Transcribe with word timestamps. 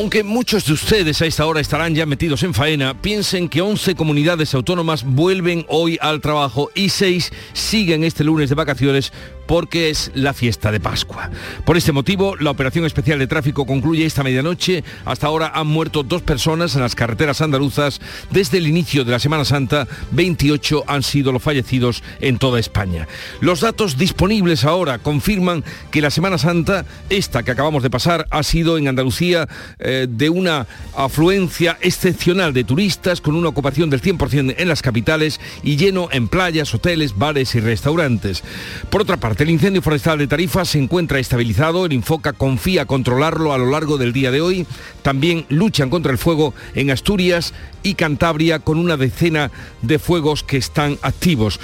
Aunque 0.00 0.24
muchos 0.24 0.64
de 0.64 0.72
ustedes 0.72 1.20
a 1.20 1.26
esta 1.26 1.44
hora 1.44 1.60
estarán 1.60 1.94
ya 1.94 2.06
metidos 2.06 2.42
en 2.42 2.54
faena, 2.54 2.94
piensen 3.02 3.50
que 3.50 3.60
11 3.60 3.94
comunidades 3.96 4.54
autónomas 4.54 5.04
vuelven 5.04 5.66
hoy 5.68 5.98
al 6.00 6.22
trabajo 6.22 6.70
y 6.74 6.88
6 6.88 7.30
siguen 7.52 8.02
este 8.02 8.24
lunes 8.24 8.48
de 8.48 8.54
vacaciones 8.54 9.12
porque 9.50 9.90
es 9.90 10.12
la 10.14 10.32
fiesta 10.32 10.70
de 10.70 10.78
Pascua. 10.78 11.28
Por 11.64 11.76
este 11.76 11.90
motivo, 11.90 12.36
la 12.36 12.52
operación 12.52 12.84
especial 12.84 13.18
de 13.18 13.26
tráfico 13.26 13.66
concluye 13.66 14.06
esta 14.06 14.22
medianoche. 14.22 14.84
Hasta 15.04 15.26
ahora 15.26 15.50
han 15.52 15.66
muerto 15.66 16.04
dos 16.04 16.22
personas 16.22 16.76
en 16.76 16.82
las 16.82 16.94
carreteras 16.94 17.40
andaluzas. 17.40 18.00
Desde 18.30 18.58
el 18.58 18.68
inicio 18.68 19.04
de 19.04 19.10
la 19.10 19.18
Semana 19.18 19.44
Santa, 19.44 19.88
28 20.12 20.84
han 20.86 21.02
sido 21.02 21.32
los 21.32 21.42
fallecidos 21.42 22.04
en 22.20 22.38
toda 22.38 22.60
España. 22.60 23.08
Los 23.40 23.62
datos 23.62 23.98
disponibles 23.98 24.64
ahora 24.64 25.00
confirman 25.00 25.64
que 25.90 26.00
la 26.00 26.12
Semana 26.12 26.38
Santa, 26.38 26.84
esta 27.08 27.42
que 27.42 27.50
acabamos 27.50 27.82
de 27.82 27.90
pasar, 27.90 28.28
ha 28.30 28.44
sido 28.44 28.78
en 28.78 28.86
Andalucía 28.86 29.48
eh, 29.80 30.06
de 30.08 30.30
una 30.30 30.68
afluencia 30.96 31.76
excepcional 31.80 32.52
de 32.52 32.62
turistas 32.62 33.20
con 33.20 33.34
una 33.34 33.48
ocupación 33.48 33.90
del 33.90 34.00
100% 34.00 34.54
en 34.56 34.68
las 34.68 34.80
capitales 34.80 35.40
y 35.64 35.76
lleno 35.76 36.08
en 36.12 36.28
playas, 36.28 36.72
hoteles, 36.72 37.18
bares 37.18 37.56
y 37.56 37.58
restaurantes. 37.58 38.44
Por 38.90 39.02
otra 39.02 39.16
parte, 39.16 39.39
el 39.44 39.50
incendio 39.50 39.80
forestal 39.80 40.18
de 40.18 40.26
Tarifa 40.26 40.64
se 40.64 40.78
encuentra 40.78 41.18
estabilizado, 41.18 41.86
el 41.86 41.92
Infoca 41.92 42.34
confía 42.34 42.84
controlarlo 42.84 43.54
a 43.54 43.58
lo 43.58 43.70
largo 43.70 43.96
del 43.96 44.12
día 44.12 44.30
de 44.30 44.40
hoy. 44.40 44.66
También 45.02 45.46
luchan 45.48 45.88
contra 45.88 46.12
el 46.12 46.18
fuego 46.18 46.52
en 46.74 46.90
Asturias 46.90 47.54
y 47.82 47.94
Cantabria 47.94 48.58
con 48.58 48.78
una 48.78 48.98
decena 48.98 49.50
de 49.80 49.98
fuegos 49.98 50.42
que 50.42 50.58
están 50.58 50.98
activos. 51.00 51.58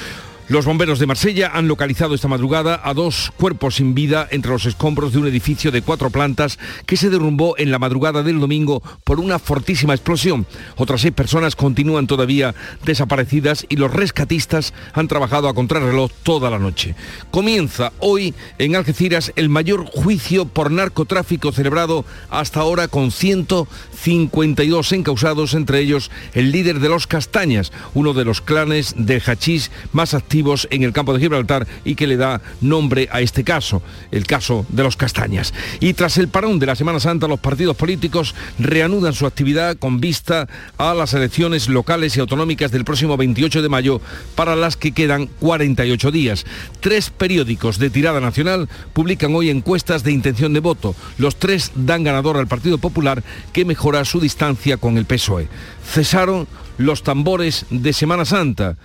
Los 0.48 0.64
bomberos 0.64 1.00
de 1.00 1.06
Marsella 1.06 1.50
han 1.52 1.66
localizado 1.66 2.14
esta 2.14 2.28
madrugada 2.28 2.80
a 2.84 2.94
dos 2.94 3.32
cuerpos 3.36 3.74
sin 3.74 3.96
vida 3.96 4.28
entre 4.30 4.52
los 4.52 4.64
escombros 4.64 5.12
de 5.12 5.18
un 5.18 5.26
edificio 5.26 5.72
de 5.72 5.82
cuatro 5.82 6.10
plantas 6.10 6.60
que 6.86 6.96
se 6.96 7.10
derrumbó 7.10 7.56
en 7.58 7.72
la 7.72 7.80
madrugada 7.80 8.22
del 8.22 8.38
domingo 8.38 8.80
por 9.02 9.18
una 9.18 9.40
fortísima 9.40 9.92
explosión. 9.92 10.46
Otras 10.76 11.00
seis 11.00 11.12
personas 11.12 11.56
continúan 11.56 12.06
todavía 12.06 12.54
desaparecidas 12.84 13.66
y 13.68 13.74
los 13.74 13.92
rescatistas 13.92 14.72
han 14.92 15.08
trabajado 15.08 15.48
a 15.48 15.54
contrarreloj 15.54 16.12
toda 16.22 16.48
la 16.48 16.60
noche. 16.60 16.94
Comienza 17.32 17.92
hoy 17.98 18.32
en 18.58 18.76
Algeciras 18.76 19.32
el 19.34 19.48
mayor 19.48 19.84
juicio 19.84 20.44
por 20.44 20.70
narcotráfico 20.70 21.50
celebrado 21.50 22.04
hasta 22.30 22.60
ahora 22.60 22.86
con 22.86 23.10
152 23.10 24.92
encausados, 24.92 25.54
entre 25.54 25.80
ellos 25.80 26.12
el 26.34 26.52
líder 26.52 26.78
de 26.78 26.88
los 26.88 27.08
Castañas, 27.08 27.72
uno 27.94 28.14
de 28.14 28.24
los 28.24 28.40
clanes 28.40 28.94
de 28.96 29.20
hachís 29.20 29.72
más 29.92 30.14
activos 30.14 30.35
en 30.70 30.82
el 30.82 30.92
campo 30.92 31.14
de 31.14 31.20
Gibraltar 31.20 31.66
y 31.84 31.94
que 31.94 32.06
le 32.06 32.16
da 32.16 32.40
nombre 32.60 33.08
a 33.10 33.20
este 33.20 33.42
caso, 33.42 33.82
el 34.10 34.26
caso 34.26 34.66
de 34.68 34.82
los 34.82 34.96
castañas. 34.96 35.54
Y 35.80 35.94
tras 35.94 36.18
el 36.18 36.28
parón 36.28 36.58
de 36.58 36.66
la 36.66 36.76
Semana 36.76 37.00
Santa, 37.00 37.26
los 37.26 37.40
partidos 37.40 37.76
políticos 37.76 38.34
reanudan 38.58 39.14
su 39.14 39.26
actividad 39.26 39.76
con 39.76 40.00
vista 40.00 40.48
a 40.78 40.94
las 40.94 41.14
elecciones 41.14 41.68
locales 41.68 42.16
y 42.16 42.20
autonómicas 42.20 42.70
del 42.70 42.84
próximo 42.84 43.16
28 43.16 43.62
de 43.62 43.68
mayo, 43.68 44.00
para 44.34 44.56
las 44.56 44.76
que 44.76 44.92
quedan 44.92 45.26
48 45.26 46.10
días. 46.10 46.44
Tres 46.80 47.10
periódicos 47.10 47.78
de 47.78 47.90
tirada 47.90 48.20
nacional 48.20 48.68
publican 48.92 49.34
hoy 49.34 49.50
encuestas 49.50 50.04
de 50.04 50.12
intención 50.12 50.52
de 50.52 50.60
voto. 50.60 50.94
Los 51.18 51.36
tres 51.36 51.72
dan 51.74 52.04
ganador 52.04 52.36
al 52.36 52.46
Partido 52.46 52.78
Popular, 52.78 53.22
que 53.52 53.64
mejora 53.64 54.04
su 54.04 54.20
distancia 54.20 54.76
con 54.76 54.98
el 54.98 55.06
PSOE. 55.06 55.48
Cesaron 55.84 56.46
los 56.78 57.02
tambores 57.02 57.66
de 57.70 57.92
Semana 57.92 58.24
Santa 58.24 58.76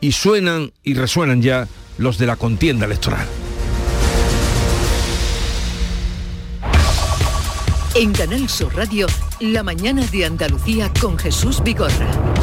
y 0.00 0.12
suenan 0.12 0.72
y 0.82 0.94
resuenan 0.94 1.42
ya 1.42 1.68
los 1.98 2.18
de 2.18 2.26
la 2.26 2.36
contienda 2.36 2.86
electoral. 2.86 3.26
En 7.94 8.12
Canal 8.12 8.48
Sur 8.48 8.76
Radio, 8.76 9.06
la 9.40 9.62
mañana 9.62 10.06
de 10.06 10.24
Andalucía 10.24 10.92
con 11.00 11.18
Jesús 11.18 11.62
Vigorra. 11.62 12.37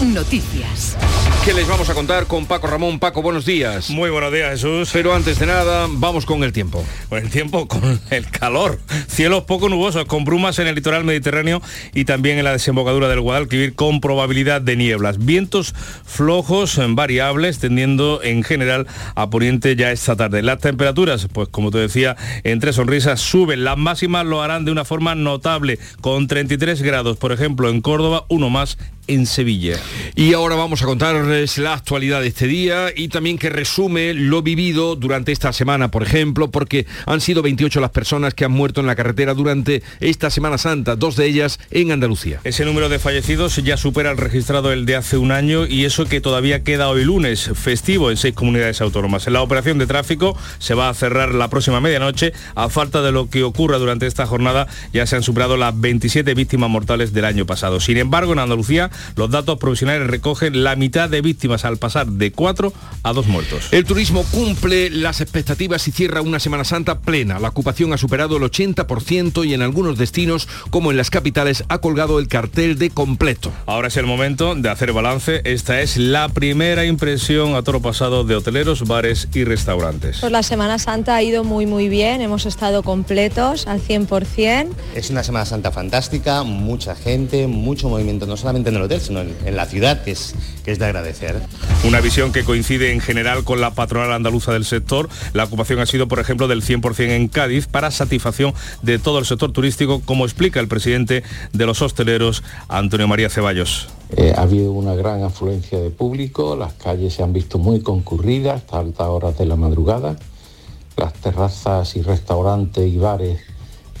Noticias. 0.00 0.96
¿Qué 1.44 1.52
les 1.52 1.68
vamos 1.68 1.90
a 1.90 1.94
contar 1.94 2.26
con 2.26 2.46
Paco 2.46 2.66
Ramón? 2.66 2.98
Paco, 2.98 3.20
buenos 3.20 3.44
días. 3.44 3.90
Muy 3.90 4.08
buenos 4.08 4.32
días, 4.32 4.50
Jesús. 4.50 4.88
Pero 4.92 5.14
antes 5.14 5.38
de 5.38 5.44
nada, 5.44 5.86
vamos 5.90 6.24
con 6.24 6.42
el 6.42 6.52
tiempo. 6.52 6.82
Con 7.10 7.18
el 7.18 7.28
tiempo, 7.28 7.68
con 7.68 8.00
el 8.10 8.30
calor. 8.30 8.78
Cielos 9.08 9.44
poco 9.44 9.68
nubosos, 9.68 10.06
con 10.06 10.24
brumas 10.24 10.58
en 10.58 10.68
el 10.68 10.74
litoral 10.74 11.04
mediterráneo 11.04 11.60
y 11.94 12.06
también 12.06 12.38
en 12.38 12.44
la 12.44 12.52
desembocadura 12.52 13.08
del 13.08 13.20
Guadalquivir 13.20 13.74
con 13.74 14.00
probabilidad 14.00 14.62
de 14.62 14.76
nieblas. 14.76 15.18
Vientos 15.18 15.74
flojos, 16.04 16.80
variables, 16.90 17.58
tendiendo 17.58 18.20
en 18.22 18.42
general 18.42 18.86
a 19.14 19.28
poniente 19.28 19.76
ya 19.76 19.92
esta 19.92 20.16
tarde. 20.16 20.42
Las 20.42 20.60
temperaturas, 20.60 21.28
pues 21.32 21.48
como 21.48 21.70
te 21.70 21.78
decía, 21.78 22.16
entre 22.42 22.72
sonrisas 22.72 23.20
suben. 23.20 23.64
Las 23.64 23.76
máximas 23.76 24.24
lo 24.24 24.42
harán 24.42 24.64
de 24.64 24.72
una 24.72 24.86
forma 24.86 25.14
notable, 25.14 25.78
con 26.00 26.26
33 26.26 26.80
grados, 26.82 27.18
por 27.18 27.32
ejemplo, 27.32 27.68
en 27.68 27.82
Córdoba, 27.82 28.24
uno 28.28 28.48
más 28.48 28.78
en 29.10 29.26
Sevilla. 29.26 29.76
Y 30.14 30.34
ahora 30.34 30.54
vamos 30.54 30.82
a 30.82 30.86
contarles 30.86 31.58
la 31.58 31.74
actualidad 31.74 32.20
de 32.20 32.28
este 32.28 32.46
día 32.46 32.88
y 32.94 33.08
también 33.08 33.38
que 33.38 33.50
resume 33.50 34.14
lo 34.14 34.40
vivido 34.42 34.94
durante 34.94 35.32
esta 35.32 35.52
semana, 35.52 35.90
por 35.90 36.04
ejemplo, 36.04 36.50
porque 36.50 36.86
han 37.06 37.20
sido 37.20 37.42
28 37.42 37.80
las 37.80 37.90
personas 37.90 38.34
que 38.34 38.44
han 38.44 38.52
muerto 38.52 38.80
en 38.80 38.86
la 38.86 38.94
carretera 38.94 39.34
durante 39.34 39.82
esta 39.98 40.30
Semana 40.30 40.58
Santa, 40.58 40.94
dos 40.94 41.16
de 41.16 41.26
ellas 41.26 41.58
en 41.72 41.90
Andalucía. 41.90 42.40
Ese 42.44 42.64
número 42.64 42.88
de 42.88 43.00
fallecidos 43.00 43.56
ya 43.56 43.76
supera 43.76 44.12
el 44.12 44.16
registrado 44.16 44.72
el 44.72 44.86
de 44.86 44.94
hace 44.94 45.16
un 45.16 45.32
año 45.32 45.66
y 45.66 45.84
eso 45.84 46.06
que 46.06 46.20
todavía 46.20 46.62
queda 46.62 46.88
hoy 46.88 47.04
lunes, 47.04 47.50
festivo 47.54 48.12
en 48.12 48.16
seis 48.16 48.34
comunidades 48.34 48.80
autónomas. 48.80 49.26
En 49.26 49.32
la 49.32 49.42
operación 49.42 49.78
de 49.78 49.88
tráfico 49.88 50.38
se 50.58 50.74
va 50.74 50.88
a 50.88 50.94
cerrar 50.94 51.34
la 51.34 51.50
próxima 51.50 51.80
medianoche. 51.80 52.32
A 52.54 52.68
falta 52.68 53.02
de 53.02 53.10
lo 53.10 53.28
que 53.28 53.42
ocurra 53.42 53.78
durante 53.78 54.06
esta 54.06 54.26
jornada, 54.26 54.68
ya 54.92 55.04
se 55.06 55.16
han 55.16 55.24
superado 55.24 55.56
las 55.56 55.78
27 55.78 56.32
víctimas 56.34 56.70
mortales 56.70 57.12
del 57.12 57.24
año 57.24 57.44
pasado. 57.44 57.80
Sin 57.80 57.96
embargo, 57.96 58.32
en 58.32 58.38
Andalucía 58.38 58.90
los 59.16 59.30
datos 59.30 59.58
provisionales 59.58 60.06
recogen 60.06 60.62
la 60.64 60.76
mitad 60.76 61.08
de 61.08 61.20
víctimas 61.20 61.64
al 61.64 61.76
pasar 61.76 62.06
de 62.06 62.32
cuatro 62.32 62.72
a 63.02 63.12
dos 63.12 63.26
muertos. 63.26 63.68
El 63.72 63.84
turismo 63.84 64.24
cumple 64.30 64.90
las 64.90 65.20
expectativas 65.20 65.86
y 65.88 65.92
cierra 65.92 66.22
una 66.22 66.40
Semana 66.40 66.64
Santa 66.64 67.00
plena. 67.00 67.38
La 67.38 67.48
ocupación 67.48 67.92
ha 67.92 67.98
superado 67.98 68.36
el 68.36 68.42
80% 68.42 69.46
y 69.46 69.54
en 69.54 69.62
algunos 69.62 69.98
destinos, 69.98 70.48
como 70.70 70.90
en 70.90 70.96
las 70.96 71.10
capitales, 71.10 71.64
ha 71.68 71.78
colgado 71.78 72.18
el 72.18 72.28
cartel 72.28 72.78
de 72.78 72.90
completo. 72.90 73.52
Ahora 73.66 73.88
es 73.88 73.96
el 73.96 74.06
momento 74.06 74.54
de 74.54 74.68
hacer 74.68 74.92
balance. 74.92 75.40
Esta 75.44 75.80
es 75.80 75.96
la 75.96 76.28
primera 76.28 76.84
impresión 76.84 77.54
a 77.54 77.62
toro 77.62 77.80
pasado 77.80 78.24
de 78.24 78.36
hoteleros, 78.36 78.86
bares 78.86 79.28
y 79.34 79.44
restaurantes. 79.44 80.18
Pues 80.20 80.32
la 80.32 80.42
Semana 80.42 80.78
Santa 80.78 81.16
ha 81.16 81.22
ido 81.22 81.44
muy 81.44 81.66
muy 81.66 81.88
bien, 81.88 82.20
hemos 82.20 82.46
estado 82.46 82.82
completos 82.82 83.66
al 83.66 83.80
100%. 83.80 84.68
Es 84.94 85.10
una 85.10 85.22
Semana 85.22 85.46
Santa 85.46 85.70
fantástica, 85.70 86.42
mucha 86.42 86.94
gente, 86.94 87.46
mucho 87.46 87.88
movimiento, 87.88 88.26
no 88.26 88.36
solamente 88.36 88.70
en 88.70 88.76
el 88.76 88.82
hotel, 88.90 89.00
sino 89.00 89.20
en, 89.20 89.36
en 89.44 89.56
la 89.56 89.66
ciudad, 89.66 90.02
que 90.02 90.10
es, 90.10 90.34
que 90.64 90.72
es 90.72 90.78
de 90.78 90.86
agradecer. 90.86 91.40
Una 91.86 92.00
visión 92.00 92.32
que 92.32 92.44
coincide 92.44 92.92
en 92.92 93.00
general 93.00 93.44
con 93.44 93.60
la 93.60 93.70
patronal 93.70 94.12
andaluza 94.12 94.52
del 94.52 94.64
sector. 94.64 95.08
La 95.32 95.44
ocupación 95.44 95.78
ha 95.78 95.86
sido, 95.86 96.08
por 96.08 96.18
ejemplo, 96.18 96.48
del 96.48 96.62
100% 96.62 97.10
en 97.10 97.28
Cádiz 97.28 97.66
para 97.66 97.90
satisfacción 97.90 98.52
de 98.82 98.98
todo 98.98 99.18
el 99.18 99.26
sector 99.26 99.52
turístico, 99.52 100.02
como 100.04 100.24
explica 100.24 100.60
el 100.60 100.68
presidente 100.68 101.22
de 101.52 101.66
los 101.66 101.80
hosteleros, 101.82 102.42
Antonio 102.68 103.06
María 103.06 103.30
Ceballos. 103.30 103.88
Eh, 104.16 104.34
ha 104.36 104.42
habido 104.42 104.72
una 104.72 104.94
gran 104.94 105.22
afluencia 105.22 105.78
de 105.78 105.90
público, 105.90 106.56
las 106.56 106.72
calles 106.72 107.14
se 107.14 107.22
han 107.22 107.32
visto 107.32 107.58
muy 107.58 107.80
concurridas 107.80 108.56
hasta 108.56 108.80
altas 108.80 109.06
horas 109.06 109.38
de 109.38 109.46
la 109.46 109.54
madrugada, 109.54 110.16
las 110.96 111.12
terrazas 111.14 111.94
y 111.94 112.02
restaurantes 112.02 112.92
y 112.92 112.98
bares 112.98 113.40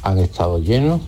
han 0.02 0.18
estado 0.18 0.58
llenos 0.58 1.00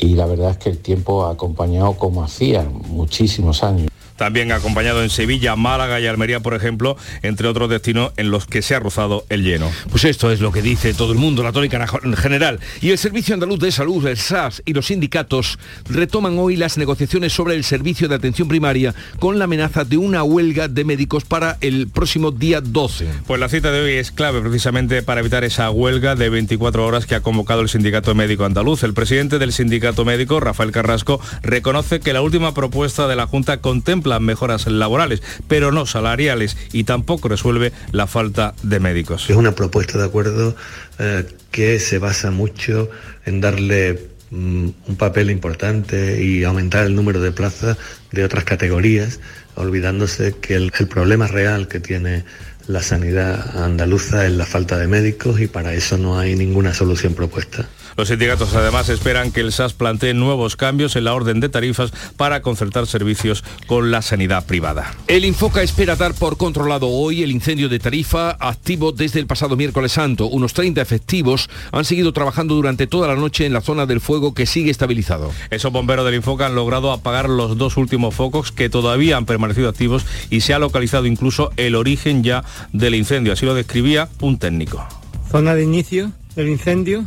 y 0.00 0.14
la 0.14 0.26
verdad 0.26 0.52
es 0.52 0.56
que 0.56 0.70
el 0.70 0.78
tiempo 0.78 1.26
ha 1.26 1.32
acompañado 1.32 1.94
como 1.94 2.22
hacía 2.22 2.64
muchísimos 2.64 3.62
años. 3.62 3.88
También 4.20 4.52
acompañado 4.52 5.02
en 5.02 5.08
Sevilla, 5.08 5.56
Málaga 5.56 5.98
y 5.98 6.06
Almería, 6.06 6.40
por 6.40 6.52
ejemplo, 6.52 6.98
entre 7.22 7.48
otros 7.48 7.70
destinos 7.70 8.12
en 8.18 8.30
los 8.30 8.44
que 8.44 8.60
se 8.60 8.74
ha 8.74 8.78
rozado 8.78 9.24
el 9.30 9.44
lleno. 9.44 9.72
Pues 9.90 10.04
esto 10.04 10.30
es 10.30 10.40
lo 10.40 10.52
que 10.52 10.60
dice 10.60 10.92
todo 10.92 11.12
el 11.12 11.18
mundo, 11.18 11.42
la 11.42 11.52
tónica 11.52 11.86
en 12.04 12.14
general. 12.14 12.60
Y 12.82 12.90
el 12.90 12.98
Servicio 12.98 13.32
Andaluz 13.32 13.60
de 13.60 13.72
Salud, 13.72 14.06
el 14.06 14.18
SAS 14.18 14.62
y 14.66 14.74
los 14.74 14.88
sindicatos 14.88 15.58
retoman 15.88 16.38
hoy 16.38 16.56
las 16.56 16.76
negociaciones 16.76 17.32
sobre 17.32 17.54
el 17.54 17.64
servicio 17.64 18.08
de 18.08 18.16
atención 18.16 18.46
primaria 18.46 18.94
con 19.18 19.38
la 19.38 19.46
amenaza 19.46 19.86
de 19.86 19.96
una 19.96 20.22
huelga 20.22 20.68
de 20.68 20.84
médicos 20.84 21.24
para 21.24 21.56
el 21.62 21.88
próximo 21.88 22.30
día 22.30 22.60
12. 22.60 23.08
Pues 23.26 23.40
la 23.40 23.48
cita 23.48 23.72
de 23.72 23.80
hoy 23.80 23.92
es 23.92 24.10
clave 24.10 24.42
precisamente 24.42 25.02
para 25.02 25.20
evitar 25.20 25.44
esa 25.44 25.70
huelga 25.70 26.14
de 26.14 26.28
24 26.28 26.84
horas 26.84 27.06
que 27.06 27.14
ha 27.14 27.22
convocado 27.22 27.62
el 27.62 27.70
Sindicato 27.70 28.14
Médico 28.14 28.44
Andaluz. 28.44 28.82
El 28.82 28.92
presidente 28.92 29.38
del 29.38 29.54
Sindicato 29.54 30.04
Médico, 30.04 30.40
Rafael 30.40 30.72
Carrasco, 30.72 31.22
reconoce 31.40 32.00
que 32.00 32.12
la 32.12 32.20
última 32.20 32.52
propuesta 32.52 33.08
de 33.08 33.16
la 33.16 33.26
Junta 33.26 33.62
contempla 33.62 34.09
las 34.10 34.20
mejoras 34.20 34.66
laborales, 34.66 35.22
pero 35.48 35.72
no 35.72 35.86
salariales 35.86 36.56
y 36.72 36.84
tampoco 36.84 37.28
resuelve 37.28 37.72
la 37.92 38.06
falta 38.06 38.54
de 38.62 38.80
médicos. 38.80 39.30
Es 39.30 39.36
una 39.36 39.54
propuesta 39.54 39.98
de 39.98 40.04
acuerdo 40.04 40.54
eh, 40.98 41.24
que 41.50 41.78
se 41.78 41.98
basa 41.98 42.30
mucho 42.30 42.90
en 43.24 43.40
darle 43.40 44.08
mm, 44.30 44.68
un 44.88 44.96
papel 44.96 45.30
importante 45.30 46.22
y 46.22 46.44
aumentar 46.44 46.86
el 46.86 46.94
número 46.94 47.20
de 47.20 47.32
plazas 47.32 47.78
de 48.12 48.24
otras 48.24 48.44
categorías, 48.44 49.20
olvidándose 49.54 50.34
que 50.40 50.54
el 50.54 50.70
problema 50.70 51.26
real 51.26 51.68
que 51.68 51.80
tiene 51.80 52.24
la 52.66 52.82
sanidad 52.82 53.64
andaluza 53.64 54.26
es 54.26 54.32
la 54.32 54.46
falta 54.46 54.78
de 54.78 54.86
médicos 54.86 55.40
y 55.40 55.48
para 55.48 55.74
eso 55.74 55.98
no 55.98 56.18
hay 56.18 56.36
ninguna 56.36 56.72
solución 56.72 57.14
propuesta. 57.14 57.68
Los 57.96 58.08
sindicatos 58.08 58.54
además 58.54 58.88
esperan 58.88 59.32
que 59.32 59.40
el 59.40 59.52
SAS 59.52 59.72
plantee 59.72 60.14
nuevos 60.14 60.56
cambios 60.56 60.96
en 60.96 61.04
la 61.04 61.14
orden 61.14 61.40
de 61.40 61.48
tarifas 61.48 61.92
para 62.16 62.42
concertar 62.42 62.86
servicios 62.86 63.44
con 63.66 63.90
la 63.90 64.02
sanidad 64.02 64.46
privada. 64.46 64.94
El 65.06 65.24
Infoca 65.24 65.62
espera 65.62 65.96
dar 65.96 66.14
por 66.14 66.36
controlado 66.36 66.88
hoy 66.88 67.22
el 67.22 67.30
incendio 67.30 67.68
de 67.68 67.78
Tarifa 67.78 68.36
activo 68.38 68.92
desde 68.92 69.20
el 69.20 69.26
pasado 69.26 69.56
miércoles 69.56 69.92
santo. 69.92 70.26
Unos 70.26 70.54
30 70.54 70.80
efectivos 70.80 71.48
han 71.72 71.84
seguido 71.84 72.12
trabajando 72.12 72.54
durante 72.54 72.86
toda 72.86 73.08
la 73.08 73.16
noche 73.16 73.46
en 73.46 73.52
la 73.52 73.60
zona 73.60 73.86
del 73.86 74.00
fuego 74.00 74.34
que 74.34 74.46
sigue 74.46 74.70
estabilizado. 74.70 75.32
Esos 75.50 75.72
bomberos 75.72 76.04
del 76.04 76.14
Infoca 76.14 76.46
han 76.46 76.54
logrado 76.54 76.92
apagar 76.92 77.28
los 77.28 77.58
dos 77.58 77.76
últimos 77.76 78.14
focos 78.14 78.52
que 78.52 78.68
todavía 78.68 79.16
han 79.16 79.26
permanecido 79.26 79.68
activos 79.68 80.06
y 80.30 80.40
se 80.40 80.54
ha 80.54 80.58
localizado 80.58 81.06
incluso 81.06 81.50
el 81.56 81.74
origen 81.74 82.22
ya 82.22 82.44
del 82.72 82.94
incendio. 82.94 83.32
Así 83.32 83.46
lo 83.46 83.54
describía 83.54 84.08
un 84.20 84.38
técnico. 84.38 84.86
Zona 85.30 85.54
de 85.54 85.64
inicio 85.64 86.12
del 86.34 86.48
incendio 86.48 87.06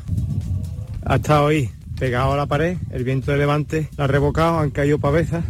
ha 1.05 1.15
estado 1.15 1.47
ahí 1.47 1.69
pegado 1.99 2.33
a 2.33 2.37
la 2.37 2.45
pared, 2.45 2.77
el 2.91 3.03
viento 3.03 3.31
de 3.31 3.37
levante 3.37 3.89
la 3.97 4.05
ha 4.05 4.07
revocado, 4.07 4.59
han 4.59 4.71
caído 4.71 4.99
pavesas 4.99 5.45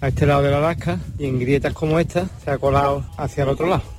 a 0.00 0.08
este 0.08 0.26
lado 0.26 0.42
de 0.42 0.50
la 0.50 0.60
lasca 0.60 0.98
y 1.18 1.26
en 1.26 1.38
grietas 1.38 1.72
como 1.72 1.98
esta 1.98 2.28
se 2.44 2.50
ha 2.50 2.58
colado 2.58 3.04
hacia 3.16 3.42
el 3.42 3.50
otro 3.50 3.66
lado. 3.66 3.97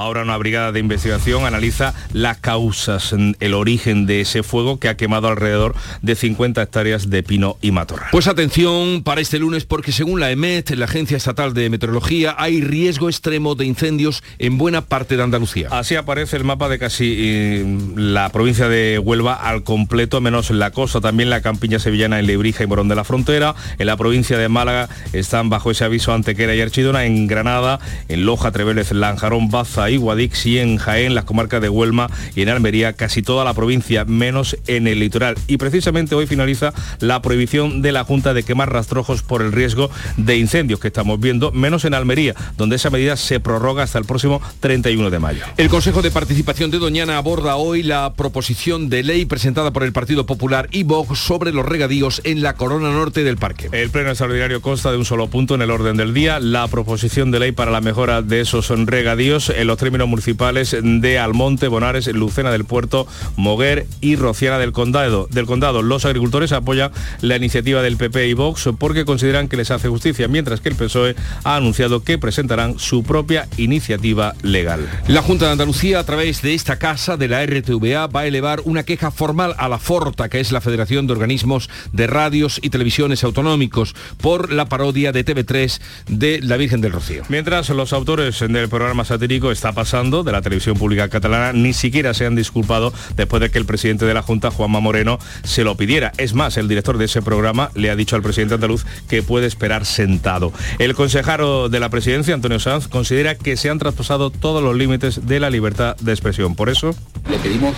Ahora 0.00 0.22
una 0.22 0.38
brigada 0.38 0.72
de 0.72 0.80
investigación 0.80 1.44
analiza 1.44 1.92
las 2.14 2.38
causas, 2.38 3.14
el 3.38 3.52
origen 3.52 4.06
de 4.06 4.22
ese 4.22 4.42
fuego 4.42 4.80
que 4.80 4.88
ha 4.88 4.96
quemado 4.96 5.28
alrededor 5.28 5.74
de 6.00 6.14
50 6.14 6.62
hectáreas 6.62 7.10
de 7.10 7.22
pino 7.22 7.58
y 7.60 7.70
matorral. 7.70 8.08
Pues 8.10 8.26
atención 8.26 9.02
para 9.02 9.20
este 9.20 9.38
lunes 9.38 9.66
porque 9.66 9.92
según 9.92 10.18
la 10.18 10.30
EMET, 10.30 10.70
la 10.70 10.86
Agencia 10.86 11.18
Estatal 11.18 11.52
de 11.52 11.68
Meteorología, 11.68 12.34
hay 12.38 12.62
riesgo 12.62 13.10
extremo 13.10 13.56
de 13.56 13.66
incendios 13.66 14.22
en 14.38 14.56
buena 14.56 14.80
parte 14.80 15.18
de 15.18 15.22
Andalucía. 15.22 15.68
Así 15.70 15.96
aparece 15.96 16.38
el 16.38 16.44
mapa 16.44 16.70
de 16.70 16.78
casi 16.78 17.16
eh, 17.18 17.78
la 17.94 18.30
provincia 18.30 18.70
de 18.70 18.98
Huelva 18.98 19.34
al 19.34 19.64
completo, 19.64 20.22
menos 20.22 20.48
en 20.48 20.60
la 20.60 20.70
costa, 20.70 21.02
también 21.02 21.28
la 21.28 21.42
campiña 21.42 21.78
sevillana 21.78 22.18
en 22.18 22.26
Lebrija 22.26 22.64
y 22.64 22.66
Morón 22.66 22.88
de 22.88 22.94
la 22.94 23.04
Frontera. 23.04 23.54
En 23.78 23.86
la 23.86 23.98
provincia 23.98 24.38
de 24.38 24.48
Málaga 24.48 24.88
están 25.12 25.50
bajo 25.50 25.70
ese 25.70 25.84
aviso 25.84 26.14
Antequera 26.14 26.54
y 26.54 26.62
Archidona, 26.62 27.04
en 27.04 27.26
Granada, 27.26 27.80
en 28.08 28.24
Loja, 28.24 28.50
Treveles, 28.50 28.92
Lanjarón, 28.92 29.50
Baza, 29.50 29.89
y 29.90 29.96
Guadix 29.96 30.46
y 30.46 30.58
en 30.58 30.76
Jaén, 30.76 31.14
las 31.14 31.24
comarcas 31.24 31.60
de 31.60 31.68
Huelma 31.68 32.10
y 32.34 32.42
en 32.42 32.48
Almería, 32.48 32.92
casi 32.92 33.22
toda 33.22 33.44
la 33.44 33.54
provincia, 33.54 34.04
menos 34.04 34.56
en 34.66 34.86
el 34.86 35.00
litoral. 35.00 35.36
Y 35.46 35.56
precisamente 35.56 36.14
hoy 36.14 36.26
finaliza 36.26 36.72
la 37.00 37.22
prohibición 37.22 37.82
de 37.82 37.92
la 37.92 38.04
Junta 38.04 38.34
de 38.34 38.42
quemar 38.42 38.72
rastrojos 38.72 39.22
por 39.22 39.42
el 39.42 39.52
riesgo 39.52 39.90
de 40.16 40.36
incendios 40.36 40.80
que 40.80 40.88
estamos 40.88 41.20
viendo, 41.20 41.52
menos 41.52 41.84
en 41.84 41.94
Almería, 41.94 42.34
donde 42.56 42.76
esa 42.76 42.90
medida 42.90 43.16
se 43.16 43.40
prorroga 43.40 43.82
hasta 43.82 43.98
el 43.98 44.04
próximo 44.04 44.40
31 44.60 45.10
de 45.10 45.18
mayo. 45.18 45.44
El 45.56 45.68
Consejo 45.68 46.02
de 46.02 46.10
Participación 46.10 46.70
de 46.70 46.78
Doñana 46.78 47.16
aborda 47.16 47.56
hoy 47.56 47.82
la 47.82 48.14
proposición 48.14 48.88
de 48.88 49.02
ley 49.02 49.24
presentada 49.24 49.72
por 49.72 49.82
el 49.82 49.92
Partido 49.92 50.26
Popular 50.26 50.68
y 50.70 50.82
Vox 50.82 51.18
sobre 51.18 51.52
los 51.52 51.66
regadíos 51.66 52.20
en 52.24 52.42
la 52.42 52.54
corona 52.54 52.90
norte 52.90 53.24
del 53.24 53.36
parque. 53.36 53.68
El 53.72 53.90
pleno 53.90 54.10
extraordinario 54.10 54.60
consta 54.60 54.90
de 54.90 54.98
un 54.98 55.04
solo 55.04 55.28
punto 55.28 55.54
en 55.54 55.62
el 55.62 55.70
orden 55.70 55.96
del 55.96 56.14
día, 56.14 56.40
la 56.40 56.68
proposición 56.68 57.30
de 57.30 57.40
ley 57.40 57.52
para 57.52 57.70
la 57.70 57.80
mejora 57.80 58.22
de 58.22 58.40
esos 58.40 58.68
regadíos 58.68 59.52
los 59.70 59.78
términos 59.80 60.06
municipales 60.06 60.76
de 60.80 61.18
Almonte, 61.18 61.66
Bonares, 61.66 62.06
Lucena 62.06 62.52
del 62.52 62.64
Puerto, 62.64 63.08
Moguer 63.36 63.86
y 64.00 64.16
Rociana 64.16 64.58
del 64.58 64.72
Condado. 64.72 65.26
Del 65.30 65.46
condado. 65.46 65.82
Los 65.82 66.04
agricultores 66.04 66.52
apoyan 66.52 66.92
la 67.20 67.36
iniciativa 67.36 67.82
del 67.82 67.96
PP 67.96 68.28
y 68.28 68.34
Vox 68.34 68.68
porque 68.78 69.04
consideran 69.04 69.48
que 69.48 69.56
les 69.56 69.70
hace 69.70 69.88
justicia, 69.88 70.28
mientras 70.28 70.60
que 70.60 70.68
el 70.68 70.76
PSOE 70.76 71.16
ha 71.44 71.56
anunciado 71.56 72.04
que 72.04 72.18
presentarán 72.18 72.78
su 72.78 73.02
propia 73.02 73.48
iniciativa 73.56 74.34
legal. 74.42 74.88
La 75.08 75.22
Junta 75.22 75.46
de 75.46 75.52
Andalucía, 75.52 75.98
a 75.98 76.04
través 76.04 76.42
de 76.42 76.54
esta 76.54 76.78
casa 76.78 77.16
de 77.16 77.28
la 77.28 77.44
RTVA, 77.44 78.06
va 78.06 78.20
a 78.20 78.26
elevar 78.26 78.60
una 78.64 78.84
queja 78.84 79.10
formal 79.10 79.54
a 79.58 79.68
la 79.68 79.78
Forta, 79.78 80.28
que 80.28 80.40
es 80.40 80.52
la 80.52 80.60
Federación 80.60 81.06
de 81.06 81.14
Organismos 81.14 81.70
de 81.92 82.06
Radios 82.06 82.60
y 82.62 82.70
Televisiones 82.70 83.24
Autonómicos, 83.24 83.94
por 84.20 84.52
la 84.52 84.66
parodia 84.66 85.12
de 85.12 85.24
TV3 85.24 85.80
de 86.08 86.40
La 86.42 86.56
Virgen 86.56 86.80
del 86.80 86.92
Rocío. 86.92 87.22
Mientras 87.28 87.68
los 87.70 87.92
autores 87.92 88.40
del 88.40 88.68
programa 88.68 89.04
satírico 89.04 89.50
está 89.60 89.72
pasando 89.72 90.24
de 90.24 90.32
la 90.32 90.40
televisión 90.40 90.78
pública 90.78 91.10
catalana 91.10 91.52
ni 91.52 91.74
siquiera 91.74 92.14
se 92.14 92.24
han 92.24 92.34
disculpado 92.34 92.94
después 93.14 93.42
de 93.42 93.50
que 93.50 93.58
el 93.58 93.66
presidente 93.66 94.06
de 94.06 94.14
la 94.14 94.22
Junta, 94.22 94.50
Juanma 94.50 94.80
Moreno, 94.80 95.18
se 95.44 95.64
lo 95.64 95.76
pidiera. 95.76 96.12
Es 96.16 96.32
más, 96.32 96.56
el 96.56 96.66
director 96.66 96.96
de 96.96 97.04
ese 97.04 97.20
programa 97.20 97.70
le 97.74 97.90
ha 97.90 97.96
dicho 97.96 98.16
al 98.16 98.22
presidente 98.22 98.54
andaluz 98.54 98.86
que 99.06 99.22
puede 99.22 99.46
esperar 99.46 99.84
sentado. 99.84 100.50
El 100.78 100.94
consejero 100.94 101.68
de 101.68 101.78
la 101.78 101.90
presidencia, 101.90 102.32
Antonio 102.32 102.58
Sanz, 102.58 102.88
considera 102.88 103.34
que 103.34 103.58
se 103.58 103.68
han 103.68 103.78
traspasado 103.78 104.30
todos 104.30 104.62
los 104.62 104.74
límites 104.74 105.26
de 105.26 105.40
la 105.40 105.50
libertad 105.50 105.94
de 106.00 106.12
expresión. 106.12 106.54
Por 106.54 106.70
eso... 106.70 106.94
Le 107.28 107.38
pedimos 107.38 107.74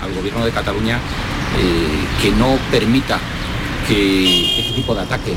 al 0.00 0.14
gobierno 0.14 0.44
de 0.44 0.52
Cataluña 0.52 0.98
eh, 0.98 2.22
que 2.22 2.30
no 2.30 2.56
permita 2.70 3.18
que 3.88 4.60
este 4.60 4.72
tipo 4.74 4.94
de 4.94 5.00
ataques 5.00 5.34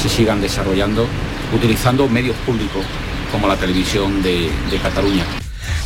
se 0.00 0.08
sigan 0.08 0.40
desarrollando 0.40 1.06
utilizando 1.54 2.08
medios 2.08 2.36
públicos 2.46 2.86
como 3.30 3.48
la 3.48 3.56
televisión 3.56 4.22
de, 4.22 4.50
Cataluña. 4.82 5.39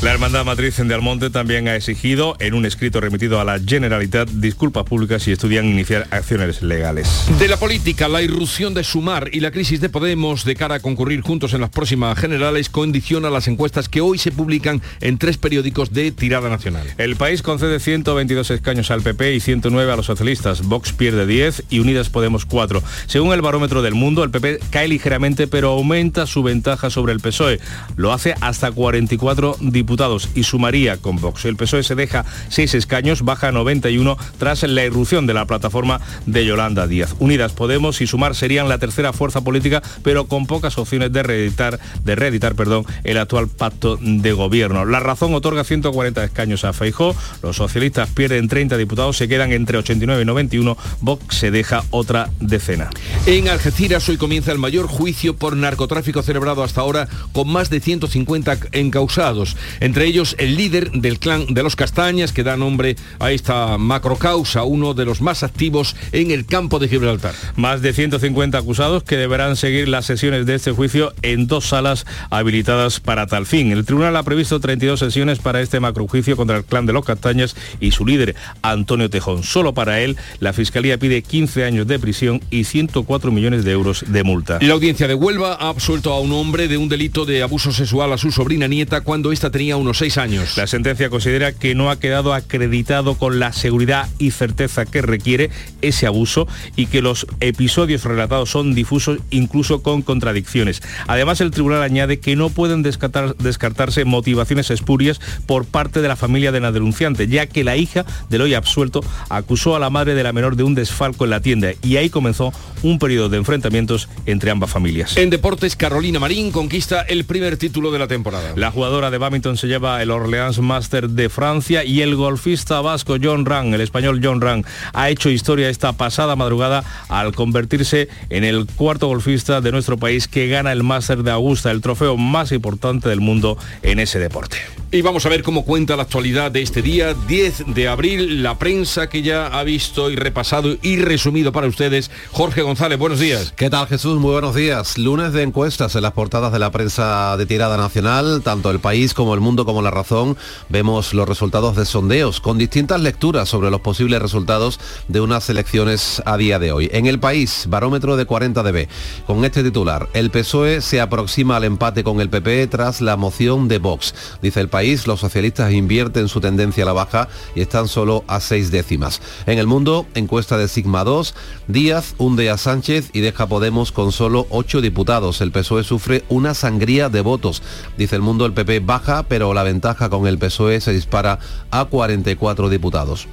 La 0.05 0.13
Hermandad 0.13 0.45
Matriz 0.45 0.77
de 0.77 0.95
Almonte 0.95 1.31
también 1.31 1.67
ha 1.67 1.77
exigido, 1.77 2.37
en 2.39 2.53
un 2.53 2.67
escrito 2.67 3.01
remitido 3.01 3.41
a 3.41 3.45
la 3.45 3.59
Generalitat, 3.59 4.29
disculpas 4.29 4.85
públicas 4.85 5.27
y 5.27 5.33
estudian 5.33 5.65
iniciar 5.65 6.07
acciones 6.11 6.61
legales. 6.61 7.25
De 7.39 7.49
la 7.49 7.57
política, 7.57 8.07
la 8.07 8.21
irrupción 8.21 8.75
de 8.75 8.85
Sumar 8.85 9.31
y 9.33 9.41
la 9.41 9.51
crisis 9.51 9.81
de 9.81 9.89
Podemos 9.89 10.45
de 10.45 10.57
cara 10.57 10.75
a 10.75 10.81
concurrir 10.81 11.23
juntos 11.23 11.55
en 11.55 11.63
las 11.63 11.71
próximas 11.71 12.19
generales 12.19 12.69
condiciona 12.69 13.31
las 13.31 13.49
encuestas 13.49 13.89
que 13.89 14.03
hoy 14.03 14.19
se 14.19 14.31
publican 14.31 14.83
en 15.01 15.17
tres 15.17 15.39
periódicos 15.39 15.95
de 15.95 16.13
tirada 16.13 16.51
nacional. 16.51 16.87
El 16.99 17.17
país 17.17 17.41
concede 17.41 17.81
122 17.81 18.51
escaños 18.51 18.91
al 18.91 19.01
PP 19.01 19.37
y 19.37 19.41
109 19.41 19.91
a 19.91 19.97
los 19.97 20.05
socialistas. 20.05 20.65
Vox 20.65 20.93
pierde 20.93 21.27
10 21.27 21.65
y 21.71 21.79
Unidas 21.79 22.11
Podemos 22.11 22.45
4. 22.45 22.83
Según 23.07 23.33
el 23.33 23.41
barómetro 23.41 23.81
del 23.81 23.95
mundo, 23.95 24.23
el 24.23 24.31
PP 24.31 24.59
cae 24.69 24.87
ligeramente 24.87 25.47
pero 25.47 25.71
aumenta 25.71 26.27
su 26.27 26.43
ventaja 26.43 26.91
sobre 26.91 27.15
el 27.15 27.21
PSOE. 27.21 27.59
Lo 27.97 28.13
hace 28.13 28.35
hasta 28.43 28.71
44 28.71 29.57
diputados 29.95 30.29
y 30.35 30.43
sumaría 30.43 30.97
con 30.97 31.21
Vox. 31.21 31.45
El 31.45 31.55
PSOE 31.55 31.85
se 31.85 31.95
deja 31.95 32.25
seis 32.49 32.75
escaños, 32.75 33.23
baja 33.23 33.49
a 33.49 33.53
91 33.53 34.17
tras 34.39 34.65
la 34.65 34.85
irrupción 34.85 35.25
de 35.29 35.35
la 35.35 35.47
plataforma 35.47 36.01
de 36.27 36.45
Yolanda 36.45 36.89
Díaz. 36.89 37.15
Unidas 37.21 37.53
Podemos 37.53 38.01
y 38.01 38.09
Sumar 38.09 38.35
serían 38.35 38.69
la 38.69 38.79
tercera 38.79 39.13
fuerza 39.13 39.43
política, 39.43 39.85
pero 40.03 40.25
con 40.25 40.47
pocas 40.47 40.79
opciones 40.79 41.13
de 41.13 41.23
reeditar, 41.23 41.79
de 42.03 42.17
reeditar 42.17 42.57
perdón, 42.57 42.85
el 43.05 43.19
actual 43.19 43.47
pacto 43.47 43.97
de 44.01 44.33
gobierno. 44.33 44.85
La 44.85 44.99
razón 44.99 45.33
otorga 45.33 45.63
140 45.63 46.25
escaños 46.25 46.65
a 46.65 46.73
Feijó, 46.73 47.15
los 47.41 47.55
socialistas 47.55 48.11
pierden 48.11 48.49
30 48.49 48.77
diputados, 48.77 49.17
se 49.17 49.29
quedan 49.29 49.53
entre 49.53 49.79
89 49.79 50.23
y 50.23 50.25
91, 50.25 50.77
Vox 51.03 51.37
se 51.37 51.53
deja 51.53 51.85
otra 51.91 52.31
decena. 52.41 52.91
En 53.27 53.47
Algeciras 53.49 54.09
hoy 54.09 54.17
comienza 54.17 54.51
el 54.51 54.59
mayor 54.59 54.89
juicio 54.89 55.37
por 55.37 55.57
narcotráfico 55.57 56.23
celebrado 56.25 56.65
hasta 56.65 56.81
ahora 56.81 57.07
con 57.33 57.49
más 57.49 57.71
de 57.71 57.79
150 57.79 58.59
encausados 58.73 59.57
entre 59.81 60.07
ellos 60.07 60.37
el 60.39 60.57
líder 60.57 60.91
del 60.93 61.19
clan 61.19 61.47
de 61.53 61.63
los 61.63 61.77
Castañas, 61.77 62.33
que 62.33 62.43
da 62.43 62.57
nombre 62.57 62.97
a 63.19 63.33
esta 63.33 63.79
macrocausa, 63.79 64.65
uno 64.65 64.95
de 64.95 65.05
los 65.05 65.21
más 65.21 65.43
activos 65.43 65.97
en 66.13 66.31
el 66.31 66.47
campo 66.47 66.79
de 66.79 66.89
Gibraltar. 66.89 67.35
Más 67.57 67.83
de 67.83 67.93
150 67.93 68.59
acusados 68.59 69.03
que 69.03 69.17
deberán 69.17 69.57
seguir 69.57 69.89
las 69.89 70.07
sesiones 70.07 70.47
de 70.47 70.55
este 70.55 70.73
juicio 70.73 71.13
en 71.23 71.47
dos 71.47 71.67
salas 71.67 72.07
habilitadas 72.31 73.01
para 73.01 73.27
tal 73.27 73.47
fin. 73.47 73.73
El 73.73 73.85
tribunal 73.85 74.17
ha 74.17 74.23
previsto 74.23 74.61
32 74.61 74.99
sesiones 75.01 75.39
para 75.39 75.61
este 75.61 75.81
macrojuicio 75.81 76.37
contra 76.37 76.57
el 76.57 76.65
clan 76.65 76.87
de 76.87 76.93
los 76.93 77.05
Castañas 77.05 77.57
y 77.81 77.91
su 77.91 78.07
líder, 78.07 78.35
Antonio 78.63 79.11
Tejón. 79.11 79.43
Solo 79.43 79.75
para 79.75 80.01
él, 80.01 80.17
la 80.41 80.53
Fiscalía 80.53 80.99
pide 80.99 81.23
15 81.23 81.65
años 81.65 81.87
de 81.87 81.99
prisión 81.99 82.41
y 82.51 82.65
104 82.65 83.33
millones 83.33 83.65
de 83.65 83.73
euros 83.73 84.05
de 84.07 84.25
multa. 84.25 84.59
La 84.61 84.75
audiencia 84.75 85.09
de 85.09 85.15
Huelva 85.15 85.55
ha 85.55 85.69
absuelto 85.69 86.13
a 86.13 86.21
un 86.21 86.33
hombre 86.33 86.69
de 86.69 86.77
un 86.77 86.89
delito 86.89 87.25
de 87.25 87.43
abuso 87.43 87.73
sexual 87.73 88.13
a 88.13 88.19
su 88.19 88.31
sobrina 88.31 88.69
nieta 88.69 89.01
cuando 89.01 89.33
esta 89.33 89.51
tenía 89.51 89.64
tenía 89.65 89.79
unos 89.79 89.97
seis 89.97 90.19
años. 90.19 90.59
La 90.59 90.67
sentencia 90.67 91.09
considera 91.09 91.53
que 91.53 91.75
no 91.75 91.91
ha 91.91 91.99
quedado 91.99 92.35
acreditado 92.35 93.15
con 93.15 93.39
la 93.39 93.55
seguridad 93.55 94.11
y 94.19 94.31
certeza 94.31 94.85
que 94.85 95.01
requiere 95.01 95.49
ese 95.81 96.07
abuso 96.07 96.47
y 96.77 96.85
que 96.85 97.01
los 97.01 97.27
episodios 97.41 98.05
relatados 98.05 98.51
son 98.51 98.75
difusos 98.75 99.21
incluso 99.31 99.83
con 99.83 100.03
contradicciones. 100.03 100.83
Además, 101.07 101.41
el 101.41 101.51
tribunal 101.51 101.83
añade 101.83 102.21
que 102.21 102.37
no 102.37 102.51
pueden 102.51 102.83
descartarse 102.83 104.05
motivaciones 104.05 104.71
espurias 104.71 105.19
por 105.47 105.65
parte 105.65 106.03
de 106.03 106.09
la 106.09 106.17
familia 106.17 106.53
de 106.53 106.61
la 106.61 106.71
denunciante, 106.71 107.27
ya 107.27 107.47
que 107.47 107.65
la 107.65 107.79
hija 107.79 108.05
del 108.29 108.43
hoy 108.43 108.53
absuelto 108.53 109.01
acusó 109.31 109.77
a 109.77 109.79
la 109.79 109.89
madre 109.89 110.15
de 110.15 110.25
la 110.25 110.35
menor 110.35 110.57
de 110.57 110.65
un 110.65 110.75
desfalco 110.75 111.25
en 111.25 111.31
la 111.31 111.41
tienda 111.41 111.71
y 111.81 111.97
ahí 111.97 112.11
comenzó 112.11 112.53
un 112.83 112.99
periodo 112.99 113.31
de 113.31 113.39
enfrentamientos 113.39 114.11
entre 114.27 114.51
ambas 114.51 114.71
familias. 114.71 115.17
En 115.17 115.31
deportes, 115.31 115.75
Carolina 115.75 116.19
Marín 116.19 116.53
conquista 116.53 117.01
el 117.01 117.25
primer 117.25 117.57
título 117.57 117.91
de 117.91 117.99
la 117.99 118.09
temporada. 118.09 118.53
La 118.57 118.71
jugadora 118.71 119.11
de 119.11 119.17
badminton 119.17 119.54
se 119.57 119.67
lleva 119.67 120.03
el 120.03 120.11
Orleans 120.11 120.59
Master 120.59 121.11
de 121.11 121.29
Francia 121.29 121.85
y 121.85 122.03
el 122.03 122.17
golfista 122.17 122.81
vasco 122.81 123.17
John 123.23 123.47
Rang, 123.47 123.75
el 123.75 123.81
español 123.81 124.21
John 124.23 124.41
Rang, 124.41 124.65
ha 124.93 125.11
hecho 125.11 125.31
historia 125.31 125.69
esta 125.69 125.93
pasada 125.93 126.37
madrugada 126.37 126.85
al 127.09 127.35
convertirse 127.35 128.09
en 128.31 128.45
el 128.45 128.67
cuarto 128.67 129.09
golfista 129.09 129.61
de 129.61 129.73
nuestro 129.73 129.97
país 129.97 130.29
que 130.29 130.49
gana 130.49 130.73
el 130.73 130.83
Master 130.83 131.23
de 131.23 131.31
Augusta, 131.31 131.71
el 131.71 131.81
trofeo 131.81 132.17
más 132.17 132.53
importante 132.53 133.09
del 133.09 133.21
mundo 133.21 133.59
en 133.83 133.99
ese 133.99 134.19
deporte. 134.19 134.59
Y 134.95 135.03
vamos 135.03 135.27
a 135.27 135.29
ver 135.29 135.43
cómo 135.43 135.65
cuenta 135.65 135.97
la 135.97 136.05
actualidad 136.05 136.53
de 136.53 136.63
este 136.63 136.81
día, 136.81 137.15
10 137.15 137.75
de 137.75 137.89
abril, 137.89 138.45
la 138.45 138.61
prensa 138.61 139.09
que 139.09 139.23
ya 139.23 139.49
ha 139.49 139.65
visto 139.65 140.09
y 140.09 140.15
repasado 140.15 140.77
y 140.83 140.99
resumido 140.99 141.51
para 141.51 141.67
ustedes. 141.67 142.13
Jorge 142.31 142.63
González, 142.63 142.97
buenos 142.97 143.19
días. 143.19 143.53
¿Qué 143.57 143.69
tal 143.71 143.89
Jesús? 143.89 144.21
Muy 144.21 144.31
buenos 144.31 144.55
días. 144.55 144.97
Lunes 144.97 145.33
de 145.33 145.43
encuestas 145.43 145.97
en 145.97 146.03
las 146.03 146.13
portadas 146.13 146.53
de 146.53 146.61
la 146.61 146.71
prensa 146.71 147.37
de 147.37 147.45
tirada 147.45 147.77
nacional, 147.77 148.43
tanto 148.45 148.71
el 148.71 148.79
país 148.79 149.15
como 149.15 149.35
el 149.35 149.41
mundo 149.45 149.65
como 149.65 149.83
la 149.83 149.93
razón. 149.93 150.37
Vemos 150.69 151.15
los 151.15 151.29
resultados 151.29 151.77
de 151.77 151.85
sondeos 151.85 152.41
con 152.41 152.59
distintas 152.59 153.01
lecturas 153.01 153.49
sobre 153.49 153.71
los 153.71 153.81
posibles 153.81 154.21
resultados 154.21 154.81
de 155.07 155.21
unas 155.21 155.49
elecciones 155.51 156.23
a 156.27 156.37
día 156.37 156.59
de 156.59 156.73
hoy. 156.73 156.91
En 156.93 157.07
el 157.07 157.21
país, 157.21 157.67
barómetro 157.69 158.17
de 158.17 158.25
40 158.25 158.63
dB, 158.63 158.89
con 159.27 159.45
este 159.45 159.63
titular, 159.63 160.09
el 160.15 160.31
PSOE 160.31 160.81
se 160.81 161.01
aproxima 161.01 161.57
al 161.57 161.65
empate 161.65 162.03
con 162.03 162.21
el 162.21 162.31
PP 162.31 162.67
tras 162.67 163.01
la 163.01 163.17
moción 163.17 163.69
de 163.69 163.79
Vox. 163.79 164.15
Dice 164.43 164.61
el 164.61 164.69
país 164.69 165.07
los 165.07 165.21
socialistas 165.21 165.73
invierten 165.73 166.29
su 166.29 166.41
tendencia 166.41 166.83
a 166.83 166.87
la 166.87 166.93
baja 166.93 167.29
y 167.55 167.61
están 167.61 167.87
solo 167.87 168.25
a 168.27 168.41
seis 168.41 168.71
décimas. 168.71 169.21
En 169.47 169.59
el 169.59 169.67
mundo, 169.67 170.07
encuesta 170.15 170.57
de 170.57 170.69
Sigma 170.69 171.05
2, 171.05 171.35
Díaz 171.69 172.15
hunde 172.19 172.51
a 172.51 172.57
Sánchez 172.57 173.11
y 173.13 173.21
deja 173.21 173.47
Podemos 173.47 173.93
con 173.93 174.11
solo 174.11 174.47
ocho 174.51 174.81
diputados. 174.81 175.41
El 175.41 175.53
PSOE 175.53 175.85
sufre 175.85 176.25
una 176.29 176.55
sangría 176.55 177.09
de 177.09 177.21
votos. 177.21 177.63
Dice 177.99 178.17
el 178.17 178.23
mundo, 178.23 178.47
el 178.47 178.53
PP 178.53 178.81
baja, 178.81 179.25
pero 179.35 179.53
la 179.53 179.65
ventaja 179.65 180.11
con 180.11 180.29
el 180.29 180.39
PSOE 180.39 180.81
se 180.81 180.93
dispara 180.93 181.41
a 181.73 181.87
44 181.87 182.69
diputados. 182.69 183.27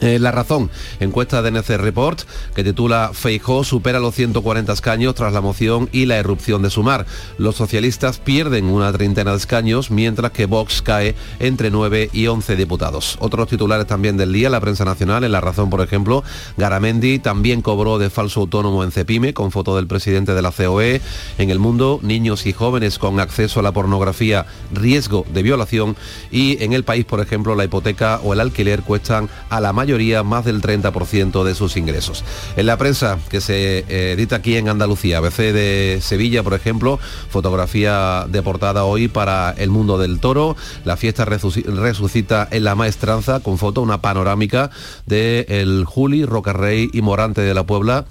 Eh, 0.00 0.18
la 0.18 0.30
razón, 0.30 0.70
encuesta 1.00 1.40
de 1.40 1.50
NC 1.50 1.78
Report, 1.78 2.20
que 2.54 2.62
titula 2.62 3.12
Feijó 3.14 3.64
supera 3.64 3.98
los 3.98 4.14
140 4.14 4.70
escaños 4.72 5.14
tras 5.14 5.32
la 5.32 5.40
moción 5.40 5.88
y 5.90 6.04
la 6.04 6.18
erupción 6.18 6.60
de 6.60 6.68
Sumar. 6.68 7.06
Los 7.38 7.56
socialistas 7.56 8.18
pierden 8.18 8.66
una 8.66 8.92
treintena 8.92 9.30
de 9.30 9.38
escaños, 9.38 9.90
mientras 9.90 10.32
que 10.32 10.44
Vox 10.44 10.82
cae 10.82 11.14
entre 11.38 11.70
9 11.70 12.10
y 12.12 12.26
11 12.26 12.56
diputados. 12.56 13.16
Otros 13.20 13.48
titulares 13.48 13.86
también 13.86 14.18
del 14.18 14.34
día, 14.34 14.50
la 14.50 14.60
prensa 14.60 14.84
nacional, 14.84 15.24
en 15.24 15.32
La 15.32 15.40
Razón, 15.40 15.70
por 15.70 15.80
ejemplo, 15.80 16.22
Garamendi 16.58 17.18
también 17.18 17.62
cobró 17.62 17.98
de 17.98 18.10
falso 18.10 18.40
autónomo 18.40 18.84
en 18.84 18.92
Cepime, 18.92 19.32
con 19.32 19.50
foto 19.50 19.76
del 19.76 19.86
presidente 19.86 20.34
de 20.34 20.42
la 20.42 20.52
COE. 20.52 21.00
En 21.38 21.48
el 21.48 21.58
mundo, 21.58 22.00
niños 22.02 22.44
y 22.44 22.52
jóvenes 22.52 22.98
con 22.98 23.18
acceso 23.18 23.60
a 23.60 23.62
la 23.62 23.72
pornografía, 23.72 24.44
riesgo 24.72 25.24
de 25.32 25.42
violación. 25.42 25.96
Y 26.30 26.62
en 26.62 26.74
el 26.74 26.84
país, 26.84 27.06
por 27.06 27.20
ejemplo, 27.20 27.54
la 27.54 27.64
hipoteca 27.64 28.20
o 28.22 28.34
el 28.34 28.40
alquiler 28.40 28.82
cuestan 28.82 29.30
a 29.48 29.60
la 29.60 29.72
mayoría 29.72 29.85
mayoría 29.86 30.24
más 30.24 30.44
del 30.44 30.60
30% 30.60 31.44
de 31.44 31.54
sus 31.54 31.76
ingresos. 31.76 32.24
En 32.56 32.66
la 32.66 32.76
prensa 32.76 33.20
que 33.30 33.40
se 33.40 33.84
eh, 33.88 34.12
edita 34.14 34.36
aquí 34.36 34.56
en 34.56 34.68
Andalucía, 34.68 35.18
ABC 35.18 35.52
de 35.52 36.00
Sevilla, 36.02 36.42
por 36.42 36.54
ejemplo, 36.54 36.98
fotografía 37.30 38.26
de 38.28 38.42
portada 38.42 38.82
hoy 38.82 39.06
para 39.06 39.54
el 39.56 39.70
mundo 39.70 39.96
del 39.96 40.18
toro. 40.18 40.56
La 40.84 40.96
fiesta 40.96 41.24
resucita 41.24 42.48
en 42.50 42.64
la 42.64 42.74
maestranza 42.74 43.38
con 43.38 43.58
foto, 43.58 43.80
una 43.80 44.02
panorámica 44.02 44.70
de 45.06 45.46
el 45.48 45.84
Juli, 45.84 46.24
Rocarrey 46.24 46.90
y 46.92 47.00
Morante 47.00 47.42
de 47.42 47.54
la 47.54 47.64
Puebla 47.64 48.06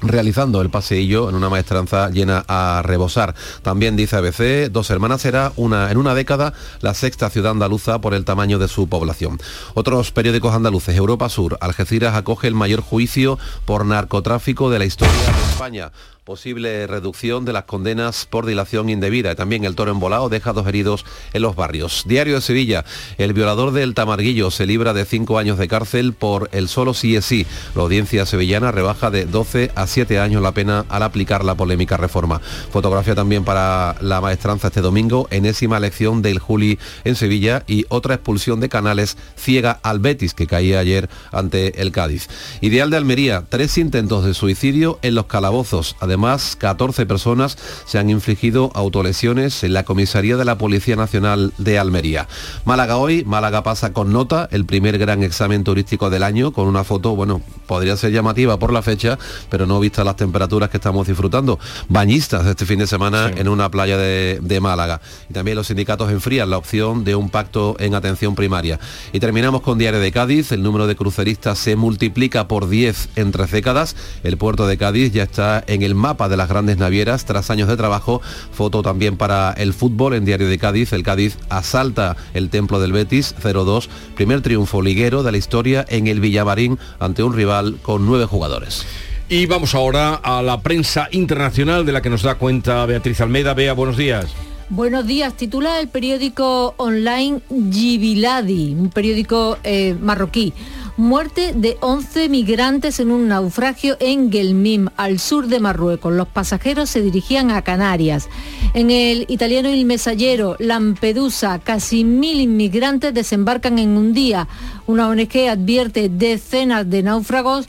realizando 0.00 0.60
el 0.60 0.70
paseillo 0.70 1.28
en 1.28 1.34
una 1.34 1.48
maestranza 1.48 2.10
llena 2.10 2.44
a 2.48 2.82
rebosar. 2.84 3.34
También 3.62 3.96
dice 3.96 4.16
ABC, 4.16 4.70
Dos 4.70 4.90
Hermanas 4.90 5.22
será 5.22 5.52
una, 5.56 5.90
en 5.90 5.96
una 5.96 6.14
década 6.14 6.52
la 6.80 6.94
sexta 6.94 7.30
ciudad 7.30 7.52
andaluza 7.52 8.00
por 8.00 8.14
el 8.14 8.24
tamaño 8.24 8.58
de 8.58 8.68
su 8.68 8.88
población. 8.88 9.38
Otros 9.74 10.12
periódicos 10.12 10.54
andaluces, 10.54 10.96
Europa 10.96 11.28
Sur, 11.28 11.58
Algeciras 11.60 12.14
acoge 12.14 12.48
el 12.48 12.54
mayor 12.54 12.80
juicio 12.80 13.38
por 13.64 13.84
narcotráfico 13.84 14.70
de 14.70 14.78
la 14.78 14.84
historia 14.84 15.14
de 15.14 15.42
España 15.50 15.92
posible 16.28 16.86
reducción 16.86 17.46
de 17.46 17.54
las 17.54 17.64
condenas 17.64 18.26
por 18.26 18.44
dilación 18.44 18.90
indebida. 18.90 19.34
También 19.34 19.64
el 19.64 19.74
toro 19.74 19.92
embolado 19.92 20.28
deja 20.28 20.52
dos 20.52 20.66
heridos 20.66 21.06
en 21.32 21.40
los 21.40 21.56
barrios. 21.56 22.04
Diario 22.06 22.34
de 22.34 22.42
Sevilla, 22.42 22.84
el 23.16 23.32
violador 23.32 23.72
del 23.72 23.94
Tamarguillo 23.94 24.50
se 24.50 24.66
libra 24.66 24.92
de 24.92 25.06
cinco 25.06 25.38
años 25.38 25.56
de 25.56 25.68
cárcel 25.68 26.12
por 26.12 26.50
el 26.52 26.68
solo 26.68 26.92
sí 26.92 27.16
es 27.16 27.24
sí. 27.24 27.46
La 27.74 27.80
audiencia 27.80 28.26
sevillana 28.26 28.72
rebaja 28.72 29.10
de 29.10 29.24
12 29.24 29.70
a 29.74 29.86
7 29.86 30.20
años 30.20 30.42
la 30.42 30.52
pena 30.52 30.84
al 30.90 31.02
aplicar 31.02 31.46
la 31.46 31.54
polémica 31.54 31.96
reforma. 31.96 32.42
Fotografía 32.70 33.14
también 33.14 33.42
para 33.42 33.96
la 34.02 34.20
maestranza 34.20 34.68
este 34.68 34.82
domingo, 34.82 35.28
enésima 35.30 35.78
elección 35.78 36.20
del 36.20 36.40
Juli 36.40 36.78
en 37.04 37.16
Sevilla 37.16 37.64
y 37.66 37.86
otra 37.88 38.16
expulsión 38.16 38.60
de 38.60 38.68
Canales 38.68 39.16
ciega 39.34 39.80
al 39.82 39.98
Betis 39.98 40.34
que 40.34 40.46
caía 40.46 40.78
ayer 40.78 41.08
ante 41.32 41.80
el 41.80 41.90
Cádiz. 41.90 42.28
Ideal 42.60 42.90
de 42.90 42.98
Almería, 42.98 43.44
tres 43.48 43.78
intentos 43.78 44.26
de 44.26 44.34
suicidio 44.34 44.98
en 45.00 45.14
los 45.14 45.24
calabozos. 45.24 45.96
Además, 46.00 46.17
Además, 46.18 46.56
14 46.58 47.06
personas 47.06 47.56
se 47.86 47.96
han 47.96 48.10
infligido 48.10 48.72
autolesiones 48.74 49.62
en 49.62 49.72
la 49.72 49.84
comisaría 49.84 50.36
de 50.36 50.44
la 50.44 50.58
Policía 50.58 50.96
Nacional 50.96 51.52
de 51.58 51.78
Almería. 51.78 52.26
Málaga 52.64 52.96
hoy, 52.96 53.22
Málaga 53.24 53.62
pasa 53.62 53.92
con 53.92 54.12
nota, 54.12 54.48
el 54.50 54.64
primer 54.64 54.98
gran 54.98 55.22
examen 55.22 55.62
turístico 55.62 56.10
del 56.10 56.24
año, 56.24 56.52
con 56.52 56.66
una 56.66 56.82
foto, 56.82 57.14
bueno, 57.14 57.40
podría 57.68 57.96
ser 57.96 58.10
llamativa 58.10 58.58
por 58.58 58.72
la 58.72 58.82
fecha, 58.82 59.16
pero 59.48 59.66
no 59.66 59.78
vista 59.78 60.02
las 60.02 60.16
temperaturas 60.16 60.70
que 60.70 60.78
estamos 60.78 61.06
disfrutando. 61.06 61.60
Bañistas 61.88 62.44
este 62.46 62.66
fin 62.66 62.80
de 62.80 62.88
semana 62.88 63.30
en 63.36 63.46
una 63.46 63.70
playa 63.70 63.96
de, 63.96 64.40
de 64.42 64.60
Málaga. 64.60 65.00
Y 65.30 65.34
también 65.34 65.56
los 65.56 65.68
sindicatos 65.68 66.10
enfrían 66.10 66.50
la 66.50 66.58
opción 66.58 67.04
de 67.04 67.14
un 67.14 67.30
pacto 67.30 67.76
en 67.78 67.94
atención 67.94 68.34
primaria. 68.34 68.80
Y 69.12 69.20
terminamos 69.20 69.60
con 69.60 69.78
Diario 69.78 70.00
de 70.00 70.10
Cádiz, 70.10 70.50
el 70.50 70.64
número 70.64 70.88
de 70.88 70.96
cruceristas 70.96 71.60
se 71.60 71.76
multiplica 71.76 72.48
por 72.48 72.68
10 72.68 73.10
en 73.14 73.30
tres 73.30 73.52
décadas. 73.52 73.94
El 74.24 74.36
puerto 74.36 74.66
de 74.66 74.76
Cádiz 74.76 75.12
ya 75.12 75.22
está 75.22 75.62
en 75.68 75.82
el 75.82 75.94
mapa 76.08 76.30
de 76.30 76.38
las 76.38 76.48
grandes 76.48 76.78
navieras 76.78 77.26
tras 77.26 77.50
años 77.50 77.68
de 77.68 77.76
trabajo. 77.76 78.22
Foto 78.50 78.80
también 78.80 79.18
para 79.18 79.52
el 79.52 79.74
fútbol 79.74 80.14
en 80.14 80.24
Diario 80.24 80.48
de 80.48 80.56
Cádiz. 80.56 80.94
El 80.94 81.02
Cádiz 81.02 81.36
asalta 81.50 82.16
el 82.32 82.48
templo 82.48 82.80
del 82.80 82.92
Betis 82.92 83.34
0-2. 83.42 83.88
Primer 84.14 84.40
triunfo 84.40 84.80
liguero 84.80 85.22
de 85.22 85.32
la 85.32 85.36
historia 85.36 85.84
en 85.86 86.06
el 86.06 86.20
Villamarín 86.20 86.78
ante 86.98 87.22
un 87.22 87.34
rival 87.34 87.76
con 87.82 88.06
nueve 88.06 88.24
jugadores. 88.24 88.86
Y 89.28 89.44
vamos 89.44 89.74
ahora 89.74 90.14
a 90.14 90.40
la 90.40 90.62
prensa 90.62 91.08
internacional 91.10 91.84
de 91.84 91.92
la 91.92 92.00
que 92.00 92.08
nos 92.08 92.22
da 92.22 92.36
cuenta 92.36 92.86
Beatriz 92.86 93.20
Almeida. 93.20 93.52
Bea, 93.52 93.74
buenos 93.74 93.98
días. 93.98 94.28
Buenos 94.70 95.06
días. 95.06 95.34
Titula 95.34 95.78
el 95.80 95.88
periódico 95.88 96.74
online 96.78 97.40
Gibiladi, 97.70 98.72
un 98.72 98.88
periódico 98.88 99.58
eh, 99.62 99.94
marroquí. 100.00 100.54
Muerte 100.98 101.52
de 101.54 101.78
11 101.80 102.28
migrantes 102.28 102.98
en 102.98 103.12
un 103.12 103.28
naufragio 103.28 103.96
en 104.00 104.32
Gelmim, 104.32 104.88
al 104.96 105.20
sur 105.20 105.46
de 105.46 105.60
Marruecos. 105.60 106.12
Los 106.12 106.26
pasajeros 106.26 106.90
se 106.90 107.00
dirigían 107.02 107.52
a 107.52 107.62
Canarias. 107.62 108.28
En 108.74 108.90
el 108.90 109.24
italiano 109.28 109.68
Il 109.68 109.86
Mesallero, 109.86 110.56
Lampedusa, 110.58 111.60
casi 111.60 112.02
mil 112.02 112.40
inmigrantes 112.40 113.14
desembarcan 113.14 113.78
en 113.78 113.90
un 113.90 114.12
día. 114.12 114.48
Una 114.88 115.06
ONG 115.06 115.48
advierte 115.48 116.08
decenas 116.08 116.90
de 116.90 117.04
náufragos 117.04 117.68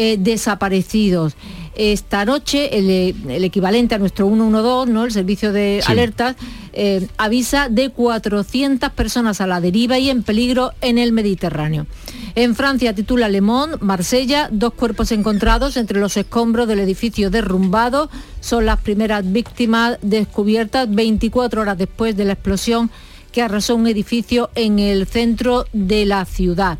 eh, 0.00 0.16
desaparecidos. 0.16 1.34
Esta 1.74 2.24
noche 2.24 2.78
el, 2.78 3.42
equivalente 3.42 3.96
a 3.96 3.98
nuestro 3.98 4.28
112, 4.28 4.92
¿no? 4.92 5.04
el 5.04 5.10
servicio 5.10 5.52
de 5.52 5.82
alertas, 5.86 6.36
eh, 6.72 7.08
avisa 7.16 7.68
de 7.68 7.90
400 7.90 8.92
personas 8.92 9.40
a 9.40 9.48
la 9.48 9.60
deriva 9.60 9.98
y 9.98 10.08
en 10.08 10.22
peligro 10.22 10.70
en 10.82 10.98
el 10.98 11.10
Mediterráneo. 11.10 11.88
En 12.36 12.54
Francia 12.54 12.94
titula 12.94 13.28
Le 13.28 13.40
Monde, 13.40 13.78
Marsella, 13.80 14.48
dos 14.52 14.72
cuerpos 14.74 15.10
encontrados 15.10 15.76
entre 15.76 15.98
los 15.98 16.16
escombros 16.16 16.68
del 16.68 16.78
edificio 16.78 17.28
derrumbado. 17.28 18.08
Son 18.38 18.66
las 18.66 18.78
primeras 18.78 19.24
víctimas 19.32 19.98
descubiertas 20.00 20.88
24 20.88 21.62
horas 21.62 21.76
después 21.76 22.16
de 22.16 22.24
la 22.24 22.34
explosión 22.34 22.88
que 23.32 23.42
arrasó 23.42 23.74
un 23.74 23.88
edificio 23.88 24.50
en 24.54 24.78
el 24.78 25.08
centro 25.08 25.64
de 25.72 26.06
la 26.06 26.24
ciudad. 26.24 26.78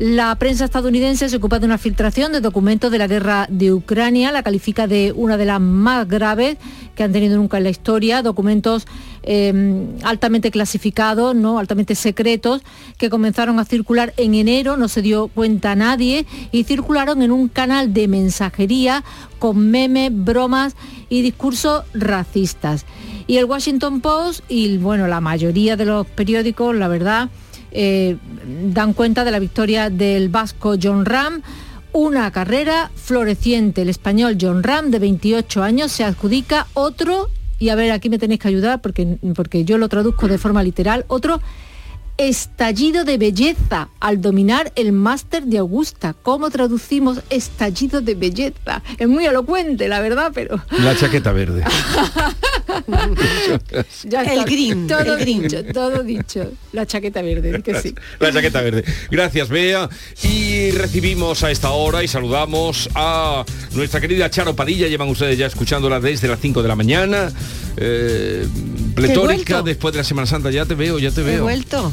La 0.00 0.34
prensa 0.36 0.64
estadounidense 0.64 1.28
se 1.28 1.36
ocupa 1.36 1.58
de 1.58 1.66
una 1.66 1.76
filtración 1.76 2.32
de 2.32 2.40
documentos 2.40 2.90
de 2.90 2.96
la 2.96 3.06
guerra 3.06 3.46
de 3.50 3.74
Ucrania, 3.74 4.32
la 4.32 4.42
califica 4.42 4.86
de 4.86 5.12
una 5.14 5.36
de 5.36 5.44
las 5.44 5.60
más 5.60 6.08
graves 6.08 6.56
que 6.94 7.02
han 7.02 7.12
tenido 7.12 7.36
nunca 7.36 7.58
en 7.58 7.64
la 7.64 7.68
historia, 7.68 8.22
documentos 8.22 8.86
eh, 9.22 9.86
altamente 10.02 10.50
clasificados, 10.50 11.36
¿no? 11.36 11.58
altamente 11.58 11.94
secretos, 11.94 12.62
que 12.96 13.10
comenzaron 13.10 13.58
a 13.58 13.66
circular 13.66 14.14
en 14.16 14.34
enero, 14.34 14.78
no 14.78 14.88
se 14.88 15.02
dio 15.02 15.28
cuenta 15.28 15.76
nadie, 15.76 16.24
y 16.50 16.64
circularon 16.64 17.20
en 17.20 17.30
un 17.30 17.48
canal 17.48 17.92
de 17.92 18.08
mensajería 18.08 19.04
con 19.38 19.70
memes, 19.70 20.12
bromas 20.14 20.76
y 21.10 21.20
discursos 21.20 21.84
racistas. 21.92 22.86
Y 23.26 23.36
el 23.36 23.44
Washington 23.44 24.00
Post 24.00 24.44
y 24.48 24.78
bueno, 24.78 25.08
la 25.08 25.20
mayoría 25.20 25.76
de 25.76 25.84
los 25.84 26.06
periódicos, 26.06 26.74
la 26.74 26.88
verdad, 26.88 27.28
eh, 27.72 28.16
dan 28.72 28.92
cuenta 28.92 29.24
de 29.24 29.30
la 29.30 29.38
victoria 29.38 29.90
del 29.90 30.28
vasco 30.28 30.74
John 30.80 31.04
Ram. 31.04 31.42
Una 31.92 32.30
carrera 32.30 32.90
floreciente. 32.94 33.82
El 33.82 33.88
español 33.88 34.38
John 34.40 34.62
Ram, 34.62 34.90
de 34.90 34.98
28 34.98 35.62
años, 35.62 35.90
se 35.90 36.04
adjudica 36.04 36.66
otro, 36.74 37.28
y 37.58 37.68
a 37.68 37.74
ver, 37.74 37.92
aquí 37.92 38.08
me 38.08 38.18
tenéis 38.18 38.40
que 38.40 38.48
ayudar 38.48 38.80
porque, 38.80 39.18
porque 39.34 39.64
yo 39.64 39.76
lo 39.76 39.88
traduzco 39.88 40.28
de 40.28 40.38
forma 40.38 40.62
literal, 40.62 41.04
otro 41.08 41.40
estallido 42.20 43.04
de 43.04 43.16
belleza 43.16 43.88
al 43.98 44.20
dominar 44.20 44.72
el 44.76 44.92
máster 44.92 45.44
de 45.44 45.56
Augusta. 45.56 46.14
¿Cómo 46.22 46.50
traducimos 46.50 47.22
estallido 47.30 48.02
de 48.02 48.14
belleza? 48.14 48.82
Es 48.98 49.08
muy 49.08 49.24
elocuente, 49.24 49.88
la 49.88 50.00
verdad, 50.00 50.30
pero... 50.34 50.62
La 50.80 50.94
chaqueta 50.94 51.32
verde. 51.32 51.64
ya 54.04 54.22
el 54.22 54.44
green. 54.44 54.86
Todo 54.86 55.16
dicho, 55.16 55.64
todo 55.72 56.02
dicho. 56.02 56.52
La 56.72 56.84
chaqueta 56.84 57.22
verde, 57.22 57.62
que 57.62 57.80
sí. 57.80 57.94
La 58.18 58.30
chaqueta 58.30 58.60
verde. 58.60 58.84
Gracias, 59.10 59.48
Bea. 59.48 59.88
Y 60.22 60.72
recibimos 60.72 61.42
a 61.42 61.50
esta 61.50 61.70
hora 61.70 62.02
y 62.02 62.08
saludamos 62.08 62.90
a 62.94 63.46
nuestra 63.72 63.98
querida 63.98 64.28
Charo 64.28 64.54
Padilla. 64.54 64.88
Llevan 64.88 65.08
ustedes 65.08 65.38
ya 65.38 65.46
escuchándola 65.46 66.00
desde 66.00 66.28
las 66.28 66.38
5 66.38 66.60
de 66.60 66.68
la 66.68 66.76
mañana. 66.76 67.32
Eh, 67.78 68.46
pletórica 68.94 69.62
después 69.62 69.94
de 69.94 69.98
la 69.98 70.04
Semana 70.04 70.26
Santa. 70.26 70.50
Ya 70.50 70.66
te 70.66 70.74
veo, 70.74 70.98
ya 70.98 71.10
te 71.10 71.22
veo. 71.22 71.38
He 71.38 71.40
vuelto. 71.40 71.90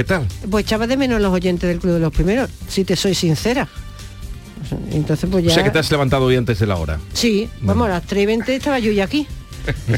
¿Qué 0.00 0.04
tal? 0.04 0.26
Pues 0.50 0.64
echaba 0.64 0.86
de 0.86 0.96
menos 0.96 1.20
los 1.20 1.30
oyentes 1.30 1.68
del 1.68 1.78
Club 1.78 1.92
de 1.92 2.00
los 2.00 2.10
Primeros, 2.10 2.48
si 2.68 2.84
te 2.84 2.96
soy 2.96 3.14
sincera. 3.14 3.68
Entonces 4.92 5.28
pues 5.30 5.44
ya... 5.44 5.50
O 5.50 5.54
sea 5.54 5.62
que 5.62 5.68
te 5.68 5.78
has 5.78 5.90
levantado 5.90 6.24
hoy 6.24 6.36
antes 6.36 6.58
de 6.58 6.66
la 6.66 6.76
hora. 6.76 6.98
Sí, 7.12 7.50
vamos, 7.60 7.86
a 7.86 7.90
las 7.90 8.04
3 8.04 8.22
y 8.22 8.26
20 8.26 8.56
estaba 8.56 8.78
yo 8.78 8.92
ya 8.92 9.04
aquí. 9.04 9.26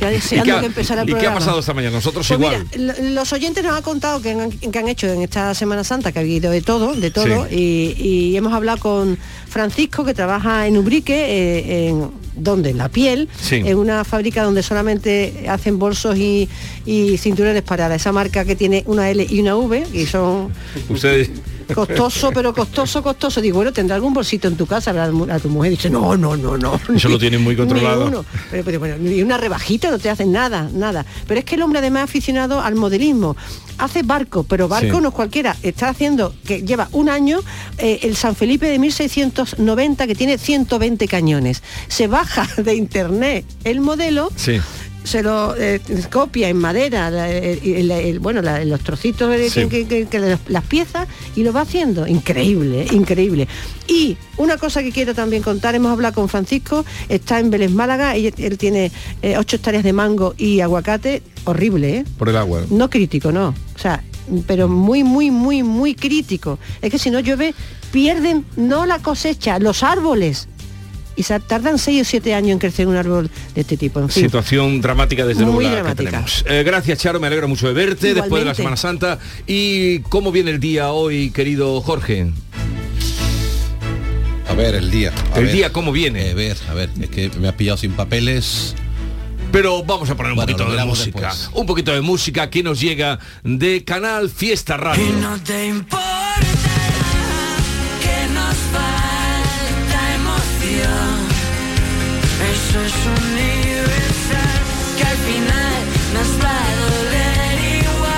Ya 0.00 0.10
deseando 0.10 0.50
¿Y 0.50 0.54
qué, 0.54 0.60
que 0.60 0.66
empezara 0.66 1.02
el 1.02 1.10
¿Y 1.10 1.14
qué 1.14 1.26
ha 1.26 1.34
pasado 1.34 1.60
esta 1.60 1.74
mañana? 1.74 1.96
Nosotros 1.96 2.26
Pues 2.26 2.38
igual. 2.38 2.66
mira, 2.76 2.94
los 3.10 3.32
oyentes 3.32 3.62
nos 3.64 3.74
han 3.76 3.82
contado 3.82 4.20
que 4.22 4.30
han, 4.32 4.50
que 4.50 4.78
han 4.78 4.88
hecho 4.88 5.06
en 5.08 5.22
esta 5.22 5.54
Semana 5.54 5.84
Santa, 5.84 6.12
que 6.12 6.18
ha 6.18 6.22
habido 6.22 6.50
de 6.50 6.62
todo, 6.62 6.94
de 6.94 7.10
todo, 7.10 7.46
y, 7.50 7.94
y 7.98 8.36
hemos 8.36 8.52
hablado 8.52 8.78
con 8.78 9.18
Francisco, 9.48 10.04
que 10.04 10.14
trabaja 10.14 10.66
en 10.66 10.78
Ubrique, 10.78 11.14
eh, 11.14 11.88
en 11.88 12.10
donde 12.34 12.70
en 12.70 12.78
la 12.78 12.88
piel, 12.88 13.28
Sí. 13.40 13.56
en 13.56 13.76
una 13.76 14.04
fábrica 14.04 14.42
donde 14.42 14.62
solamente 14.62 15.44
hacen 15.48 15.78
bolsos 15.78 16.16
y, 16.16 16.48
y 16.86 17.18
cinturones 17.18 17.62
para 17.62 17.94
esa 17.94 18.10
marca 18.12 18.44
que 18.44 18.56
tiene 18.56 18.82
una 18.86 19.10
L 19.10 19.26
y 19.28 19.40
una 19.40 19.56
V, 19.56 19.86
y 19.92 20.06
son 20.06 20.50
Ustedes. 20.88 21.30
Costoso, 21.64 22.30
pero 22.32 22.52
costoso, 22.54 23.02
costoso. 23.02 23.40
Digo, 23.40 23.56
bueno, 23.56 23.72
tendrá 23.72 23.96
algún 23.96 24.12
bolsito 24.14 24.48
en 24.48 24.56
tu 24.56 24.66
casa, 24.66 24.90
a 24.90 25.38
tu 25.38 25.48
mujer. 25.48 25.70
Dice, 25.70 25.90
no, 25.90 26.16
no, 26.16 26.36
no, 26.36 26.56
no. 26.58 26.80
Eso 26.94 27.08
lo 27.08 27.18
tienen 27.18 27.42
muy 27.42 27.54
Ni 27.54 27.58
controlado. 27.58 28.06
uno. 28.06 28.24
Pero, 28.50 28.64
pero, 28.64 28.78
bueno, 28.78 28.96
ni 28.98 29.22
una 29.22 29.36
rebajita 29.38 29.90
no 29.90 29.98
te 29.98 30.10
hacen 30.10 30.32
nada, 30.32 30.68
nada. 30.72 31.04
Pero 31.26 31.40
es 31.40 31.44
que 31.44 31.54
el 31.56 31.62
hombre 31.62 31.78
además 31.80 32.04
aficionado 32.04 32.60
al 32.60 32.74
modelismo. 32.74 33.36
Hace 33.78 34.02
barco, 34.02 34.44
pero 34.44 34.68
barco 34.68 34.96
Sí. 34.96 35.02
no 35.02 35.08
es 35.08 35.14
cualquiera. 35.14 35.56
Está 35.62 35.88
haciendo, 35.88 36.34
que 36.46 36.62
lleva 36.62 36.88
un 36.92 37.08
año, 37.08 37.40
eh, 37.78 38.00
el 38.02 38.16
San 38.16 38.36
Felipe 38.36 38.66
de 38.66 38.78
1690, 38.78 40.06
que 40.06 40.14
tiene 40.14 40.38
120 40.38 41.08
cañones. 41.08 41.62
Se 41.88 42.06
baja 42.06 42.46
de 42.62 42.74
internet 42.74 43.44
el 43.64 43.80
modelo 43.80 44.30
Sí. 44.36 44.60
Se 45.04 45.22
lo 45.22 45.54
eh, 45.56 45.80
copia 46.10 46.48
en 46.48 46.56
madera, 46.58 47.10
la- 47.10 47.30
el- 47.30 47.90
el- 47.90 48.18
bueno, 48.20 48.40
la- 48.42 48.64
los 48.64 48.80
trocitos 48.80 49.28
de- 49.30 49.50
Sí. 49.50 49.66
que, 49.68 49.86
que- 49.86 50.06
que 50.06 50.18
las, 50.18 50.40
las 50.48 50.64
piezas 50.64 51.08
y 51.36 51.42
lo 51.42 51.52
va 51.52 51.62
haciendo. 51.62 52.06
Increíble, 52.06 52.86
increíble. 52.92 53.48
Y 53.88 54.16
una 54.36 54.56
cosa 54.58 54.82
que 54.82 54.92
quiero 54.92 55.14
también 55.14 55.42
contar, 55.42 55.74
hemos 55.74 55.90
hablado 55.92 56.14
con 56.14 56.28
Francisco, 56.28 56.84
está 57.08 57.38
en 57.40 57.50
Vélez 57.50 57.70
Málaga, 57.72 58.16
y 58.16 58.26
él 58.36 58.58
tiene 58.58 58.90
eh, 59.22 59.36
ocho 59.38 59.56
hectáreas 59.56 59.82
de 59.84 59.92
mango 59.92 60.34
y 60.38 60.60
aguacate, 60.60 61.22
horrible, 61.44 61.96
¿eh? 61.98 62.04
Por 62.18 62.28
el 62.28 62.36
agua. 62.36 62.62
No 62.70 62.88
crítico, 62.88 63.32
no. 63.32 63.48
O 63.74 63.78
sea, 63.78 64.02
pero 64.46 64.68
muy, 64.68 65.02
muy, 65.02 65.30
muy, 65.32 65.62
muy 65.64 65.94
crítico. 65.96 66.58
Es 66.80 66.90
que 66.92 66.98
si 66.98 67.10
no 67.10 67.18
llueve, 67.20 67.54
pierden 67.90 68.44
no 68.56 68.86
la 68.86 69.00
cosecha, 69.00 69.58
los 69.58 69.82
árboles. 69.82 70.48
Y 71.16 71.22
se 71.24 71.38
tardan 71.40 71.78
seis 71.78 72.02
o 72.02 72.04
siete 72.04 72.34
años 72.34 72.52
en 72.52 72.58
crecer 72.58 72.86
un 72.86 72.96
árbol 72.96 73.30
de 73.54 73.60
este 73.60 73.76
tipo. 73.76 74.00
En 74.00 74.08
fin. 74.08 74.24
Situación 74.24 74.80
dramática 74.80 75.26
desde 75.26 75.42
luego 75.42 75.56
Muy 75.60 75.64
la 75.66 75.82
que 75.82 75.94
tenemos. 75.94 76.44
Eh, 76.48 76.62
gracias 76.64 76.98
Charo, 76.98 77.20
me 77.20 77.26
alegro 77.26 77.48
mucho 77.48 77.66
de 77.68 77.74
verte 77.74 78.14
después 78.14 78.42
de 78.42 78.48
la. 78.48 78.54
Semana 78.54 78.76
Santa. 78.76 79.18
¿Y 79.46 80.00
cómo 80.00 80.32
viene 80.32 80.50
el 80.52 80.60
día 80.60 80.90
hoy, 80.92 81.30
querido 81.30 81.80
Jorge? 81.80 82.30
A 84.48 84.54
ver, 84.54 84.74
el 84.74 84.90
día. 84.90 85.12
a 85.34 85.38
El 85.38 85.46
ver. 85.46 85.54
día, 85.54 85.72
¿cómo 85.72 85.92
viene? 85.92 86.30
A 86.30 86.34
ver, 86.34 86.56
a 86.70 86.74
ver, 86.74 86.90
es 87.00 87.08
que 87.08 87.30
me 87.40 87.48
ha 87.48 87.56
pillado 87.56 87.78
sin 87.78 87.92
papeles. 87.92 88.74
Pero 89.50 89.82
vamos 89.82 90.08
a 90.10 90.14
poner 90.16 90.32
un 90.32 90.36
Bueno, 90.36 90.52
poquito 90.56 90.70
de 90.74 90.84
música. 90.84 91.28
después. 91.28 91.50
Un 91.54 91.66
poquito 91.66 91.92
de 91.92 92.00
música 92.00 92.48
que 92.50 92.62
nos 92.62 92.80
llega 92.80 93.18
de 93.44 93.84
Canal 93.84 94.30
Fiesta 94.30 94.76
Radio. 94.76 95.04
te 95.44 95.66
importa 95.68 96.51
es 102.80 102.94
universal, 103.06 104.60
que 104.96 105.04
al 105.04 105.16
final 105.18 105.84
nos 106.14 106.28
va 106.42 106.50
a 106.50 106.74
doler 106.80 107.58
igual. 107.84 108.12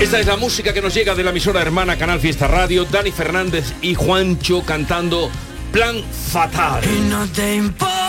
Esta 0.00 0.20
es 0.20 0.26
la 0.26 0.36
música 0.36 0.72
que 0.72 0.80
nos 0.80 0.94
llega 0.94 1.16
de 1.16 1.24
la 1.24 1.30
emisora 1.30 1.60
hermana 1.62 1.98
Canal 1.98 2.20
Fiesta 2.20 2.46
Radio. 2.46 2.84
Dani 2.84 3.10
Fernández 3.10 3.74
y 3.82 3.94
Juancho 3.94 4.62
cantando 4.62 5.30
Plan 5.72 6.02
Fatal. 6.32 6.82
No 7.08 7.26
te 7.26 7.56
importa. 7.56 8.00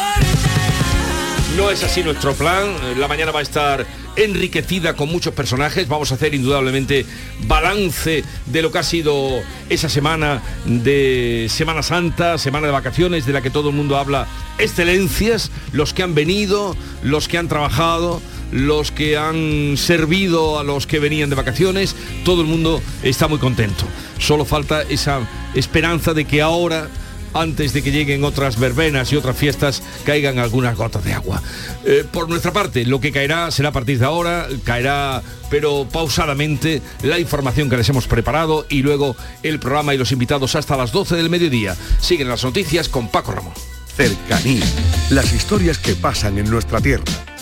No 1.57 1.71
es 1.71 1.83
así 1.83 2.03
nuestro 2.03 2.33
plan. 2.33 2.99
La 2.99 3.07
mañana 3.07 3.31
va 3.31 3.39
a 3.39 3.43
estar 3.43 3.85
enriquecida 4.15 4.95
con 4.95 5.09
muchos 5.09 5.33
personajes. 5.33 5.87
Vamos 5.87 6.11
a 6.11 6.15
hacer 6.15 6.33
indudablemente 6.33 7.05
balance 7.47 8.23
de 8.45 8.61
lo 8.61 8.71
que 8.71 8.79
ha 8.79 8.83
sido 8.83 9.41
esa 9.69 9.89
semana 9.89 10.41
de 10.65 11.47
Semana 11.49 11.83
Santa, 11.83 12.37
semana 12.37 12.67
de 12.67 12.73
vacaciones, 12.73 13.25
de 13.25 13.33
la 13.33 13.41
que 13.41 13.49
todo 13.49 13.69
el 13.69 13.75
mundo 13.75 13.97
habla. 13.97 14.27
Excelencias, 14.57 15.51
los 15.71 15.93
que 15.93 16.03
han 16.03 16.15
venido, 16.15 16.75
los 17.03 17.27
que 17.27 17.37
han 17.37 17.47
trabajado, 17.47 18.21
los 18.51 18.91
que 18.91 19.17
han 19.17 19.77
servido 19.77 20.59
a 20.59 20.63
los 20.63 20.87
que 20.87 20.99
venían 20.99 21.29
de 21.29 21.35
vacaciones. 21.35 21.95
Todo 22.23 22.41
el 22.41 22.47
mundo 22.47 22.81
está 23.03 23.27
muy 23.27 23.39
contento. 23.39 23.85
Solo 24.19 24.45
falta 24.45 24.83
esa 24.83 25.19
esperanza 25.55 26.13
de 26.13 26.25
que 26.25 26.41
ahora 26.41 26.89
antes 27.33 27.73
de 27.73 27.81
que 27.81 27.91
lleguen 27.91 28.23
otras 28.23 28.59
verbenas 28.59 29.11
y 29.11 29.15
otras 29.15 29.35
fiestas, 29.35 29.83
caigan 30.05 30.39
algunas 30.39 30.75
gotas 30.75 31.03
de 31.03 31.13
agua. 31.13 31.41
Eh, 31.85 32.05
por 32.11 32.29
nuestra 32.29 32.51
parte, 32.51 32.85
lo 32.85 32.99
que 32.99 33.11
caerá 33.11 33.51
será 33.51 33.69
a 33.69 33.73
partir 33.73 33.99
de 33.99 34.05
ahora, 34.05 34.47
caerá 34.63 35.21
pero 35.49 35.85
pausadamente 35.91 36.81
la 37.03 37.19
información 37.19 37.69
que 37.69 37.77
les 37.77 37.89
hemos 37.89 38.07
preparado 38.07 38.65
y 38.69 38.81
luego 38.81 39.15
el 39.43 39.59
programa 39.59 39.93
y 39.93 39.97
los 39.97 40.13
invitados 40.13 40.55
hasta 40.55 40.77
las 40.77 40.91
12 40.91 41.15
del 41.17 41.29
mediodía. 41.29 41.75
Siguen 41.99 42.29
las 42.29 42.43
noticias 42.43 42.87
con 42.87 43.09
Paco 43.09 43.33
Ramón. 43.33 43.53
Cercanía. 43.95 44.65
Las 45.09 45.33
historias 45.33 45.77
que 45.77 45.95
pasan 45.95 46.37
en 46.37 46.49
nuestra 46.49 46.79
tierra. 46.79 47.30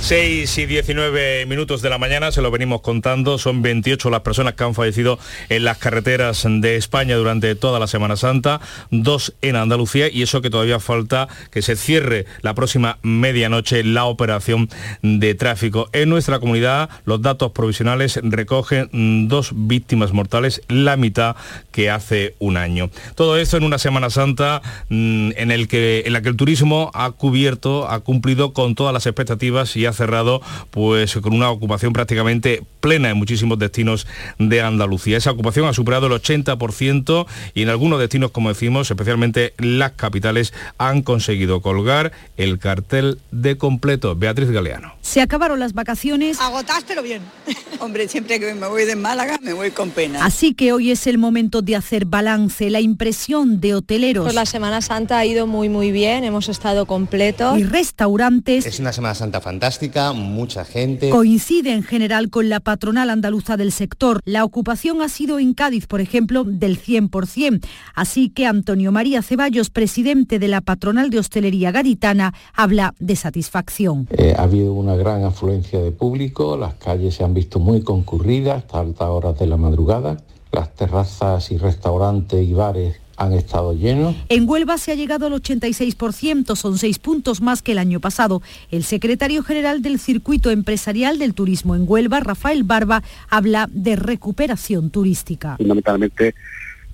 6 0.00 0.58
y 0.58 0.66
19 0.66 1.46
minutos 1.46 1.82
de 1.82 1.90
la 1.90 1.98
mañana, 1.98 2.32
se 2.32 2.42
lo 2.42 2.50
venimos 2.50 2.80
contando, 2.80 3.38
son 3.38 3.62
28 3.62 4.10
las 4.10 4.22
personas 4.22 4.54
que 4.54 4.64
han 4.64 4.74
fallecido 4.74 5.18
en 5.50 5.62
las 5.62 5.78
carreteras 5.78 6.44
de 6.48 6.76
España 6.76 7.16
durante 7.16 7.54
toda 7.54 7.78
la 7.78 7.86
Semana 7.86 8.16
Santa, 8.16 8.60
dos 8.90 9.34
en 9.42 9.56
Andalucía 9.56 10.08
y 10.10 10.22
eso 10.22 10.40
que 10.40 10.50
todavía 10.50 10.80
falta 10.80 11.28
que 11.52 11.62
se 11.62 11.76
cierre 11.76 12.24
la 12.40 12.54
próxima 12.54 12.98
medianoche 13.02 13.84
la 13.84 14.06
operación 14.06 14.68
de 15.02 15.34
tráfico. 15.34 15.88
En 15.92 16.08
nuestra 16.08 16.40
comunidad 16.40 16.90
los 17.04 17.22
datos 17.22 17.52
provisionales 17.52 18.18
recogen 18.22 19.28
dos 19.28 19.52
víctimas 19.54 20.12
mortales, 20.12 20.62
la 20.68 20.96
mitad 20.96 21.36
que 21.70 21.90
hace 21.90 22.34
un 22.38 22.56
año. 22.56 22.90
Todo 23.14 23.36
esto 23.36 23.58
en 23.58 23.64
una 23.64 23.78
Semana 23.78 24.10
Santa 24.10 24.62
mm, 24.88 25.32
en, 25.36 25.50
el 25.50 25.68
que, 25.68 26.02
en 26.06 26.14
la 26.14 26.22
que 26.22 26.30
el 26.30 26.36
turismo 26.36 26.90
ha 26.94 27.12
cubierto, 27.12 27.88
ha 27.88 28.00
cumplido 28.00 28.52
con 28.52 28.74
todas 28.74 28.92
las 28.94 29.06
expectativas 29.06 29.76
y 29.76 29.86
ha 29.86 29.89
cerrado 29.92 30.40
pues 30.70 31.14
con 31.16 31.32
una 31.32 31.50
ocupación 31.50 31.92
prácticamente 31.92 32.62
plena 32.80 33.10
en 33.10 33.16
muchísimos 33.16 33.58
destinos 33.58 34.06
de 34.38 34.62
Andalucía. 34.62 35.18
Esa 35.18 35.30
ocupación 35.30 35.66
ha 35.66 35.72
superado 35.72 36.06
el 36.06 36.12
80% 36.12 37.26
y 37.54 37.62
en 37.62 37.68
algunos 37.68 37.98
destinos, 37.98 38.30
como 38.30 38.48
decimos, 38.48 38.90
especialmente 38.90 39.54
las 39.58 39.92
capitales, 39.92 40.52
han 40.78 41.02
conseguido 41.02 41.60
colgar 41.60 42.12
el 42.36 42.58
cartel 42.58 43.18
de 43.30 43.58
completo. 43.58 44.16
Beatriz 44.16 44.50
Galeano. 44.50 44.94
Se 45.02 45.20
acabaron 45.20 45.58
las 45.58 45.72
vacaciones. 45.72 46.40
Agotaste, 46.40 46.84
pero 46.88 47.02
bien. 47.02 47.22
Hombre, 47.80 48.08
siempre 48.08 48.38
que 48.38 48.54
me 48.54 48.66
voy 48.66 48.84
de 48.84 48.96
Málaga 48.96 49.38
me 49.42 49.52
voy 49.52 49.70
con 49.70 49.90
pena. 49.90 50.24
Así 50.24 50.54
que 50.54 50.72
hoy 50.72 50.90
es 50.90 51.06
el 51.06 51.18
momento 51.18 51.62
de 51.62 51.76
hacer 51.76 52.04
balance, 52.04 52.68
la 52.70 52.80
impresión 52.80 53.60
de 53.60 53.74
hoteleros. 53.74 54.24
Pues 54.24 54.34
la 54.34 54.46
Semana 54.46 54.82
Santa 54.82 55.18
ha 55.18 55.26
ido 55.26 55.46
muy 55.46 55.68
muy 55.68 55.92
bien, 55.92 56.24
hemos 56.24 56.48
estado 56.48 56.86
completos. 56.86 57.58
Y 57.58 57.64
restaurantes. 57.64 58.66
Es 58.66 58.78
una 58.80 58.92
Semana 58.92 59.14
Santa 59.14 59.40
fantástica, 59.40 59.79
mucha 60.14 60.64
gente. 60.64 61.08
Coincide 61.10 61.72
en 61.72 61.82
general 61.82 62.28
con 62.28 62.48
la 62.48 62.60
patronal 62.60 63.08
andaluza 63.08 63.56
del 63.56 63.72
sector. 63.72 64.20
La 64.24 64.44
ocupación 64.44 65.00
ha 65.00 65.08
sido 65.08 65.38
en 65.38 65.54
Cádiz, 65.54 65.86
por 65.86 66.00
ejemplo, 66.00 66.44
del 66.44 66.78
100%. 66.78 67.64
Así 67.94 68.28
que 68.28 68.46
Antonio 68.46 68.92
María 68.92 69.22
Ceballos, 69.22 69.70
presidente 69.70 70.38
de 70.38 70.48
la 70.48 70.60
patronal 70.60 71.08
de 71.10 71.18
hostelería 71.18 71.72
gaditana, 71.72 72.34
habla 72.54 72.94
de 72.98 73.16
satisfacción. 73.16 74.06
Eh, 74.10 74.34
ha 74.36 74.42
habido 74.42 74.74
una 74.74 74.96
gran 74.96 75.24
afluencia 75.24 75.80
de 75.80 75.92
público, 75.92 76.56
las 76.56 76.74
calles 76.74 77.14
se 77.14 77.24
han 77.24 77.32
visto 77.32 77.58
muy 77.58 77.82
concurridas 77.82 78.58
hasta 78.58 78.80
altas 78.80 79.08
horas 79.08 79.38
de 79.38 79.46
la 79.46 79.56
madrugada, 79.56 80.18
las 80.52 80.74
terrazas 80.74 81.50
y 81.50 81.56
restaurantes 81.56 82.46
y 82.46 82.52
bares 82.52 82.96
han 83.20 83.34
estado 83.34 83.74
llenos. 83.74 84.16
En 84.30 84.48
Huelva 84.48 84.78
se 84.78 84.92
ha 84.92 84.94
llegado 84.94 85.26
al 85.26 85.34
86%, 85.34 86.56
son 86.56 86.78
seis 86.78 86.98
puntos 86.98 87.42
más 87.42 87.60
que 87.60 87.72
el 87.72 87.78
año 87.78 88.00
pasado. 88.00 88.40
El 88.70 88.82
secretario 88.82 89.42
general 89.42 89.82
del 89.82 89.98
Circuito 89.98 90.50
Empresarial 90.50 91.18
del 91.18 91.34
Turismo 91.34 91.76
en 91.76 91.84
Huelva, 91.86 92.20
Rafael 92.20 92.62
Barba, 92.62 93.02
habla 93.28 93.68
de 93.70 93.96
recuperación 93.96 94.88
turística. 94.88 95.56
Fundamentalmente 95.58 96.34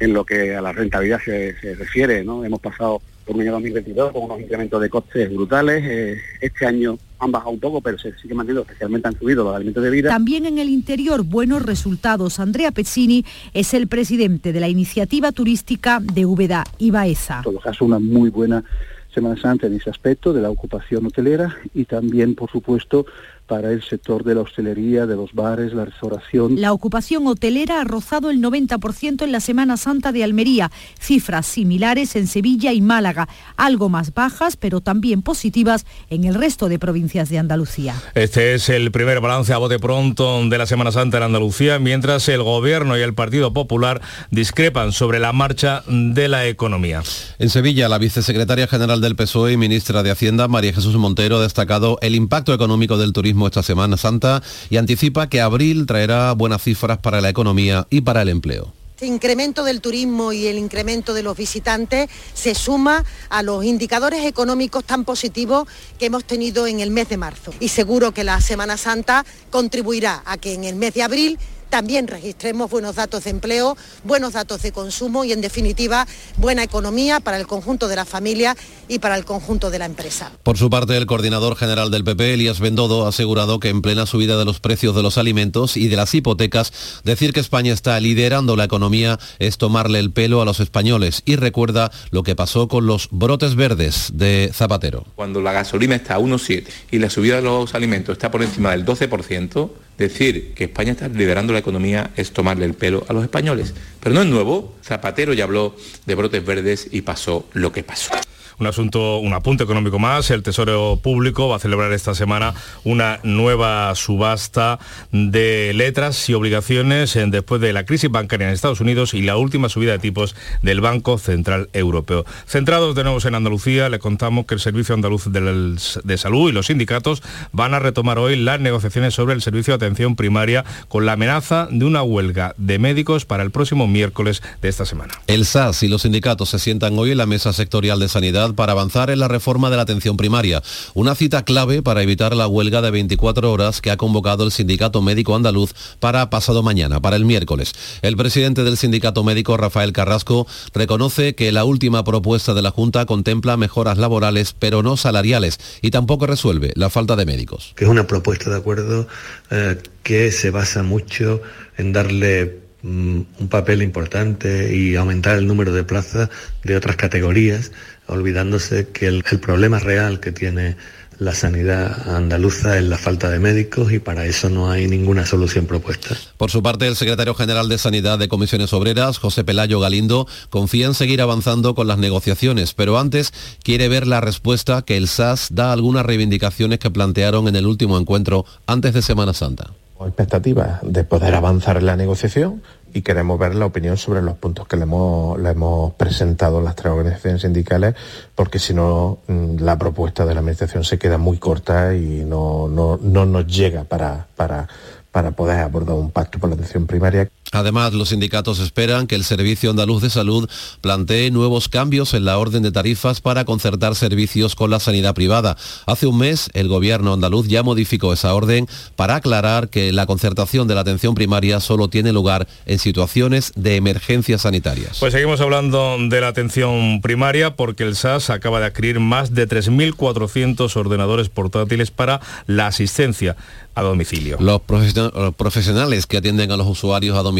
en 0.00 0.12
lo 0.12 0.24
que 0.24 0.56
a 0.56 0.60
la 0.60 0.72
rentabilidad 0.72 1.20
se, 1.24 1.58
se 1.60 1.76
refiere, 1.76 2.24
¿no? 2.24 2.44
Hemos 2.44 2.60
pasado 2.60 3.00
por 3.26 3.34
un 3.34 3.42
año 3.42 3.52
2022 3.52 4.12
con 4.12 4.22
unos 4.22 4.40
incrementos 4.40 4.80
de 4.80 4.88
costes 4.88 5.28
brutales. 5.34 5.82
Eh, 5.84 6.16
este 6.40 6.64
año 6.64 6.96
han 7.18 7.32
bajado 7.32 7.50
un 7.50 7.60
poco, 7.60 7.80
pero 7.80 7.98
se 7.98 8.16
sigue 8.18 8.34
manteniendo, 8.34 8.62
especialmente 8.62 9.08
han 9.08 9.18
subido 9.18 9.42
los 9.44 9.54
alimentos 9.54 9.82
de 9.82 9.90
vida. 9.90 10.10
También 10.10 10.46
en 10.46 10.58
el 10.58 10.68
interior, 10.68 11.24
buenos 11.24 11.62
resultados. 11.62 12.38
Andrea 12.38 12.70
Pezzini 12.70 13.24
es 13.52 13.74
el 13.74 13.88
presidente 13.88 14.52
de 14.52 14.60
la 14.60 14.68
iniciativa 14.68 15.32
turística 15.32 16.00
de 16.00 16.24
Úbeda 16.24 16.64
y 16.78 16.92
Baeza. 16.92 17.38
En 17.38 17.44
todo 17.44 17.60
caso, 17.60 17.84
una 17.84 17.98
muy 17.98 18.30
buena 18.30 18.64
Semana 19.12 19.40
Santa 19.40 19.66
en 19.66 19.74
ese 19.74 19.90
aspecto 19.90 20.32
de 20.32 20.42
la 20.42 20.50
ocupación 20.50 21.06
hotelera 21.06 21.56
y 21.74 21.86
también, 21.86 22.34
por 22.34 22.50
supuesto, 22.50 23.06
para 23.46 23.70
el 23.70 23.82
sector 23.82 24.24
de 24.24 24.34
la 24.34 24.42
hostelería, 24.42 25.06
de 25.06 25.16
los 25.16 25.32
bares, 25.32 25.72
la 25.72 25.84
restauración. 25.84 26.60
La 26.60 26.72
ocupación 26.72 27.26
hotelera 27.26 27.80
ha 27.80 27.84
rozado 27.84 28.30
el 28.30 28.40
90% 28.40 29.22
en 29.22 29.32
la 29.32 29.40
Semana 29.40 29.76
Santa 29.76 30.12
de 30.12 30.24
Almería, 30.24 30.70
cifras 30.98 31.46
similares 31.46 32.16
en 32.16 32.26
Sevilla 32.26 32.72
y 32.72 32.80
Málaga, 32.80 33.28
algo 33.56 33.88
más 33.88 34.12
bajas, 34.12 34.56
pero 34.56 34.80
también 34.80 35.22
positivas 35.22 35.86
en 36.10 36.24
el 36.24 36.34
resto 36.34 36.68
de 36.68 36.78
provincias 36.78 37.28
de 37.28 37.38
Andalucía. 37.38 37.94
Este 38.14 38.54
es 38.54 38.68
el 38.68 38.90
primer 38.90 39.20
balance 39.20 39.52
a 39.52 39.58
bote 39.58 39.78
pronto 39.78 40.46
de 40.48 40.58
la 40.58 40.66
Semana 40.66 40.90
Santa 40.90 41.18
en 41.18 41.24
Andalucía, 41.24 41.78
mientras 41.78 42.28
el 42.28 42.42
Gobierno 42.42 42.98
y 42.98 43.02
el 43.02 43.14
Partido 43.14 43.52
Popular 43.52 44.00
discrepan 44.30 44.92
sobre 44.92 45.20
la 45.20 45.32
marcha 45.32 45.82
de 45.86 46.28
la 46.28 46.46
economía. 46.46 47.02
En 47.38 47.50
Sevilla, 47.50 47.88
la 47.88 47.98
vicesecretaria 47.98 48.66
general 48.66 49.00
del 49.00 49.14
PSOE 49.14 49.52
y 49.52 49.56
ministra 49.56 50.02
de 50.02 50.10
Hacienda, 50.10 50.48
María 50.48 50.72
Jesús 50.72 50.96
Montero, 50.96 51.38
ha 51.38 51.42
destacado 51.42 51.98
el 52.02 52.14
impacto 52.14 52.52
económico 52.52 52.98
del 52.98 53.12
turismo 53.12 53.35
esta 53.44 53.62
Semana 53.62 53.98
Santa 53.98 54.42
y 54.70 54.78
anticipa 54.78 55.28
que 55.28 55.42
abril 55.42 55.84
traerá 55.84 56.32
buenas 56.32 56.62
cifras 56.62 56.98
para 56.98 57.20
la 57.20 57.28
economía 57.28 57.86
y 57.90 58.00
para 58.00 58.22
el 58.22 58.30
empleo. 58.30 58.72
Este 58.96 59.04
incremento 59.04 59.62
del 59.62 59.82
turismo 59.82 60.32
y 60.32 60.46
el 60.46 60.56
incremento 60.56 61.12
de 61.12 61.22
los 61.22 61.36
visitantes 61.36 62.08
se 62.32 62.54
suma 62.54 63.04
a 63.28 63.42
los 63.42 63.62
indicadores 63.62 64.24
económicos 64.24 64.84
tan 64.84 65.04
positivos 65.04 65.68
que 65.98 66.06
hemos 66.06 66.24
tenido 66.24 66.66
en 66.66 66.80
el 66.80 66.90
mes 66.90 67.10
de 67.10 67.18
marzo. 67.18 67.52
Y 67.60 67.68
seguro 67.68 68.12
que 68.14 68.24
la 68.24 68.40
Semana 68.40 68.78
Santa 68.78 69.26
contribuirá 69.50 70.22
a 70.24 70.38
que 70.38 70.54
en 70.54 70.64
el 70.64 70.76
mes 70.76 70.94
de 70.94 71.02
abril 71.02 71.38
también 71.70 72.06
registremos 72.06 72.70
buenos 72.70 72.96
datos 72.96 73.24
de 73.24 73.30
empleo, 73.30 73.76
buenos 74.04 74.32
datos 74.34 74.62
de 74.62 74.72
consumo 74.72 75.24
y, 75.24 75.32
en 75.32 75.40
definitiva, 75.40 76.06
buena 76.36 76.62
economía 76.62 77.20
para 77.20 77.38
el 77.38 77.46
conjunto 77.46 77.88
de 77.88 77.96
la 77.96 78.04
familia 78.04 78.56
y 78.88 78.98
para 78.98 79.16
el 79.16 79.24
conjunto 79.24 79.70
de 79.70 79.78
la 79.78 79.86
empresa. 79.86 80.32
Por 80.42 80.58
su 80.58 80.70
parte, 80.70 80.96
el 80.96 81.06
coordinador 81.06 81.56
general 81.56 81.90
del 81.90 82.04
PP, 82.04 82.34
Elías 82.34 82.60
Bendodo, 82.60 83.06
ha 83.06 83.08
asegurado 83.08 83.60
que 83.60 83.68
en 83.68 83.82
plena 83.82 84.06
subida 84.06 84.36
de 84.38 84.44
los 84.44 84.60
precios 84.60 84.94
de 84.94 85.02
los 85.02 85.18
alimentos 85.18 85.76
y 85.76 85.88
de 85.88 85.96
las 85.96 86.14
hipotecas, 86.14 86.72
decir 87.04 87.32
que 87.32 87.40
España 87.40 87.72
está 87.72 87.98
liderando 88.00 88.56
la 88.56 88.64
economía 88.64 89.18
es 89.38 89.58
tomarle 89.58 89.98
el 89.98 90.10
pelo 90.10 90.40
a 90.42 90.44
los 90.44 90.60
españoles 90.60 91.22
y 91.24 91.36
recuerda 91.36 91.90
lo 92.10 92.22
que 92.22 92.36
pasó 92.36 92.68
con 92.68 92.86
los 92.86 93.08
brotes 93.10 93.54
verdes 93.54 94.10
de 94.14 94.50
Zapatero. 94.52 95.04
Cuando 95.14 95.40
la 95.40 95.52
gasolina 95.52 95.96
está 95.96 96.16
a 96.16 96.18
1,7 96.18 96.66
y 96.90 96.98
la 96.98 97.10
subida 97.10 97.36
de 97.36 97.42
los 97.42 97.74
alimentos 97.74 98.12
está 98.14 98.30
por 98.30 98.42
encima 98.42 98.70
del 98.72 98.84
12%, 98.84 99.70
decir 99.98 100.54
que 100.54 100.64
España 100.64 100.92
está 100.92 101.08
liderando 101.08 101.52
la 101.52 101.58
economía 101.58 102.10
es 102.16 102.32
tomarle 102.32 102.66
el 102.66 102.74
pelo 102.74 103.04
a 103.08 103.12
los 103.12 103.24
españoles. 103.24 103.74
Pero 104.00 104.14
no 104.14 104.22
es 104.22 104.28
nuevo. 104.28 104.74
Zapatero 104.82 105.32
ya 105.32 105.44
habló 105.44 105.76
de 106.04 106.14
brotes 106.14 106.44
verdes 106.44 106.88
y 106.90 107.02
pasó 107.02 107.48
lo 107.52 107.72
que 107.72 107.82
pasó. 107.82 108.12
Un 108.58 108.66
asunto, 108.66 109.18
un 109.18 109.34
apunte 109.34 109.64
económico 109.64 109.98
más. 109.98 110.30
El 110.30 110.42
Tesoro 110.42 110.98
Público 111.02 111.48
va 111.48 111.56
a 111.56 111.58
celebrar 111.58 111.92
esta 111.92 112.14
semana 112.14 112.54
una 112.84 113.20
nueva 113.22 113.94
subasta 113.94 114.78
de 115.12 115.72
letras 115.74 116.28
y 116.30 116.34
obligaciones 116.34 117.18
después 117.28 117.60
de 117.60 117.72
la 117.72 117.84
crisis 117.84 118.10
bancaria 118.10 118.46
en 118.46 118.54
Estados 118.54 118.80
Unidos 118.80 119.12
y 119.12 119.22
la 119.22 119.36
última 119.36 119.68
subida 119.68 119.92
de 119.92 119.98
tipos 119.98 120.34
del 120.62 120.80
Banco 120.80 121.18
Central 121.18 121.68
Europeo. 121.72 122.24
Centrados 122.46 122.94
de 122.94 123.04
nuevo 123.04 123.18
en 123.24 123.34
Andalucía, 123.34 123.88
le 123.88 123.98
contamos 123.98 124.46
que 124.46 124.54
el 124.54 124.60
Servicio 124.60 124.94
Andaluz 124.94 125.24
de 125.26 126.18
Salud 126.18 126.50
y 126.50 126.52
los 126.52 126.66
sindicatos 126.66 127.22
van 127.52 127.74
a 127.74 127.78
retomar 127.78 128.18
hoy 128.18 128.36
las 128.36 128.60
negociaciones 128.60 129.14
sobre 129.14 129.34
el 129.34 129.42
servicio 129.42 129.72
de 129.72 129.86
atención 129.86 130.16
primaria 130.16 130.64
con 130.88 131.06
la 131.06 131.12
amenaza 131.12 131.68
de 131.70 131.84
una 131.84 132.02
huelga 132.02 132.54
de 132.56 132.78
médicos 132.78 133.24
para 133.24 133.42
el 133.42 133.50
próximo 133.50 133.86
miércoles 133.86 134.42
de 134.62 134.68
esta 134.68 134.86
semana. 134.86 135.14
El 135.26 135.44
SAS 135.44 135.82
y 135.82 135.88
los 135.88 136.02
sindicatos 136.02 136.50
se 136.50 136.58
sientan 136.58 136.98
hoy 136.98 137.10
en 137.10 137.18
la 137.18 137.26
Mesa 137.26 137.52
Sectorial 137.52 137.98
de 137.98 138.08
Sanidad 138.08 138.45
para 138.54 138.72
avanzar 138.72 139.10
en 139.10 139.18
la 139.18 139.28
reforma 139.28 139.70
de 139.70 139.76
la 139.76 139.82
atención 139.82 140.16
primaria, 140.16 140.62
una 140.94 141.14
cita 141.14 141.44
clave 141.44 141.82
para 141.82 142.02
evitar 142.02 142.36
la 142.36 142.46
huelga 142.46 142.82
de 142.82 142.90
24 142.90 143.50
horas 143.50 143.80
que 143.80 143.90
ha 143.90 143.96
convocado 143.96 144.44
el 144.44 144.52
Sindicato 144.52 145.02
Médico 145.02 145.34
Andaluz 145.34 145.74
para 146.00 146.30
pasado 146.30 146.62
mañana, 146.62 147.00
para 147.00 147.16
el 147.16 147.24
miércoles. 147.24 147.72
El 148.02 148.16
presidente 148.16 148.64
del 148.64 148.76
Sindicato 148.76 149.24
Médico, 149.24 149.56
Rafael 149.56 149.92
Carrasco, 149.92 150.46
reconoce 150.74 151.34
que 151.34 151.52
la 151.52 151.64
última 151.64 152.04
propuesta 152.04 152.54
de 152.54 152.62
la 152.62 152.70
Junta 152.70 153.06
contempla 153.06 153.56
mejoras 153.56 153.98
laborales, 153.98 154.54
pero 154.58 154.82
no 154.82 154.96
salariales, 154.96 155.58
y 155.82 155.90
tampoco 155.90 156.26
resuelve 156.26 156.72
la 156.74 156.90
falta 156.90 157.16
de 157.16 157.26
médicos. 157.26 157.74
es 157.76 157.88
una 157.88 158.06
propuesta 158.06 158.50
de 158.50 158.56
acuerdo 158.56 159.08
eh, 159.50 159.78
que 160.02 160.30
se 160.32 160.50
basa 160.50 160.82
mucho 160.82 161.40
en 161.76 161.92
darle 161.92 162.60
mm, 162.82 163.20
un 163.38 163.48
papel 163.48 163.82
importante 163.82 164.74
y 164.76 164.96
aumentar 164.96 165.38
el 165.38 165.46
número 165.46 165.72
de 165.72 165.84
plazas 165.84 166.30
de 166.64 166.76
otras 166.76 166.96
categorías, 166.96 167.72
olvidándose 168.08 168.88
que 168.88 169.06
el, 169.06 169.22
problema 169.22 169.78
real 169.78 170.20
que 170.20 170.32
tiene 170.32 170.76
la 171.18 171.34
sanidad 171.34 172.14
andaluza 172.14 172.76
es 172.76 172.84
la 172.84 172.98
falta 172.98 173.30
de 173.30 173.38
médicos 173.38 173.90
y 173.92 173.98
para 173.98 174.26
eso 174.26 174.50
no 174.50 174.70
hay 174.70 174.86
ninguna 174.86 175.24
solución 175.24 175.66
propuesta. 175.66 176.14
Por 176.36 176.50
su 176.50 176.62
parte, 176.62 176.86
el 176.86 176.96
secretario 176.96 177.34
general 177.34 177.68
de 177.68 177.78
Sanidad 177.78 178.18
de 178.18 178.28
Comisiones 178.28 178.72
Obreras, 178.74 179.18
José 179.18 179.42
Pelayo 179.42 179.80
Galindo, 179.80 180.26
confía 180.50 180.86
en 180.86 180.94
seguir 180.94 181.22
avanzando 181.22 181.74
con 181.74 181.86
las 181.86 181.98
negociaciones, 181.98 182.74
pero 182.74 182.98
antes 182.98 183.32
quiere 183.62 183.88
ver 183.88 184.06
la 184.06 184.20
respuesta 184.20 184.82
que 184.82 184.98
el 184.98 185.08
SAS 185.08 185.48
da 185.52 185.70
a 185.70 185.72
algunas 185.72 186.04
reivindicaciones 186.04 186.78
que 186.78 186.90
plantearon 186.90 187.48
en 187.48 187.56
el 187.56 187.66
último 187.66 187.98
encuentro 187.98 188.44
antes 188.66 188.92
de 188.92 189.00
Semana 189.00 189.32
Santa. 189.32 189.70
Expectativas 190.00 190.80
de 190.82 191.04
poder 191.04 191.34
avanzar 191.34 191.78
en 191.78 191.86
la 191.86 191.96
negociación 191.96 192.62
y 192.92 193.02
queremos 193.02 193.38
ver 193.38 193.54
la 193.54 193.66
opinión 193.66 193.96
sobre 193.96 194.22
los 194.22 194.36
puntos 194.36 194.66
que 194.66 194.76
le 194.76 194.84
hemos, 194.84 195.38
le 195.38 195.50
hemos 195.50 195.92
presentado 195.94 196.60
las 196.60 196.76
tres 196.76 196.92
organizaciones 196.92 197.42
sindicales, 197.42 197.94
porque 198.34 198.58
si 198.58 198.72
no, 198.72 199.18
mm, 199.26 199.56
la 199.60 199.78
propuesta 199.78 200.24
de 200.24 200.34
la 200.34 200.40
Administración 200.40 200.84
se 200.84 200.98
queda 200.98 201.18
muy 201.18 201.38
corta 201.38 201.94
y 201.94 202.24
no, 202.24 202.68
no, 202.68 202.98
no 203.02 203.26
nos 203.26 203.46
llega 203.46 203.84
para, 203.84 204.26
para, 204.34 204.66
para 205.10 205.32
poder 205.32 205.60
abordar 205.60 205.96
un 205.96 206.10
pacto 206.10 206.38
por 206.38 206.48
la 206.48 206.54
atención 206.54 206.86
primaria. 206.86 207.28
Además, 207.52 207.92
los 207.92 208.08
sindicatos 208.08 208.58
esperan 208.58 209.06
que 209.06 209.14
el 209.14 209.24
Servicio 209.24 209.70
Andaluz 209.70 210.02
de 210.02 210.10
Salud 210.10 210.48
plantee 210.80 211.30
nuevos 211.30 211.68
cambios 211.68 212.12
en 212.14 212.24
la 212.24 212.38
orden 212.38 212.62
de 212.62 212.72
tarifas 212.72 213.20
para 213.20 213.44
concertar 213.44 213.94
servicios 213.94 214.54
con 214.54 214.70
la 214.70 214.80
sanidad 214.80 215.14
privada. 215.14 215.56
Hace 215.86 216.06
un 216.06 216.18
mes, 216.18 216.50
el 216.54 216.68
gobierno 216.68 217.12
andaluz 217.12 217.46
ya 217.46 217.62
modificó 217.62 218.12
esa 218.12 218.34
orden 218.34 218.66
para 218.96 219.16
aclarar 219.16 219.68
que 219.68 219.92
la 219.92 220.06
concertación 220.06 220.66
de 220.66 220.74
la 220.74 220.80
atención 220.80 221.14
primaria 221.14 221.60
solo 221.60 221.88
tiene 221.88 222.12
lugar 222.12 222.48
en 222.66 222.78
situaciones 222.78 223.52
de 223.54 223.76
emergencias 223.76 224.42
sanitarias. 224.42 224.98
Pues 224.98 225.12
seguimos 225.12 225.40
hablando 225.40 225.96
de 225.98 226.20
la 226.20 226.28
atención 226.28 227.00
primaria 227.00 227.54
porque 227.54 227.84
el 227.84 227.94
SAS 227.94 228.30
acaba 228.30 228.58
de 228.60 228.66
adquirir 228.66 228.98
más 228.98 229.34
de 229.34 229.48
3.400 229.48 230.76
ordenadores 230.76 231.28
portátiles 231.28 231.90
para 231.90 232.20
la 232.46 232.66
asistencia 232.66 233.36
a 233.74 233.82
domicilio. 233.82 234.38
Los 234.40 234.62
profesionales 234.62 236.06
que 236.06 236.16
atienden 236.16 236.50
a 236.50 236.56
los 236.56 236.66
usuarios 236.66 237.16
a 237.16 237.22
domicilio 237.22 237.35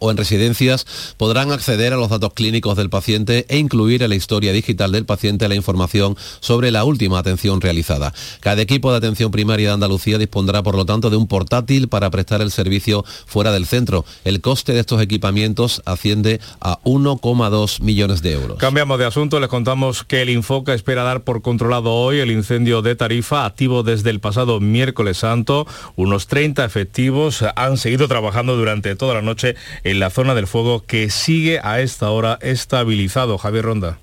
o 0.00 0.10
en 0.10 0.16
residencias 0.16 0.86
podrán 1.16 1.52
acceder 1.52 1.92
a 1.92 1.96
los 1.96 2.08
datos 2.08 2.32
clínicos 2.34 2.76
del 2.76 2.90
paciente 2.90 3.46
e 3.48 3.58
incluir 3.58 4.02
en 4.02 4.10
la 4.10 4.16
historia 4.16 4.52
digital 4.52 4.92
del 4.92 5.06
paciente 5.06 5.48
la 5.48 5.54
información 5.54 6.16
sobre 6.40 6.70
la 6.70 6.84
última 6.84 7.18
atención 7.18 7.60
realizada. 7.60 8.12
Cada 8.40 8.62
equipo 8.62 8.90
de 8.90 8.98
atención 8.98 9.30
primaria 9.30 9.68
de 9.68 9.74
Andalucía 9.74 10.18
dispondrá, 10.18 10.62
por 10.62 10.74
lo 10.74 10.84
tanto, 10.84 11.10
de 11.10 11.16
un 11.16 11.28
portátil 11.28 11.88
para 11.88 12.10
prestar 12.10 12.40
el 12.40 12.50
servicio 12.50 13.04
fuera 13.26 13.52
del 13.52 13.66
centro. 13.66 14.04
El 14.24 14.40
coste 14.40 14.72
de 14.72 14.80
estos 14.80 15.00
equipamientos 15.00 15.82
asciende 15.84 16.40
a 16.60 16.80
1,2 16.82 17.80
millones 17.80 18.22
de 18.22 18.32
euros. 18.32 18.58
Cambiamos 18.58 18.98
de 18.98 19.06
asunto, 19.06 19.38
les 19.38 19.48
contamos 19.48 20.04
que 20.04 20.22
el 20.22 20.30
Infoca 20.30 20.74
espera 20.74 21.02
dar 21.02 21.22
por 21.22 21.42
controlado 21.42 21.92
hoy 21.92 22.18
el 22.18 22.30
incendio 22.30 22.82
de 22.82 22.96
Tarifa, 22.96 23.44
activo 23.44 23.82
desde 23.82 24.10
el 24.10 24.20
pasado 24.20 24.60
miércoles 24.60 25.18
santo. 25.18 25.66
Unos 25.94 26.26
30 26.26 26.64
efectivos 26.64 27.44
han 27.54 27.76
seguido 27.76 28.08
trabajando 28.08 28.56
durante 28.56 28.96
toda 28.96 29.14
la 29.14 29.22
noche 29.22 29.35
en 29.44 30.00
la 30.00 30.10
zona 30.10 30.34
del 30.34 30.46
fuego 30.46 30.84
que 30.84 31.10
sigue 31.10 31.60
a 31.62 31.80
esta 31.80 32.10
hora 32.10 32.38
estabilizado. 32.40 33.38
Javier 33.38 33.64
Ronda. 33.64 33.98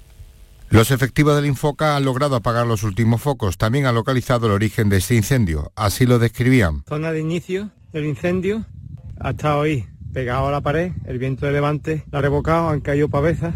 Los 0.69 0.89
efectivos 0.89 1.36
del 1.36 1.46
Infoca 1.46 1.96
han 1.96 2.06
logrado 2.06 2.36
apagar 2.36 2.65
los 2.65 2.84
últimos 2.84 3.22
focos. 3.22 3.58
También 3.58 3.86
han 3.86 3.96
localizado 3.96 4.48
el 4.48 4.54
origen 4.54 4.89
de 4.89 4.98
este 4.98 5.15
incendio. 5.15 5.72
Así 5.76 6.06
lo 6.06 6.17
describían. 6.17 6.84
Zona 6.88 7.12
de 7.12 7.19
inicio 7.19 7.69
del 7.91 8.06
incendio 8.06 8.65
hasta 9.19 9.58
hoy 9.58 9.88
pegado 10.13 10.48
a 10.48 10.52
la 10.52 10.62
pared, 10.62 10.91
el 11.06 11.17
viento 11.17 11.46
de 11.46 11.52
levante 11.52 12.04
la 12.12 12.19
ha 12.19 12.22
revocado, 12.22 12.69
han 12.69 12.82
caído 12.82 13.10
pavesas 13.10 13.56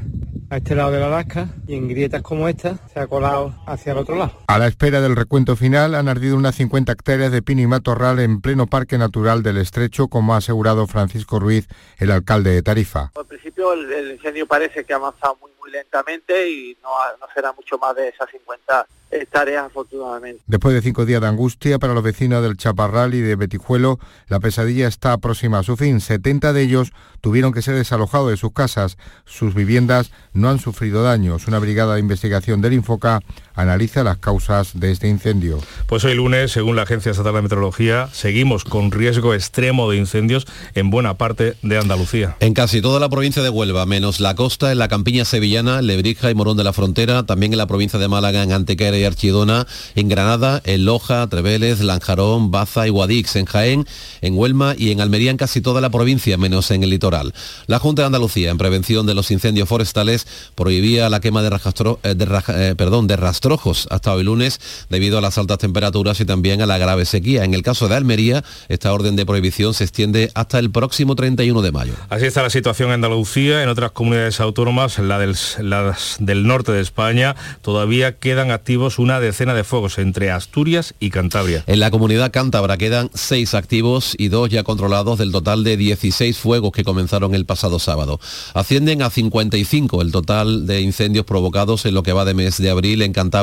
a 0.49 0.57
este 0.57 0.75
lado 0.75 0.91
de 0.91 0.99
la 0.99 1.10
lasca 1.10 1.49
y 1.67 1.75
en 1.75 1.88
grietas 1.88 2.21
como 2.21 2.47
esta 2.47 2.77
se 2.93 2.99
ha 2.99 3.07
colado 3.07 3.53
hacia 3.65 3.91
el 3.91 3.97
otro 3.97 4.15
lado. 4.15 4.33
A 4.47 4.57
la 4.57 4.67
espera 4.67 5.01
del 5.01 5.15
recuento 5.15 5.55
final 5.55 5.95
han 5.95 6.07
ardido 6.07 6.38
unas 6.38 6.55
50 6.55 6.91
hectáreas 6.91 7.31
de 7.31 7.41
pino 7.41 7.62
y 7.62 7.67
matorral 7.67 8.19
en 8.19 8.41
pleno 8.41 8.67
Parque 8.67 8.97
Natural 8.97 9.43
del 9.43 9.57
Estrecho, 9.57 10.07
como 10.07 10.33
ha 10.33 10.38
asegurado 10.38 10.88
Francisco 10.88 11.39
Ruiz, 11.39 11.67
el 11.97 12.12
alcalde 12.12 12.51
de 12.51 12.63
Tarifa. 12.63 13.12
Al 13.15 13.25
principio 13.25 13.73
el, 13.73 13.91
el 13.91 14.12
incendio 14.13 14.47
parece 14.47 14.86
que 14.86 14.93
ha 14.93 14.97
avanzado 14.97 15.38
muy, 15.41 15.51
lentamente 15.67 16.49
y 16.49 16.77
no, 16.82 16.89
no 17.19 17.27
será 17.34 17.53
mucho 17.53 17.77
más 17.77 17.95
de 17.95 18.10
esas 18.10 18.30
50 18.32 18.88
hectáreas 19.10 19.65
afortunadamente. 19.65 20.41
Después 20.47 20.73
de 20.73 20.82
cinco 20.82 21.06
días 21.06 21.21
de 21.21 21.27
angustia 21.27 21.80
para 21.80 21.93
los 21.93 22.03
vecinos 22.03 22.43
del 22.43 22.58
Chaparral 22.58 23.13
y 23.13 23.21
de 23.21 23.36
Betijuelo, 23.36 23.99
la 24.27 24.39
pesadilla 24.39 24.88
está 24.88 25.17
próxima 25.17 25.60
a 25.60 25.63
su 25.63 25.77
fin. 25.77 26.01
70 26.01 26.53
de 26.53 26.62
ellos 26.62 26.91
tuvieron 27.21 27.53
que 27.53 27.62
ser 27.62 27.75
desalojados 27.75 28.30
de 28.30 28.38
sus 28.38 28.51
casas. 28.51 28.97
Sus 29.25 29.53
viviendas 29.53 30.12
no 30.34 30.49
han 30.49 30.60
sufrido 30.60 31.03
daños. 31.03 31.47
Una 31.47 31.60
brigada 31.60 31.95
de 31.95 32.01
investigación 32.01 32.62
del 32.62 32.73
Infoca 32.73 33.21
analiza 33.57 34.03
las 34.05 34.17
causas 34.17 34.69
de 34.73 34.91
este 34.91 35.09
incendio. 35.09 35.59
Pues 35.87 36.05
hoy 36.05 36.13
lunes, 36.13 36.51
según 36.51 36.77
la 36.77 36.83
Agencia 36.83 37.11
Estatal 37.11 37.33
de 37.33 37.41
Meteorología, 37.41 38.07
seguimos 38.13 38.63
con 38.63 38.91
riesgo 38.91 39.33
extremo 39.33 39.91
de 39.91 39.97
incendios 39.97 40.45
en 40.75 40.89
buena 40.89 41.15
parte 41.17 41.55
de 41.61 41.77
Andalucía. 41.77 42.37
En 42.39 42.53
casi 42.53 42.81
toda 42.81 42.99
la 42.99 43.09
provincia 43.09 43.43
de 43.43 43.49
Huelva, 43.49 43.85
menos 43.85 44.19
la 44.19 44.35
costa, 44.35 44.71
en 44.71 44.77
la 44.77 44.87
campiña 44.87 45.25
sevillana, 45.25 45.81
Lebrija 45.81 46.31
y 46.31 46.35
Morón 46.35 46.55
de 46.55 46.63
la 46.63 46.71
Frontera, 46.71 47.25
también 47.25 47.51
en 47.51 47.57
la 47.57 47.67
provincia 47.67 47.99
de 47.99 48.07
Málaga, 48.07 48.43
en 48.43 48.53
Antequera 48.53 48.97
y 48.97 49.03
Archidona, 49.03 49.67
en 49.95 50.07
Granada, 50.07 50.61
en 50.63 50.85
Loja, 50.85 51.27
Treveles, 51.27 51.79
Lanjarón, 51.81 52.51
Baza 52.51 52.87
y 52.87 52.91
Guadix, 52.91 53.35
en 53.35 53.45
Jaén, 53.45 53.87
en 54.21 54.37
Huelma 54.37 54.75
y 54.77 54.91
en 54.91 55.01
Almería, 55.01 55.31
en 55.31 55.37
casi 55.37 55.61
toda 55.61 55.81
la 55.81 55.89
provincia, 55.89 56.37
menos 56.37 56.69
en 56.71 56.83
el 56.83 56.91
litoral. 56.91 57.33
La 57.65 57.79
Junta 57.79 58.03
de 58.03 58.05
Andalucía, 58.05 58.51
en 58.51 58.57
prevención 58.57 59.05
de 59.07 59.15
los 59.15 59.31
incendios 59.31 59.67
forestales, 59.67 60.27
prohibía 60.55 61.09
la 61.09 61.19
quema 61.19 61.41
de, 61.41 61.49
rajastro- 61.49 61.99
eh, 62.03 62.13
de 62.15 62.25
raja- 62.25 62.69
eh, 62.69 62.75
perdón, 62.75 63.07
de 63.07 63.17
rastrojos 63.47 63.88
hasta 63.91 64.13
hoy 64.13 64.23
lunes 64.23 64.60
debido 64.89 65.17
a 65.17 65.21
las 65.21 65.38
altas 65.38 65.57
temperaturas 65.57 66.19
y 66.19 66.25
también 66.25 66.62
a 66.62 66.65
la 66.65 66.77
grave 66.77 67.05
sequía. 67.05 67.45
En 67.45 67.53
el 67.53 67.63
caso 67.63 67.88
de 67.88 67.95
Almería, 67.95 68.43
esta 68.67 68.91
orden 68.91 69.15
de 69.15 69.25
prohibición 69.25 69.73
se 69.73 69.86
extiende 69.86 70.31
hasta 70.33 70.60
el 70.60 70.69
próximo 70.69 71.15
31 71.15 71.62
de 71.62 71.71
mayo. 71.71 71.93
Así 72.10 72.25
está 72.25 72.43
la 72.43 72.49
situación 72.49 72.89
en 72.89 72.95
Andalucía. 72.95 73.63
En 73.63 73.69
otras 73.69 73.91
comunidades 73.91 74.41
autónomas, 74.41 74.99
la 74.99 75.17
del, 75.17 75.36
las 75.60 76.17
del 76.19 76.45
norte 76.45 76.73
de 76.73 76.81
España, 76.81 77.36
todavía 77.62 78.17
quedan 78.17 78.51
activos 78.51 78.99
una 78.99 79.21
decena 79.21 79.53
de 79.53 79.63
fuegos 79.63 79.97
entre 79.97 80.29
Asturias 80.29 80.93
y 80.99 81.10
Cantabria. 81.10 81.63
En 81.67 81.79
la 81.79 81.89
comunidad 81.89 82.31
cántabra 82.31 82.77
quedan 82.77 83.10
seis 83.13 83.53
activos 83.53 84.13
y 84.17 84.27
dos 84.27 84.49
ya 84.49 84.63
controlados 84.63 85.19
del 85.19 85.31
total 85.31 85.63
de 85.63 85.77
16 85.77 86.38
fuegos 86.38 86.73
que 86.73 86.83
comenzaron 86.83 87.33
el 87.33 87.45
pasado 87.45 87.79
sábado. 87.79 88.19
Ascienden 88.53 89.01
a 89.01 89.10
55 89.10 90.01
el 90.01 90.12
total 90.12 90.67
de 90.67 90.81
incendios 90.81 91.25
provocados 91.25 91.86
en 91.86 91.93
lo 91.93 92.03
que 92.03 92.12
va 92.12 92.25
de 92.25 92.33
mes 92.33 92.57
de 92.57 92.69
abril 92.69 93.01
en 93.03 93.13
Cantabria, 93.13 93.37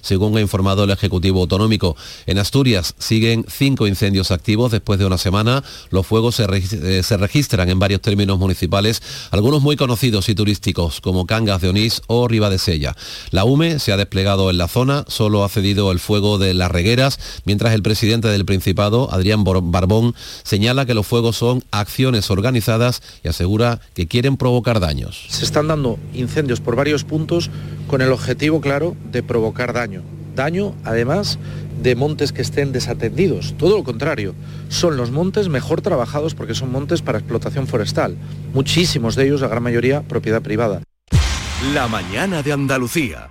según 0.00 0.36
ha 0.36 0.40
informado 0.40 0.84
el 0.84 0.90
Ejecutivo 0.90 1.40
Autonómico. 1.40 1.96
En 2.26 2.38
Asturias 2.38 2.94
siguen 2.98 3.44
cinco 3.48 3.86
incendios 3.86 4.30
activos 4.30 4.72
después 4.72 4.98
de 4.98 5.06
una 5.06 5.18
semana. 5.18 5.62
Los 5.90 6.06
fuegos 6.06 6.36
se, 6.36 6.46
eh, 6.50 7.02
se 7.02 7.16
registran 7.16 7.68
en 7.68 7.78
varios 7.78 8.00
términos 8.00 8.38
municipales, 8.38 9.02
algunos 9.30 9.62
muy 9.62 9.76
conocidos 9.76 10.28
y 10.28 10.34
turísticos, 10.34 11.00
como 11.00 11.26
Cangas 11.26 11.60
de 11.60 11.68
Onís 11.68 12.02
o 12.06 12.28
Ribadesella. 12.28 12.96
La 13.30 13.44
UME 13.44 13.78
se 13.78 13.92
ha 13.92 13.96
desplegado 13.96 14.50
en 14.50 14.58
la 14.58 14.68
zona, 14.68 15.04
solo 15.08 15.44
ha 15.44 15.48
cedido 15.48 15.92
el 15.92 16.00
fuego 16.00 16.38
de 16.38 16.54
las 16.54 16.70
regueras, 16.70 17.18
mientras 17.44 17.74
el 17.74 17.82
presidente 17.82 18.28
del 18.28 18.44
Principado, 18.44 19.12
Adrián 19.12 19.44
Barbón, 19.44 20.14
señala 20.42 20.86
que 20.86 20.94
los 20.94 21.06
fuegos 21.06 21.36
son 21.36 21.62
acciones 21.70 22.30
organizadas 22.30 23.02
y 23.22 23.28
asegura 23.28 23.80
que 23.94 24.06
quieren 24.06 24.36
provocar 24.36 24.80
daños. 24.80 25.26
Se 25.28 25.44
están 25.44 25.68
dando 25.68 25.98
incendios 26.14 26.60
por 26.60 26.76
varios 26.76 27.04
puntos 27.04 27.50
con 27.86 28.02
el 28.02 28.12
objetivo 28.12 28.60
claro 28.60 28.96
de 29.12 29.22
provocar 29.22 29.35
daño. 29.72 30.02
Daño, 30.34 30.74
además, 30.84 31.38
de 31.82 31.94
montes 31.94 32.32
que 32.32 32.42
estén 32.42 32.72
desatendidos. 32.72 33.54
Todo 33.56 33.78
lo 33.78 33.84
contrario, 33.84 34.34
son 34.68 34.96
los 34.96 35.10
montes 35.10 35.48
mejor 35.48 35.80
trabajados 35.80 36.34
porque 36.34 36.54
son 36.54 36.70
montes 36.72 37.02
para 37.02 37.18
explotación 37.18 37.66
forestal. 37.66 38.16
Muchísimos 38.52 39.16
de 39.16 39.26
ellos, 39.26 39.40
la 39.40 39.48
gran 39.48 39.62
mayoría, 39.62 40.02
propiedad 40.02 40.42
privada. 40.42 40.82
La 41.72 41.88
mañana 41.88 42.42
de 42.42 42.52
Andalucía. 42.52 43.30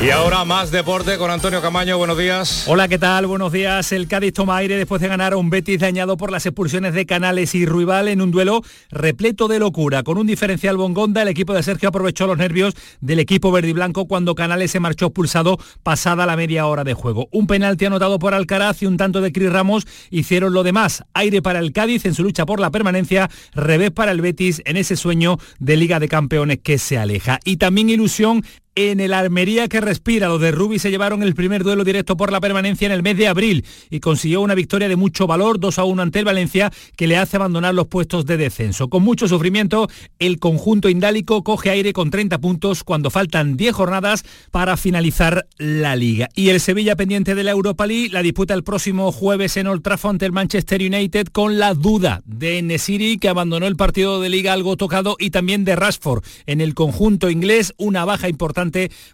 Y 0.00 0.10
ahora 0.10 0.44
más 0.44 0.70
deporte 0.70 1.18
con 1.18 1.28
Antonio 1.28 1.60
Camaño, 1.60 1.98
buenos 1.98 2.16
días. 2.16 2.66
Hola, 2.68 2.86
¿qué 2.86 3.00
tal? 3.00 3.26
Buenos 3.26 3.52
días. 3.52 3.90
El 3.90 4.06
Cádiz 4.06 4.32
toma 4.32 4.56
aire 4.58 4.76
después 4.76 5.02
de 5.02 5.08
ganar 5.08 5.32
a 5.32 5.36
un 5.36 5.50
Betis 5.50 5.80
dañado 5.80 6.16
por 6.16 6.30
las 6.30 6.46
expulsiones 6.46 6.94
de 6.94 7.04
Canales 7.04 7.52
y 7.56 7.66
Ruibal 7.66 8.06
en 8.06 8.20
un 8.20 8.30
duelo 8.30 8.62
repleto 8.92 9.48
de 9.48 9.58
locura. 9.58 10.04
Con 10.04 10.16
un 10.16 10.28
diferencial 10.28 10.76
bongonda, 10.76 11.22
el 11.22 11.28
equipo 11.28 11.52
de 11.52 11.64
Sergio 11.64 11.88
aprovechó 11.88 12.28
los 12.28 12.38
nervios 12.38 12.76
del 13.00 13.18
equipo 13.18 13.50
verde 13.50 13.70
y 13.70 13.72
blanco 13.72 14.06
cuando 14.06 14.36
Canales 14.36 14.70
se 14.70 14.78
marchó 14.78 15.06
expulsado 15.06 15.58
pasada 15.82 16.26
la 16.26 16.36
media 16.36 16.68
hora 16.68 16.84
de 16.84 16.94
juego. 16.94 17.26
Un 17.32 17.48
penalti 17.48 17.86
anotado 17.86 18.20
por 18.20 18.34
Alcaraz 18.34 18.80
y 18.82 18.86
un 18.86 18.98
tanto 18.98 19.20
de 19.20 19.32
Cris 19.32 19.50
Ramos 19.50 19.84
hicieron 20.10 20.54
lo 20.54 20.62
demás. 20.62 21.02
Aire 21.12 21.42
para 21.42 21.58
el 21.58 21.72
Cádiz 21.72 22.04
en 22.04 22.14
su 22.14 22.22
lucha 22.22 22.46
por 22.46 22.60
la 22.60 22.70
permanencia, 22.70 23.28
revés 23.52 23.90
para 23.90 24.12
el 24.12 24.20
Betis 24.20 24.62
en 24.64 24.76
ese 24.76 24.94
sueño 24.94 25.38
de 25.58 25.76
Liga 25.76 25.98
de 25.98 26.06
Campeones 26.06 26.60
que 26.62 26.78
se 26.78 26.98
aleja. 26.98 27.40
Y 27.44 27.56
también 27.56 27.90
ilusión 27.90 28.44
en 28.78 29.00
el 29.00 29.12
Almería 29.12 29.66
que 29.66 29.80
respira. 29.80 30.28
Los 30.28 30.40
de 30.40 30.52
Rubi 30.52 30.78
se 30.78 30.90
llevaron 30.92 31.24
el 31.24 31.34
primer 31.34 31.64
duelo 31.64 31.82
directo 31.82 32.16
por 32.16 32.30
la 32.30 32.40
permanencia 32.40 32.86
en 32.86 32.92
el 32.92 33.02
mes 33.02 33.16
de 33.16 33.26
abril 33.26 33.64
y 33.90 33.98
consiguió 33.98 34.40
una 34.40 34.54
victoria 34.54 34.88
de 34.88 34.94
mucho 34.94 35.26
valor, 35.26 35.58
2 35.58 35.80
a 35.80 35.84
1 35.84 36.00
ante 36.00 36.20
el 36.20 36.24
Valencia, 36.24 36.70
que 36.96 37.08
le 37.08 37.16
hace 37.16 37.36
abandonar 37.36 37.74
los 37.74 37.88
puestos 37.88 38.24
de 38.24 38.36
descenso. 38.36 38.88
Con 38.88 39.02
mucho 39.02 39.26
sufrimiento, 39.26 39.88
el 40.20 40.38
conjunto 40.38 40.88
indálico 40.88 41.42
coge 41.42 41.70
aire 41.70 41.92
con 41.92 42.12
30 42.12 42.38
puntos 42.38 42.84
cuando 42.84 43.10
faltan 43.10 43.56
10 43.56 43.74
jornadas 43.74 44.24
para 44.52 44.76
finalizar 44.76 45.48
la 45.56 45.96
liga. 45.96 46.28
Y 46.36 46.50
el 46.50 46.60
Sevilla 46.60 46.94
pendiente 46.94 47.34
de 47.34 47.42
la 47.42 47.50
Europa 47.50 47.84
League 47.84 48.10
la 48.12 48.22
disputa 48.22 48.54
el 48.54 48.62
próximo 48.62 49.10
jueves 49.10 49.56
en 49.56 49.66
Old 49.66 49.82
Trafford 49.82 50.12
ante 50.12 50.26
el 50.26 50.32
Manchester 50.32 50.80
United 50.82 51.26
con 51.32 51.58
la 51.58 51.74
duda 51.74 52.22
de 52.26 52.62
Nesiri 52.62 53.18
que 53.18 53.28
abandonó 53.28 53.66
el 53.66 53.74
partido 53.74 54.20
de 54.20 54.28
liga 54.28 54.52
algo 54.52 54.76
tocado 54.76 55.16
y 55.18 55.30
también 55.30 55.64
de 55.64 55.74
Rashford. 55.74 56.22
En 56.46 56.60
el 56.60 56.74
conjunto 56.74 57.28
inglés 57.28 57.74
una 57.76 58.04
baja 58.04 58.28
importante 58.28 58.67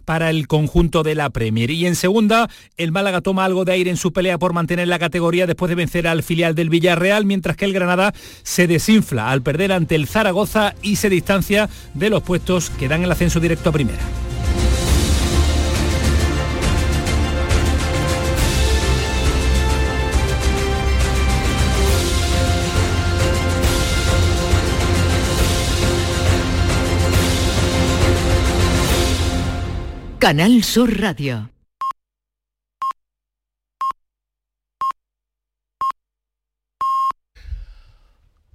para 0.05 0.29
el 0.29 0.47
conjunto 0.47 1.03
de 1.03 1.15
la 1.15 1.29
Premier. 1.29 1.71
Y 1.71 1.85
en 1.85 1.95
segunda, 1.95 2.49
el 2.77 2.91
Málaga 2.91 3.21
toma 3.21 3.45
algo 3.45 3.65
de 3.65 3.73
aire 3.73 3.89
en 3.89 3.97
su 3.97 4.13
pelea 4.13 4.37
por 4.37 4.53
mantener 4.53 4.87
la 4.87 4.99
categoría 4.99 5.47
después 5.47 5.69
de 5.69 5.75
vencer 5.75 6.07
al 6.07 6.23
filial 6.23 6.55
del 6.55 6.69
Villarreal, 6.69 7.25
mientras 7.25 7.55
que 7.55 7.65
el 7.65 7.73
Granada 7.73 8.13
se 8.43 8.67
desinfla 8.67 9.31
al 9.31 9.41
perder 9.41 9.71
ante 9.71 9.95
el 9.95 10.07
Zaragoza 10.07 10.75
y 10.81 10.97
se 10.97 11.09
distancia 11.09 11.69
de 11.93 12.09
los 12.09 12.23
puestos 12.23 12.69
que 12.69 12.87
dan 12.87 13.03
el 13.03 13.11
ascenso 13.11 13.39
directo 13.39 13.69
a 13.69 13.73
primera. 13.73 14.34
Canal 30.25 30.63
Sur 30.63 30.89
Radio. 30.99 31.51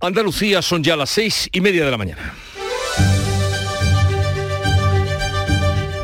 Andalucía 0.00 0.62
son 0.62 0.82
ya 0.82 0.96
las 0.96 1.10
seis 1.10 1.48
y 1.52 1.60
media 1.60 1.84
de 1.84 1.90
la 1.92 1.96
mañana. 1.96 2.34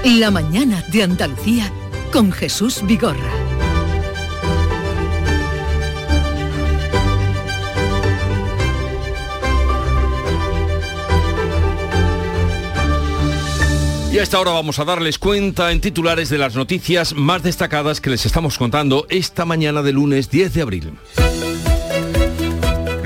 La 0.05 0.31
mañana 0.31 0.85
de 0.93 1.03
Andalucía 1.03 1.73
con 2.13 2.31
Jesús 2.31 2.87
Vigorra. 2.87 3.36
Y 14.17 14.19
a 14.19 14.23
esta 14.23 14.41
hora 14.41 14.53
vamos 14.53 14.79
a 14.79 14.87
darles 14.87 15.19
cuenta 15.19 15.71
en 15.73 15.83
titulares 15.83 16.31
de 16.31 16.39
las 16.39 16.55
noticias 16.55 17.13
más 17.13 17.43
destacadas 17.43 18.01
que 18.01 18.09
les 18.09 18.25
estamos 18.25 18.57
contando 18.57 19.07
esta 19.11 19.45
mañana 19.45 19.83
de 19.83 19.93
lunes 19.93 20.31
10 20.31 20.55
de 20.55 20.63
abril. 20.63 20.93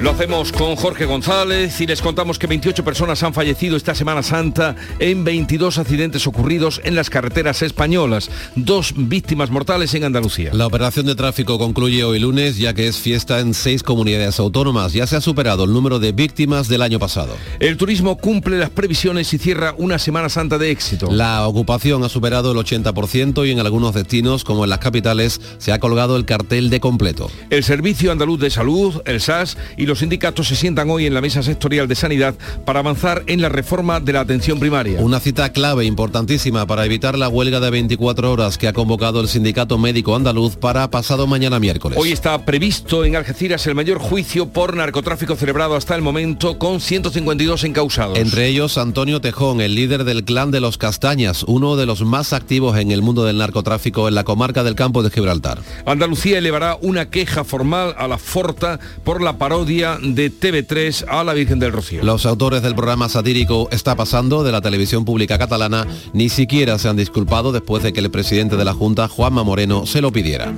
Lo 0.01 0.13
hacemos 0.13 0.51
con 0.51 0.77
Jorge 0.77 1.05
González 1.05 1.79
y 1.83 1.87
les 1.87 2.01
contamos 2.01 2.39
que 2.39 2.47
28 2.47 2.83
personas 2.83 3.23
han 3.23 3.35
fallecido 3.35 3.77
esta 3.77 3.95
Semana 3.95 4.23
Santa 4.23 4.75
en 4.99 5.25
22 5.25 5.77
accidentes 5.77 6.27
ocurridos 6.27 6.81
en 6.85 6.95
las 6.95 7.11
carreteras 7.11 7.61
españolas, 7.61 8.31
dos 8.57 8.95
víctimas 8.97 9.51
mortales 9.51 9.93
en 9.93 10.05
Andalucía. 10.05 10.53
La 10.55 10.67
operación 10.67 11.05
de 11.05 11.17
tráfico 11.17 11.59
concluye 11.59 12.03
hoy 12.03 12.19
lunes, 12.19 12.57
ya 12.57 12.73
que 12.73 12.89
es 12.89 12.97
fiesta 12.97 13.41
en 13.41 13.53
seis 13.53 13.83
comunidades 13.83 14.41
autónomas. 14.41 14.95
Ya 14.95 15.07
se 15.07 15.17
ha 15.17 15.21
superado 15.21 15.65
el 15.65 15.73
número 15.75 15.99
de 15.99 16.13
víctimas 16.13 16.69
del 16.69 16.81
año 16.81 16.99
pasado. 16.99 17.37
El 17.59 17.77
turismo 17.77 18.17
cumple 18.17 18.57
las 18.57 18.71
previsiones 18.71 19.35
y 19.35 19.39
cierra 19.39 19.75
una 19.77 19.99
Semana 19.99 20.31
Santa 20.31 20.57
de 20.57 20.71
éxito. 20.71 21.11
La 21.11 21.47
ocupación 21.47 22.03
ha 22.05 22.09
superado 22.09 22.53
el 22.53 22.59
80% 22.59 23.47
y 23.47 23.51
en 23.51 23.61
algunos 23.61 23.93
destinos, 23.93 24.45
como 24.45 24.65
en 24.65 24.71
las 24.71 24.79
capitales, 24.79 25.43
se 25.59 25.73
ha 25.73 25.79
colgado 25.79 26.17
el 26.17 26.25
cartel 26.25 26.71
de 26.71 26.81
completo. 26.81 27.31
El 27.51 27.65
Servicio 27.65 28.11
Andaluz 28.11 28.41
de 28.41 28.49
Salud, 28.49 29.03
el 29.05 29.21
SAS 29.21 29.59
y 29.77 29.90
los 29.91 29.99
sindicatos 29.99 30.47
se 30.47 30.55
sientan 30.55 30.89
hoy 30.89 31.07
en 31.07 31.15
la 31.15 31.21
mesa 31.21 31.43
sectorial 31.43 31.89
de 31.89 31.97
sanidad 31.97 32.37
para 32.65 32.79
avanzar 32.79 33.25
en 33.27 33.43
la 33.43 33.49
reforma 33.49 33.99
de 33.99 34.13
la 34.13 34.21
atención 34.21 34.61
primaria. 34.61 35.01
Una 35.01 35.19
cita 35.19 35.51
clave 35.51 35.85
importantísima 35.85 36.65
para 36.65 36.87
evitar 36.87 37.19
la 37.19 37.29
huelga 37.29 37.59
de 37.59 37.71
24 37.71 38.31
horas 38.31 38.57
que 38.57 38.69
ha 38.69 38.73
convocado 38.73 39.21
el 39.21 39.27
Sindicato 39.27 39.79
Médico 39.79 40.15
Andaluz 40.15 40.55
para 40.55 40.89
pasado 40.93 41.27
mañana 41.27 41.59
miércoles. 41.59 41.99
Hoy 42.01 42.13
está 42.13 42.45
previsto 42.45 43.05
en 43.05 43.17
Algeciras 43.17 43.67
el 43.67 43.75
mayor 43.75 43.99
juicio 43.99 44.51
por 44.51 44.77
narcotráfico 44.77 45.35
celebrado 45.35 45.75
hasta 45.75 45.97
el 45.97 46.03
momento 46.03 46.57
con 46.57 46.81
152 46.81 47.65
encausados. 47.65 48.17
Entre 48.17 48.47
ellos 48.47 48.79
Antonio 48.79 49.21
Tejón, 49.21 49.61
el 49.61 49.75
líder 49.75 50.05
del 50.05 50.23
clan 50.23 50.53
de 50.53 50.61
los 50.61 50.79
Castañas, 50.79 51.43
uno 51.49 51.75
de 51.75 51.87
los 51.87 52.03
más 52.03 52.33
activos 52.33 52.79
en 52.79 52.93
el 52.93 53.03
mundo 53.03 53.25
del 53.25 53.39
narcotráfico 53.39 54.07
en 54.07 54.15
la 54.15 54.23
comarca 54.23 54.63
del 54.63 54.77
campo 54.77 55.03
de 55.03 55.11
Gibraltar. 55.11 55.59
Andalucía 55.85 56.39
elevará 56.39 56.79
una 56.81 57.11
queja 57.11 57.43
formal 57.43 57.97
a 57.99 58.07
la 58.07 58.19
Forta 58.19 58.79
por 59.03 59.21
la 59.21 59.37
parodia 59.37 59.80
de 59.81 60.31
TV3 60.31 61.07
a 61.09 61.25
la 61.25 61.33
Virgen 61.33 61.59
del 61.59 61.73
Rocío. 61.73 62.05
Los 62.05 62.27
autores 62.27 62.63
del 62.63 62.75
programa 62.75 63.09
satírico 63.09 63.69
Está 63.71 63.97
pasando 63.97 64.45
de 64.45 64.53
la 64.53 64.61
televisión 64.61 65.07
pública 65.07 65.39
catalana 65.39 65.87
ni 66.13 66.29
siquiera 66.29 66.79
se 66.79 66.89
han 66.89 66.97
disculpado 66.97 67.51
después 67.51 67.83
de 67.83 67.95
que 67.95 68.01
el 68.01 68.11
presidente 68.11 68.57
de 68.57 68.65
la 68.67 68.75
Junta, 68.75 69.09
Juanma 69.09 69.43
Moreno, 69.43 69.87
se 69.87 70.03
lo 70.03 70.13
pidiera. 70.13 70.53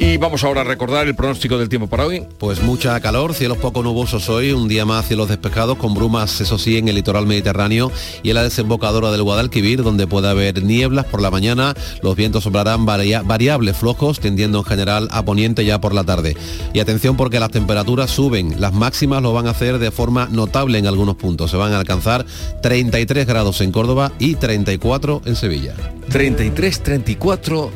Y 0.00 0.16
vamos 0.16 0.44
ahora 0.44 0.60
a 0.60 0.64
recordar 0.64 1.08
el 1.08 1.16
pronóstico 1.16 1.58
del 1.58 1.68
tiempo 1.68 1.88
para 1.88 2.06
hoy. 2.06 2.22
Pues 2.38 2.62
mucha 2.62 3.00
calor, 3.00 3.34
cielos 3.34 3.58
poco 3.58 3.82
nubosos 3.82 4.28
hoy, 4.28 4.52
un 4.52 4.68
día 4.68 4.84
más 4.84 5.08
cielos 5.08 5.28
despejados 5.28 5.76
con 5.76 5.92
brumas, 5.92 6.40
eso 6.40 6.56
sí, 6.56 6.78
en 6.78 6.86
el 6.86 6.94
litoral 6.94 7.26
mediterráneo 7.26 7.90
y 8.22 8.28
en 8.28 8.36
la 8.36 8.44
desembocadura 8.44 9.10
del 9.10 9.24
Guadalquivir, 9.24 9.82
donde 9.82 10.06
puede 10.06 10.28
haber 10.28 10.62
nieblas 10.62 11.04
por 11.06 11.20
la 11.20 11.32
mañana, 11.32 11.74
los 12.00 12.14
vientos 12.14 12.44
soplarán 12.44 12.86
varia 12.86 13.22
variables 13.22 13.76
flojos, 13.76 14.20
tendiendo 14.20 14.58
en 14.58 14.64
general 14.64 15.08
a 15.10 15.24
poniente 15.24 15.64
ya 15.64 15.80
por 15.80 15.92
la 15.92 16.04
tarde. 16.04 16.36
Y 16.72 16.78
atención 16.78 17.16
porque 17.16 17.40
las 17.40 17.50
temperaturas 17.50 18.08
suben, 18.08 18.57
las 18.58 18.72
máximas 18.72 19.22
lo 19.22 19.32
van 19.32 19.46
a 19.46 19.50
hacer 19.50 19.78
de 19.78 19.90
forma 19.90 20.28
notable 20.30 20.78
en 20.78 20.86
algunos 20.86 21.16
puntos, 21.16 21.50
se 21.50 21.56
van 21.56 21.72
a 21.72 21.78
alcanzar 21.78 22.26
33 22.62 23.26
grados 23.26 23.60
en 23.60 23.72
Córdoba 23.72 24.12
y 24.18 24.34
34 24.34 25.22
en 25.24 25.36
Sevilla. 25.36 25.74
33, 26.10 26.82
34 26.82 27.70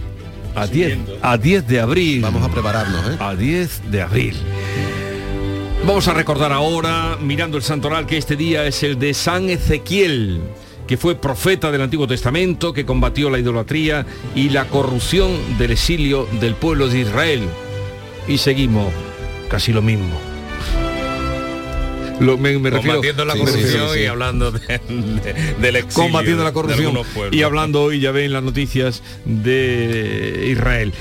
a 0.55 0.67
10, 0.67 0.99
a 1.23 1.39
10 1.39 1.67
de 1.67 1.81
abril. 1.81 2.21
Vamos 2.23 2.43
a 2.43 2.49
prepararnos, 2.49 3.07
¿eh? 3.09 3.17
A 3.21 3.35
10 3.35 3.91
de 3.91 4.03
abril. 4.03 4.37
Vamos 5.87 6.07
a 6.07 6.15
recordar 6.15 6.53
ahora, 6.53 7.17
mirando 7.21 7.57
el 7.57 7.63
santoral, 7.63 8.07
que 8.07 8.17
este 8.17 8.37
día 8.37 8.67
es 8.67 8.83
el 8.83 8.99
de 8.99 9.15
San 9.15 9.51
Ezequiel, 9.51 10.41
que 10.87 10.97
fue 10.97 11.17
profeta 11.17 11.73
del 11.73 11.83
Antiguo 11.83 12.07
Testamento, 12.07 12.73
que 12.73 12.87
combatió 12.87 13.31
la 13.31 13.39
idolatría 13.39 14.07
y 14.35 14.51
la 14.51 14.67
corrupción 14.67 15.31
del 15.59 15.73
exilio 15.73 16.29
del 16.41 16.55
pueblo 16.55 16.89
de 16.89 17.01
Israel. 17.01 17.43
Y 18.29 18.39
seguimos 18.39 18.93
casi 19.49 19.73
lo 19.73 19.83
mismo. 19.83 20.32
Lo, 22.23 22.39
me, 22.39 22.59
me 22.59 22.71
refiero, 22.71 22.95
Combatiendo 22.97 23.25
la 23.25 23.33
corrupción 23.35 23.63
sí, 23.69 23.79
sí, 23.93 23.95
sí. 23.95 24.01
y 24.01 24.07
hablando 24.07 24.51
de, 24.53 24.61
de- 24.61 25.55
del 25.61 25.77
exilio. 25.77 26.05
combatiendo 26.05 26.45
la 26.45 26.53
corrupción 26.53 26.99
y 27.31 27.43
hablando 27.43 27.83
hoy 27.83 28.01
ya 28.01 28.11
ven 28.13 28.33
las 28.33 28.43
noticias 28.43 29.03
de 29.25 30.49
Israel. 30.51 30.93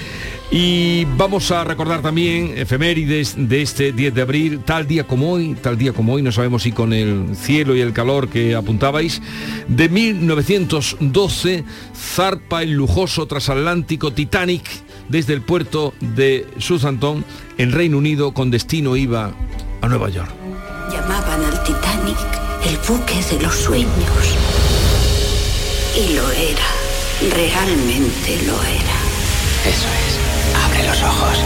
Y 0.53 1.05
vamos 1.15 1.49
a 1.51 1.63
recordar 1.63 2.01
también 2.01 2.53
efemérides 2.57 3.35
de 3.37 3.61
este 3.61 3.93
10 3.93 4.13
de 4.13 4.21
abril, 4.21 4.59
tal 4.65 4.85
día 4.85 5.05
como 5.05 5.31
hoy, 5.31 5.55
tal 5.61 5.77
día 5.77 5.93
como 5.93 6.11
hoy, 6.13 6.21
no 6.23 6.31
sabemos 6.33 6.63
si 6.63 6.73
con 6.73 6.91
el 6.91 7.37
cielo 7.37 7.73
y 7.73 7.79
el 7.79 7.93
calor 7.93 8.27
que 8.27 8.53
apuntabais, 8.53 9.21
de 9.69 9.87
1912 9.87 11.63
zarpa 11.95 12.63
el 12.63 12.71
lujoso 12.73 13.27
transatlántico 13.27 14.11
Titanic 14.11 14.63
desde 15.07 15.33
el 15.33 15.41
puerto 15.41 15.93
de 16.01 16.45
Southampton 16.57 17.23
en 17.57 17.71
Reino 17.71 17.97
Unido 17.97 18.33
con 18.33 18.51
destino 18.51 18.97
iba 18.97 19.31
a 19.81 19.87
Nueva 19.87 20.09
York. 20.09 20.31
Llamaban 20.91 21.45
al 21.45 21.63
Titanic 21.63 22.17
el 22.65 22.77
buque 22.79 23.23
de 23.23 23.39
los 23.41 23.55
sueños. 23.55 23.89
Y 25.95 26.13
lo 26.13 26.29
era. 26.31 26.67
Realmente 27.33 28.45
lo 28.45 28.61
era. 28.61 28.97
Eso 29.65 29.87
es. 29.87 30.19
Abre 30.65 30.87
los 30.87 31.01
ojos. 31.01 31.37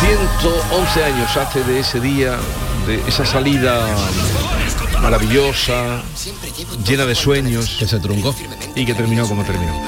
Justo 0.00 0.64
11 0.72 1.04
años 1.04 1.36
hace 1.36 1.62
de 1.64 1.80
ese 1.80 2.00
día, 2.00 2.36
de 2.86 3.00
esa 3.06 3.24
salida 3.24 3.86
maravillosa, 5.00 6.02
llena 6.84 7.04
de 7.04 7.14
sueños. 7.14 7.76
Que 7.78 7.86
se 7.86 8.00
truncó. 8.00 8.34
Y 8.74 8.84
que 8.84 8.94
terminó 8.94 9.28
como 9.28 9.44
terminó. 9.44 9.80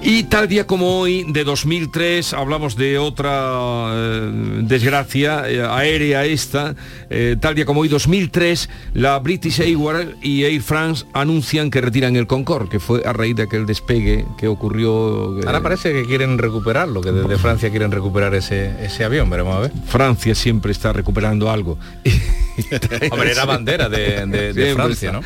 Y 0.00 0.22
tal 0.24 0.46
día 0.48 0.64
como 0.66 1.00
hoy, 1.00 1.24
de 1.28 1.42
2003, 1.44 2.32
hablamos 2.32 2.76
de 2.76 2.98
otra 2.98 3.90
eh, 3.92 4.30
desgracia 4.62 5.42
eh, 5.50 5.60
aérea 5.68 6.24
esta, 6.24 6.76
eh, 7.10 7.36
tal 7.38 7.56
día 7.56 7.66
como 7.66 7.80
hoy, 7.80 7.88
2003, 7.88 8.70
la 8.94 9.18
British 9.18 9.60
Airways 9.60 10.10
y 10.22 10.44
Air 10.44 10.62
France 10.62 11.04
anuncian 11.12 11.70
que 11.70 11.80
retiran 11.80 12.14
el 12.14 12.28
Concorde, 12.28 12.68
que 12.70 12.78
fue 12.80 13.02
a 13.04 13.12
raíz 13.12 13.34
de 13.36 13.42
aquel 13.42 13.66
despegue 13.66 14.24
que 14.38 14.46
ocurrió... 14.46 15.36
Ahora 15.44 15.60
parece 15.62 15.92
que 15.92 16.04
quieren 16.06 16.38
recuperarlo, 16.38 17.00
que 17.00 17.10
desde 17.10 17.36
Francia 17.36 17.68
quieren 17.70 17.90
recuperar 17.90 18.34
ese, 18.36 18.72
ese 18.84 19.04
avión, 19.04 19.28
veremos 19.28 19.56
a 19.56 19.60
ver. 19.60 19.72
Francia 19.88 20.34
siempre 20.36 20.70
está 20.72 20.92
recuperando 20.92 21.50
algo. 21.50 21.76
Hombre, 23.10 23.30
era 23.32 23.44
bandera 23.44 23.88
de, 23.88 24.26
de- 24.26 24.52
de 24.52 24.74
Francia. 24.74 25.12
¿no? 25.12 25.20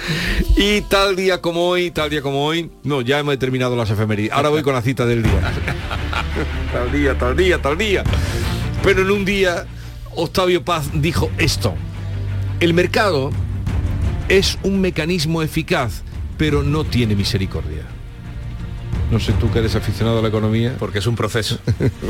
Y 0.57 0.81
tal 0.83 1.15
día 1.15 1.41
como 1.41 1.69
hoy, 1.69 1.91
tal 1.91 2.11
día 2.11 2.21
como 2.23 2.45
hoy, 2.45 2.71
no, 2.85 3.01
ya 3.03 3.19
hemos 3.19 3.39
terminado 3.39 3.77
las 3.77 3.91
efemérides. 3.91 4.33
Ahora 4.33 4.49
voy 4.49 4.62
con 4.62 4.75
la 4.75 4.83
cita 4.83 5.07
del 5.07 5.22
día. 5.22 5.53
tal 6.72 6.92
día, 6.92 7.18
tal 7.18 7.37
día, 7.37 7.61
tal 7.61 7.79
día. 7.79 8.05
Pero 8.83 9.03
en 9.03 9.11
un 9.11 9.25
día, 9.25 9.66
Octavio 10.14 10.64
Paz 10.64 10.90
dijo 10.94 11.31
esto. 11.38 11.75
El 12.61 12.75
mercado 12.75 13.31
es 14.29 14.59
un 14.62 14.81
mecanismo 14.81 15.42
eficaz, 15.42 16.02
pero 16.38 16.63
no 16.63 16.85
tiene 16.85 17.15
misericordia. 17.15 17.83
No 19.10 19.21
sé 19.21 19.33
tú 19.35 19.50
que 19.52 19.58
eres 19.58 19.75
aficionado 19.77 20.21
a 20.21 20.23
la 20.23 20.29
economía. 20.29 20.75
Porque 20.79 21.00
es 21.00 21.06
un 21.06 21.17
proceso. 21.17 21.58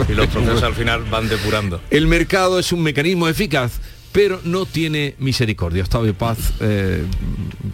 Y 0.08 0.12
los 0.12 0.28
procesos 0.28 0.62
al 0.62 0.74
final 0.74 1.02
van 1.10 1.28
depurando. 1.28 1.80
El 1.90 2.06
mercado 2.06 2.60
es 2.60 2.70
un 2.70 2.82
mecanismo 2.82 3.26
eficaz, 3.26 3.80
pero 4.12 4.40
no 4.44 4.66
tiene 4.66 5.14
misericordia. 5.18 5.82
Octavio 5.82 6.14
Paz, 6.14 6.38
eh, 6.60 7.04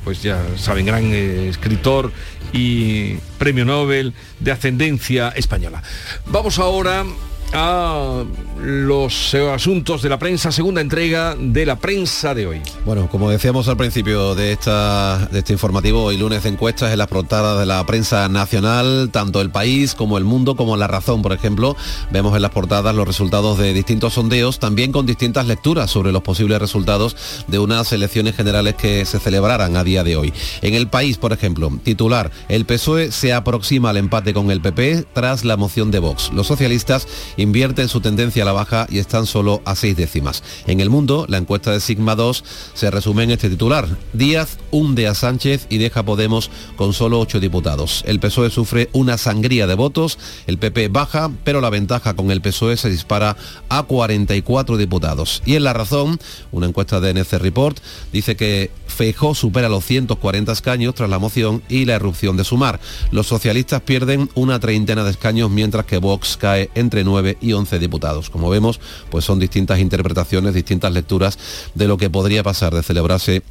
pues 0.05 0.23
ya 0.23 0.43
saben, 0.57 0.87
gran 0.87 1.05
eh, 1.05 1.49
escritor 1.49 2.13
y 2.53 3.15
premio 3.39 3.65
Nobel 3.65 4.15
de 4.41 4.53
ascendencia 4.53 5.29
española. 5.31 5.83
Vamos 6.27 6.59
ahora 6.59 7.05
a 7.53 8.25
los 8.61 9.35
asuntos 9.35 10.03
de 10.03 10.09
la 10.09 10.19
prensa, 10.19 10.51
segunda 10.53 10.81
entrega 10.81 11.37
de 11.39 11.65
la 11.65 11.77
prensa 11.77 12.35
de 12.35 12.47
hoy. 12.47 12.61
Bueno, 12.85 13.09
como 13.09 13.31
decíamos 13.31 13.69
al 13.69 13.77
principio 13.77 14.35
de, 14.35 14.53
esta, 14.53 15.29
de 15.31 15.39
este 15.39 15.53
informativo, 15.53 16.05
hoy 16.05 16.17
lunes 16.17 16.43
de 16.43 16.49
encuestas 16.49 16.91
en 16.93 16.99
las 16.99 17.07
portadas 17.07 17.59
de 17.59 17.67
la 17.67 17.85
prensa 17.87 18.29
nacional, 18.29 19.11
tanto 19.13 19.41
el 19.41 19.51
país 19.51 19.95
como 19.95 20.19
el 20.19 20.25
mundo, 20.25 20.57
como 20.57 20.77
la 20.77 20.87
razón, 20.87 21.23
por 21.23 21.33
ejemplo, 21.33 21.77
vemos 22.11 22.35
en 22.35 22.43
las 22.43 22.51
portadas 22.51 22.95
los 22.95 23.07
resultados 23.07 23.59
de 23.59 23.73
distintos 23.73 24.15
sondeos, 24.15 24.59
también 24.59 24.93
con 24.93 25.07
distintas 25.07 25.47
lecturas 25.47 25.91
sobre 25.91 26.13
los 26.13 26.23
posibles 26.23 26.59
resultados 26.59 27.17
de 27.47 27.59
unas 27.59 27.93
elecciones 27.93 28.35
generales 28.35 28.75
que 28.75 29.05
se 29.05 29.21
celebrarán 29.21 29.77
a 29.77 29.85
día 29.85 30.05
de 30.05 30.17
hoy. 30.17 30.33
En 30.63 30.75
el 30.75 30.89
país, 30.89 31.17
por 31.19 31.33
ejemplo, 31.33 31.71
titular, 31.83 32.31
el 32.49 32.65
PSOE 32.65 33.05
E 33.05 33.13
se 33.13 33.33
aproxima 33.33 33.91
al 33.91 33.97
empate 33.97 34.35
con 34.35 34.51
el 34.51 34.61
PP 34.61 35.07
tras 35.13 35.45
la 35.45 35.57
moción 35.57 35.91
de 35.91 36.01
Vox. 36.01 36.33
Los 36.33 36.49
socialistas 36.49 37.07
invierten 37.39 37.89
su 37.89 38.03
tendencia 38.03 38.43
a 38.43 38.47
la 38.47 38.53
baja 38.53 38.87
y 38.91 38.99
están 38.99 39.25
solo 39.25 39.63
a 39.65 39.75
seis 39.75 39.97
décimas. 39.97 40.43
En 40.67 40.81
el 40.81 40.91
mundo, 40.91 41.25
la 41.29 41.39
encuesta 41.39 41.73
de 41.73 41.81
Sigma 41.81 42.15
2 42.15 42.45
se 42.75 42.91
resume 42.91 43.23
en 43.23 43.31
este 43.31 43.49
titular. 43.49 43.89
Díaz 44.13 44.59
hunde 44.71 45.07
a 45.07 45.15
Sánchez 45.15 45.67
y 45.71 45.79
deja 45.79 46.05
Podemos 46.05 46.51
con 46.77 46.93
solo 46.93 47.21
ocho 47.21 47.41
diputados. 47.41 48.03
El 48.07 48.21
PSOE 48.21 48.51
sufre 48.51 48.91
una 48.93 49.19
sangría 49.19 49.67
de 49.67 49.75
votos, 49.75 50.19
el 50.47 50.59
PP 50.59 50.89
baja, 50.89 51.31
pero 51.45 51.61
la 51.61 51.71
ventaja 51.71 52.15
con 52.15 52.31
el 52.31 52.41
PSOE 52.41 52.77
se 52.77 52.91
dispara 52.91 53.37
a 53.69 53.83
44 53.85 54.77
diputados. 54.77 55.43
Y 55.47 55.55
en 55.55 55.65
La 55.65 55.73
Razón, 55.73 56.19
una 56.53 56.67
encuesta 56.67 57.01
de 57.01 57.15
NC 57.15 57.39
Report, 57.39 57.79
dice 58.13 58.37
que 58.37 58.71
Feijó 58.99 59.33
supera 59.33 59.69
los 59.69 59.85
140 59.85 60.51
escaños 60.51 60.93
tras 60.93 61.09
la 61.09 61.21
moción 61.21 61.63
y 61.69 61.85
la 61.85 61.95
erupción 61.95 62.37
de 62.37 62.43
Sumar. 62.43 62.81
Los 63.13 63.29
socialistas 63.29 63.81
pierden 63.83 64.29
una 64.35 64.59
treintena 64.59 65.05
de 65.05 65.13
escaños 65.13 65.51
mientras 65.51 65.87
que 65.87 65.99
Vox 65.99 66.37
cae 66.37 66.69
entre 66.75 67.05
9 67.05 67.39
y 67.41 67.53
11 67.53 67.79
diputados. 67.79 68.29
Como 68.29 68.51
vemos, 68.51 68.81
pues 69.09 69.25
son 69.25 69.39
distintas 69.39 69.79
interpretaciones, 69.79 70.53
distintas 70.53 70.93
lecturas 70.93 71.39
de 71.77 71.87
lo 71.87 71.97
que 71.97 72.11
podría 72.11 72.43
pasar 72.43 72.75
de 72.75 72.83
celebrarse 72.83 73.45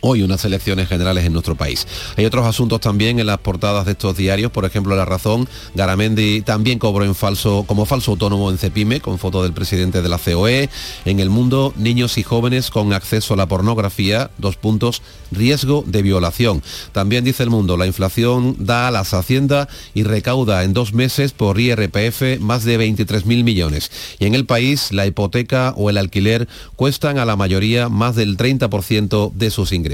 hoy 0.00 0.22
unas 0.22 0.44
elecciones 0.44 0.88
generales 0.88 1.24
en 1.24 1.32
nuestro 1.32 1.54
país. 1.54 1.86
Hay 2.16 2.24
otros 2.24 2.46
asuntos 2.46 2.80
también 2.80 3.18
en 3.18 3.26
las 3.26 3.38
portadas 3.38 3.86
de 3.86 3.92
estos 3.92 4.16
diarios, 4.16 4.50
por 4.50 4.64
ejemplo 4.64 4.96
La 4.96 5.04
Razón, 5.04 5.48
Garamendi 5.74 6.42
también 6.42 6.78
cobró 6.78 7.04
en 7.04 7.14
falso, 7.14 7.64
como 7.66 7.86
falso 7.86 8.12
autónomo 8.12 8.50
en 8.50 8.58
Cepime, 8.58 9.00
con 9.00 9.18
foto 9.18 9.42
del 9.42 9.52
presidente 9.52 10.02
de 10.02 10.08
la 10.08 10.18
COE. 10.18 10.68
En 11.04 11.20
el 11.20 11.30
mundo, 11.30 11.72
niños 11.76 12.18
y 12.18 12.22
jóvenes 12.22 12.70
con 12.70 12.92
acceso 12.92 13.34
a 13.34 13.36
la 13.36 13.46
pornografía, 13.46 14.30
dos 14.38 14.56
puntos, 14.56 15.02
riesgo 15.30 15.84
de 15.86 16.02
violación. 16.02 16.62
También 16.92 17.24
dice 17.24 17.42
el 17.42 17.50
mundo, 17.50 17.76
la 17.76 17.86
inflación 17.86 18.56
da 18.58 18.88
a 18.88 18.90
las 18.90 19.14
Hacienda 19.14 19.68
y 19.94 20.04
recauda 20.04 20.64
en 20.64 20.72
dos 20.72 20.92
meses 20.92 21.32
por 21.32 21.60
IRPF 21.60 22.40
más 22.40 22.64
de 22.64 22.78
23.000 22.78 23.44
millones. 23.44 23.90
Y 24.18 24.26
en 24.26 24.34
el 24.34 24.46
país, 24.46 24.92
la 24.92 25.06
hipoteca 25.06 25.74
o 25.76 25.90
el 25.90 25.98
alquiler 25.98 26.48
cuestan 26.76 27.18
a 27.18 27.24
la 27.24 27.36
mayoría 27.36 27.88
más 27.88 28.16
del 28.16 28.36
30% 28.36 29.32
de 29.32 29.50
sus 29.50 29.72
ingresos. 29.72 29.89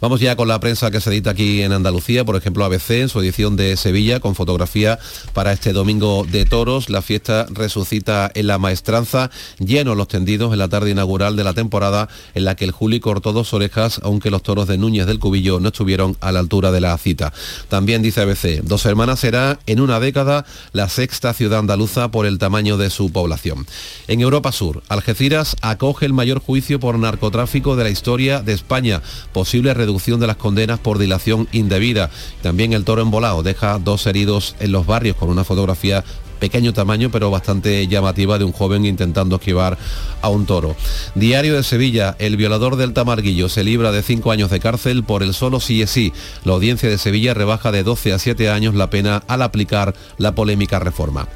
Vamos 0.00 0.20
ya 0.20 0.36
con 0.36 0.48
la 0.48 0.60
prensa 0.60 0.90
que 0.90 1.00
se 1.00 1.10
edita 1.10 1.30
aquí 1.30 1.62
en 1.62 1.72
Andalucía, 1.72 2.24
por 2.24 2.36
ejemplo 2.36 2.64
ABC 2.64 2.90
en 2.90 3.08
su 3.08 3.20
edición 3.20 3.56
de 3.56 3.76
Sevilla 3.76 4.20
con 4.20 4.34
fotografía 4.34 4.98
para 5.32 5.52
este 5.52 5.72
domingo 5.72 6.26
de 6.30 6.44
toros. 6.44 6.88
La 6.88 7.02
fiesta 7.02 7.46
resucita 7.50 8.30
en 8.34 8.46
la 8.46 8.58
maestranza, 8.58 9.30
llenos 9.58 9.96
los 9.96 10.08
tendidos 10.08 10.52
en 10.52 10.58
la 10.58 10.68
tarde 10.68 10.90
inaugural 10.90 11.36
de 11.36 11.44
la 11.44 11.54
temporada 11.54 12.08
en 12.34 12.44
la 12.44 12.54
que 12.56 12.64
el 12.64 12.70
Juli 12.70 13.00
cortó 13.00 13.32
dos 13.32 13.52
orejas, 13.52 14.00
aunque 14.02 14.30
los 14.30 14.42
toros 14.42 14.68
de 14.68 14.78
Núñez 14.78 15.06
del 15.06 15.18
Cubillo 15.18 15.60
no 15.60 15.68
estuvieron 15.68 16.16
a 16.20 16.32
la 16.32 16.40
altura 16.40 16.72
de 16.72 16.80
la 16.80 16.96
cita. 16.98 17.32
También 17.68 18.02
dice 18.02 18.22
ABC, 18.22 18.62
Dos 18.62 18.86
Hermanas 18.86 19.20
será 19.20 19.58
en 19.66 19.80
una 19.80 20.00
década 20.00 20.44
la 20.72 20.88
sexta 20.88 21.32
ciudad 21.32 21.58
andaluza 21.58 22.10
por 22.10 22.26
el 22.26 22.38
tamaño 22.38 22.76
de 22.76 22.90
su 22.90 23.10
población. 23.12 23.66
En 24.08 24.20
Europa 24.20 24.52
Sur, 24.52 24.82
Algeciras 24.88 25.56
acoge 25.62 26.06
el 26.06 26.12
mayor 26.12 26.40
juicio 26.40 26.80
por 26.80 26.98
narcotráfico 26.98 27.76
de 27.76 27.84
la 27.84 27.90
historia 27.90 28.40
de 28.42 28.52
España 28.52 29.02
posible 29.36 29.74
reducción 29.74 30.18
de 30.18 30.26
las 30.26 30.38
condenas 30.38 30.78
por 30.78 30.96
dilación 30.96 31.46
indebida. 31.52 32.08
También 32.40 32.72
el 32.72 32.84
toro 32.84 33.02
embolado 33.02 33.42
deja 33.42 33.78
dos 33.78 34.06
heridos 34.06 34.56
en 34.60 34.72
los 34.72 34.86
barrios 34.86 35.14
con 35.14 35.28
una 35.28 35.44
fotografía 35.44 36.02
pequeño 36.40 36.72
tamaño 36.72 37.10
pero 37.10 37.30
bastante 37.30 37.86
llamativa 37.86 38.38
de 38.38 38.44
un 38.44 38.52
joven 38.52 38.86
intentando 38.86 39.36
esquivar 39.36 39.76
a 40.22 40.30
un 40.30 40.46
toro. 40.46 40.74
Diario 41.14 41.54
de 41.54 41.64
Sevilla, 41.64 42.16
el 42.18 42.38
violador 42.38 42.76
del 42.76 42.94
Tamarguillo 42.94 43.50
se 43.50 43.62
libra 43.62 43.92
de 43.92 44.02
cinco 44.02 44.30
años 44.30 44.48
de 44.48 44.58
cárcel 44.58 45.04
por 45.04 45.22
el 45.22 45.34
solo 45.34 45.60
sí 45.60 45.82
es 45.82 45.90
sí. 45.90 46.14
La 46.44 46.54
audiencia 46.54 46.88
de 46.88 46.96
Sevilla 46.96 47.34
rebaja 47.34 47.72
de 47.72 47.82
12 47.82 48.14
a 48.14 48.18
7 48.18 48.48
años 48.48 48.74
la 48.74 48.88
pena 48.88 49.22
al 49.28 49.42
aplicar 49.42 49.94
la 50.16 50.34
polémica 50.34 50.78
reforma. 50.78 51.28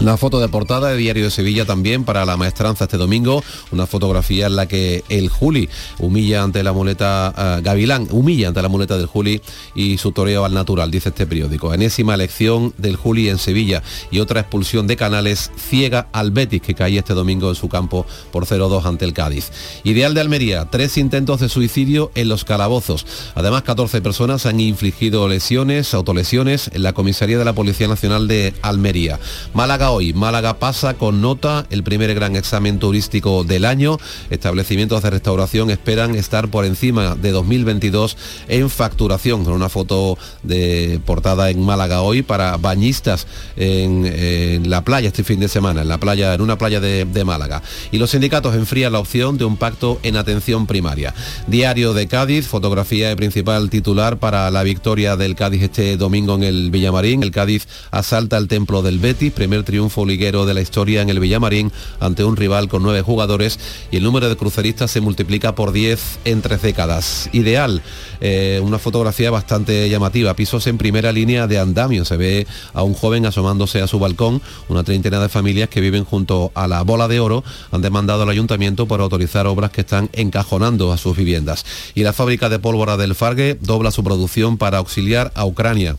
La 0.00 0.16
foto 0.16 0.40
de 0.40 0.48
portada 0.48 0.88
de 0.88 0.96
Diario 0.96 1.24
de 1.24 1.30
Sevilla 1.30 1.66
también 1.66 2.04
para 2.04 2.24
la 2.24 2.38
maestranza 2.38 2.84
este 2.84 2.96
domingo, 2.96 3.44
una 3.70 3.86
fotografía 3.86 4.46
en 4.46 4.56
la 4.56 4.66
que 4.66 5.04
el 5.10 5.28
Juli 5.28 5.68
humilla 5.98 6.42
ante 6.42 6.62
la 6.62 6.72
muleta, 6.72 7.34
eh, 7.36 7.60
Gavilán 7.62 8.08
humilla 8.10 8.48
ante 8.48 8.62
la 8.62 8.70
muleta 8.70 8.96
del 8.96 9.04
Juli 9.04 9.42
y 9.74 9.98
su 9.98 10.12
toreo 10.12 10.46
al 10.46 10.54
natural, 10.54 10.90
dice 10.90 11.10
este 11.10 11.26
periódico. 11.26 11.74
Enésima 11.74 12.14
elección 12.14 12.72
del 12.78 12.96
Juli 12.96 13.28
en 13.28 13.36
Sevilla 13.36 13.82
y 14.10 14.20
otra 14.20 14.40
expulsión 14.40 14.86
de 14.86 14.96
Canales 14.96 15.50
ciega 15.58 16.08
al 16.12 16.30
Betis 16.30 16.62
que 16.62 16.74
caía 16.74 17.00
este 17.00 17.12
domingo 17.12 17.50
en 17.50 17.54
su 17.54 17.68
campo 17.68 18.06
por 18.32 18.46
0-2 18.46 18.86
ante 18.86 19.04
el 19.04 19.12
Cádiz. 19.12 19.52
Ideal 19.84 20.14
de 20.14 20.22
Almería, 20.22 20.64
tres 20.70 20.96
intentos 20.96 21.40
de 21.40 21.50
suicidio 21.50 22.10
en 22.14 22.30
los 22.30 22.46
calabozos. 22.46 23.06
Además, 23.34 23.64
14 23.64 24.00
personas 24.00 24.46
han 24.46 24.60
infligido 24.60 25.28
lesiones, 25.28 25.92
autolesiones 25.92 26.70
en 26.72 26.84
la 26.84 26.94
comisaría 26.94 27.36
de 27.36 27.44
la 27.44 27.52
Policía 27.52 27.86
Nacional 27.86 28.28
de 28.28 28.54
Almería. 28.62 29.20
Málaga 29.52 29.89
hoy. 29.90 30.12
Málaga 30.12 30.58
pasa 30.58 30.94
con 30.94 31.20
nota 31.20 31.66
el 31.70 31.82
primer 31.82 32.14
gran 32.14 32.36
examen 32.36 32.78
turístico 32.78 33.44
del 33.44 33.64
año. 33.64 33.98
Establecimientos 34.30 35.02
de 35.02 35.10
restauración 35.10 35.70
esperan 35.70 36.14
estar 36.14 36.48
por 36.48 36.64
encima 36.64 37.16
de 37.16 37.32
2022 37.32 38.16
en 38.48 38.70
facturación, 38.70 39.44
con 39.44 39.54
una 39.54 39.68
foto 39.68 40.16
de 40.42 41.00
portada 41.04 41.50
en 41.50 41.62
Málaga 41.62 42.02
hoy 42.02 42.22
para 42.22 42.56
bañistas 42.56 43.26
en, 43.56 44.70
la 44.70 44.84
playa 44.84 45.08
este 45.08 45.24
fin 45.24 45.40
de 45.40 45.48
semana, 45.48 45.82
en 45.82 45.88
la 45.88 45.98
playa, 45.98 46.34
en 46.34 46.40
una 46.40 46.56
playa 46.56 46.80
de, 46.80 47.04
de 47.04 47.24
Málaga. 47.24 47.62
Y 47.90 47.98
los 47.98 48.10
sindicatos 48.10 48.54
enfrían 48.54 48.92
la 48.92 49.00
opción 49.00 49.38
de 49.38 49.44
un 49.44 49.56
pacto 49.56 49.98
en 50.02 50.16
atención 50.16 50.66
primaria. 50.66 51.14
Diario 51.46 51.94
de 51.94 52.06
Cádiz, 52.06 52.46
fotografía 52.46 53.08
de 53.08 53.16
principal 53.16 53.70
titular 53.70 54.18
para 54.18 54.50
la 54.50 54.62
victoria 54.62 55.16
del 55.16 55.34
Cádiz 55.34 55.62
este 55.62 55.96
domingo 55.96 56.36
en 56.36 56.44
el 56.44 56.70
Villamarín. 56.70 57.22
El 57.22 57.32
Cádiz 57.32 57.66
asalta 57.90 58.36
el 58.36 58.48
templo 58.48 58.82
del 58.82 58.98
Betis, 58.98 59.32
primer 59.32 59.64
triunfo 59.64 59.79
triunfo 59.80 60.04
liguero 60.04 60.44
de 60.44 60.52
la 60.52 60.60
historia 60.60 61.00
en 61.00 61.08
el 61.08 61.20
Villamarín 61.20 61.72
ante 62.00 62.22
un 62.22 62.36
rival 62.36 62.68
con 62.68 62.82
nueve 62.82 63.00
jugadores 63.00 63.58
y 63.90 63.96
el 63.96 64.02
número 64.02 64.28
de 64.28 64.36
cruceristas 64.36 64.90
se 64.90 65.00
multiplica 65.00 65.54
por 65.54 65.72
10 65.72 66.18
en 66.26 66.42
tres 66.42 66.60
décadas. 66.60 67.30
Ideal, 67.32 67.80
eh, 68.20 68.60
una 68.62 68.78
fotografía 68.78 69.30
bastante 69.30 69.88
llamativa, 69.88 70.34
pisos 70.34 70.66
en 70.66 70.76
primera 70.76 71.12
línea 71.12 71.46
de 71.46 71.58
andamio, 71.58 72.04
se 72.04 72.18
ve 72.18 72.46
a 72.74 72.82
un 72.82 72.92
joven 72.92 73.24
asomándose 73.24 73.80
a 73.80 73.86
su 73.86 73.98
balcón, 73.98 74.42
una 74.68 74.84
treintena 74.84 75.18
de 75.18 75.30
familias 75.30 75.70
que 75.70 75.80
viven 75.80 76.04
junto 76.04 76.52
a 76.54 76.68
la 76.68 76.82
bola 76.82 77.08
de 77.08 77.20
oro 77.20 77.42
han 77.70 77.80
demandado 77.80 78.24
al 78.24 78.28
ayuntamiento 78.28 78.84
por 78.84 79.00
autorizar 79.00 79.46
obras 79.46 79.70
que 79.70 79.80
están 79.80 80.10
encajonando 80.12 80.92
a 80.92 80.98
sus 80.98 81.16
viviendas. 81.16 81.64
Y 81.94 82.02
la 82.02 82.12
fábrica 82.12 82.50
de 82.50 82.58
pólvora 82.58 82.98
del 82.98 83.14
Fargue 83.14 83.56
dobla 83.62 83.92
su 83.92 84.04
producción 84.04 84.58
para 84.58 84.76
auxiliar 84.76 85.32
a 85.34 85.46
Ucrania. 85.46 85.96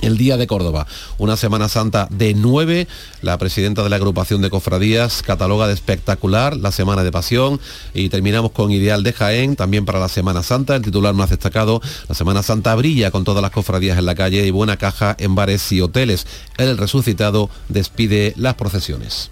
El 0.00 0.16
Día 0.16 0.36
de 0.36 0.46
Córdoba, 0.46 0.86
una 1.18 1.36
Semana 1.36 1.68
Santa 1.68 2.08
de 2.10 2.34
nueve. 2.34 2.86
La 3.22 3.38
presidenta 3.38 3.82
de 3.82 3.90
la 3.90 3.96
agrupación 3.96 4.42
de 4.42 4.50
cofradías 4.50 5.22
cataloga 5.22 5.66
de 5.66 5.74
espectacular 5.74 6.56
la 6.56 6.72
Semana 6.72 7.04
de 7.04 7.12
Pasión 7.12 7.60
y 7.94 8.08
terminamos 8.08 8.52
con 8.52 8.70
Ideal 8.70 9.02
de 9.02 9.12
Jaén, 9.12 9.56
también 9.56 9.84
para 9.84 9.98
la 9.98 10.08
Semana 10.08 10.42
Santa, 10.42 10.76
el 10.76 10.82
titular 10.82 11.14
más 11.14 11.30
destacado. 11.30 11.80
La 12.08 12.14
Semana 12.14 12.42
Santa 12.42 12.74
brilla 12.74 13.10
con 13.10 13.24
todas 13.24 13.42
las 13.42 13.50
cofradías 13.50 13.98
en 13.98 14.06
la 14.06 14.14
calle 14.14 14.46
y 14.46 14.50
buena 14.50 14.76
caja 14.76 15.16
en 15.18 15.34
bares 15.34 15.70
y 15.72 15.80
hoteles. 15.80 16.26
El 16.56 16.78
resucitado 16.78 17.50
despide 17.68 18.34
las 18.36 18.54
procesiones. 18.54 19.30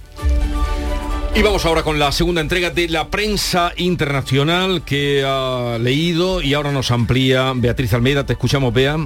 Y 1.34 1.42
vamos 1.42 1.66
ahora 1.66 1.82
con 1.82 1.98
la 1.98 2.12
segunda 2.12 2.40
entrega 2.40 2.70
de 2.70 2.88
la 2.88 3.10
prensa 3.10 3.72
internacional 3.76 4.82
que 4.84 5.22
ha 5.22 5.76
leído 5.78 6.40
y 6.40 6.54
ahora 6.54 6.72
nos 6.72 6.90
amplía 6.90 7.52
Beatriz 7.54 7.92
Almeida. 7.92 8.24
Te 8.24 8.32
escuchamos, 8.32 8.72
Bea. 8.72 8.96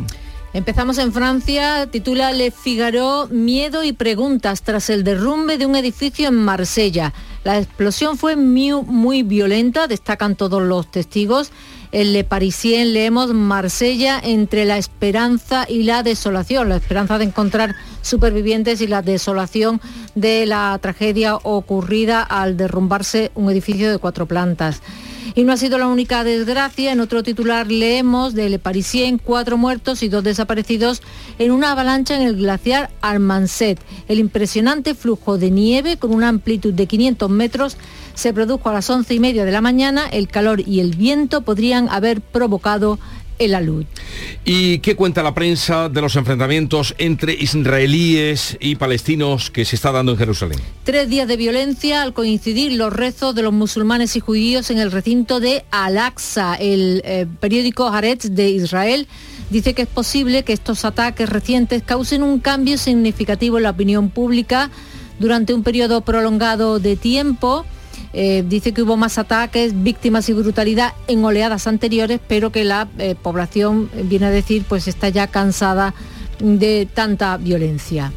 Empezamos 0.52 0.98
en 0.98 1.12
Francia, 1.12 1.86
titula 1.92 2.32
Le 2.32 2.50
Figaro 2.50 3.28
Miedo 3.30 3.84
y 3.84 3.92
preguntas 3.92 4.62
tras 4.62 4.90
el 4.90 5.04
derrumbe 5.04 5.58
de 5.58 5.66
un 5.66 5.76
edificio 5.76 6.26
en 6.26 6.34
Marsella. 6.34 7.14
La 7.44 7.56
explosión 7.58 8.18
fue 8.18 8.34
muy, 8.34 9.22
violenta, 9.22 9.86
destacan 9.86 10.34
todos 10.34 10.60
los 10.60 10.90
testigos. 10.90 11.52
En 11.92 12.12
Le 12.12 12.24
Parisien 12.24 12.92
leemos 12.92 13.32
Marsella 13.32 14.20
entre 14.20 14.64
la 14.64 14.76
esperanza 14.76 15.66
y 15.68 15.84
la 15.84 16.02
desolación, 16.02 16.68
la 16.68 16.76
esperanza 16.76 17.18
de 17.18 17.26
encontrar 17.26 17.76
supervivientes 18.02 18.80
y 18.80 18.88
la 18.88 19.02
desolación 19.02 19.80
de 20.16 20.46
la 20.46 20.76
tragedia 20.82 21.36
ocurrida 21.36 22.22
al 22.22 22.56
derrumbarse 22.56 23.30
un 23.36 23.50
edificio 23.50 23.88
de 23.88 23.98
cuatro 23.98 24.26
plantas. 24.26 24.82
Y 25.34 25.44
no 25.44 25.52
ha 25.52 25.56
sido 25.56 25.78
la 25.78 25.86
única 25.86 26.24
desgracia. 26.24 26.92
En 26.92 27.00
otro 27.00 27.22
titular 27.22 27.70
leemos 27.70 28.34
de 28.34 28.48
Le 28.48 28.58
Parisien, 28.58 29.18
cuatro 29.18 29.56
muertos 29.56 30.02
y 30.02 30.08
dos 30.08 30.24
desaparecidos 30.24 31.02
en 31.38 31.50
una 31.50 31.72
avalancha 31.72 32.16
en 32.16 32.22
el 32.22 32.36
glaciar 32.36 32.90
Armanset. 33.00 33.80
El 34.08 34.18
impresionante 34.18 34.94
flujo 34.94 35.38
de 35.38 35.50
nieve 35.50 35.96
con 35.96 36.12
una 36.14 36.28
amplitud 36.28 36.72
de 36.74 36.86
500 36.86 37.30
metros 37.30 37.76
se 38.14 38.32
produjo 38.32 38.68
a 38.68 38.72
las 38.72 38.90
once 38.90 39.14
y 39.14 39.20
media 39.20 39.44
de 39.44 39.52
la 39.52 39.60
mañana. 39.60 40.06
El 40.06 40.28
calor 40.28 40.60
y 40.60 40.80
el 40.80 40.96
viento 40.96 41.42
podrían 41.42 41.88
haber 41.88 42.20
provocado 42.20 42.98
el 43.40 43.54
alud. 43.54 43.84
¿Y 44.44 44.78
qué 44.78 44.94
cuenta 44.94 45.24
la 45.24 45.34
prensa 45.34 45.88
de 45.88 46.00
los 46.00 46.14
enfrentamientos 46.14 46.94
entre 46.98 47.32
israelíes 47.34 48.56
y 48.60 48.76
palestinos 48.76 49.50
que 49.50 49.64
se 49.64 49.74
está 49.74 49.90
dando 49.90 50.12
en 50.12 50.18
Jerusalén? 50.18 50.60
Tres 50.84 51.08
días 51.08 51.26
de 51.26 51.36
violencia 51.36 52.02
al 52.02 52.12
coincidir 52.12 52.72
los 52.72 52.92
rezos 52.92 53.34
de 53.34 53.42
los 53.42 53.52
musulmanes 53.52 54.14
y 54.14 54.20
judíos 54.20 54.70
en 54.70 54.78
el 54.78 54.92
recinto 54.92 55.40
de 55.40 55.64
Al-Aqsa. 55.70 56.54
El 56.54 57.02
eh, 57.04 57.26
periódico 57.40 57.88
Haaretz 57.88 58.28
de 58.30 58.50
Israel 58.50 59.08
dice 59.48 59.74
que 59.74 59.82
es 59.82 59.88
posible 59.88 60.44
que 60.44 60.52
estos 60.52 60.84
ataques 60.84 61.28
recientes 61.28 61.82
causen 61.82 62.22
un 62.22 62.40
cambio 62.40 62.78
significativo 62.78 63.56
en 63.56 63.64
la 63.64 63.70
opinión 63.70 64.10
pública 64.10 64.70
durante 65.18 65.54
un 65.54 65.62
periodo 65.62 66.02
prolongado 66.02 66.78
de 66.78 66.96
tiempo 66.96 67.64
eh, 68.12 68.44
dice 68.46 68.72
que 68.72 68.82
hubo 68.82 68.96
más 68.96 69.18
ataques, 69.18 69.82
víctimas 69.82 70.28
y 70.28 70.32
brutalidad 70.32 70.94
en 71.06 71.24
oleadas 71.24 71.66
anteriores, 71.66 72.20
pero 72.26 72.50
que 72.50 72.64
la 72.64 72.88
eh, 72.98 73.14
población 73.20 73.90
viene 74.04 74.26
a 74.26 74.30
decir 74.30 74.64
pues 74.68 74.88
está 74.88 75.08
ya 75.08 75.28
cansada 75.28 75.94
de 76.40 76.88
tanta 76.92 77.36
violencia. 77.36 78.12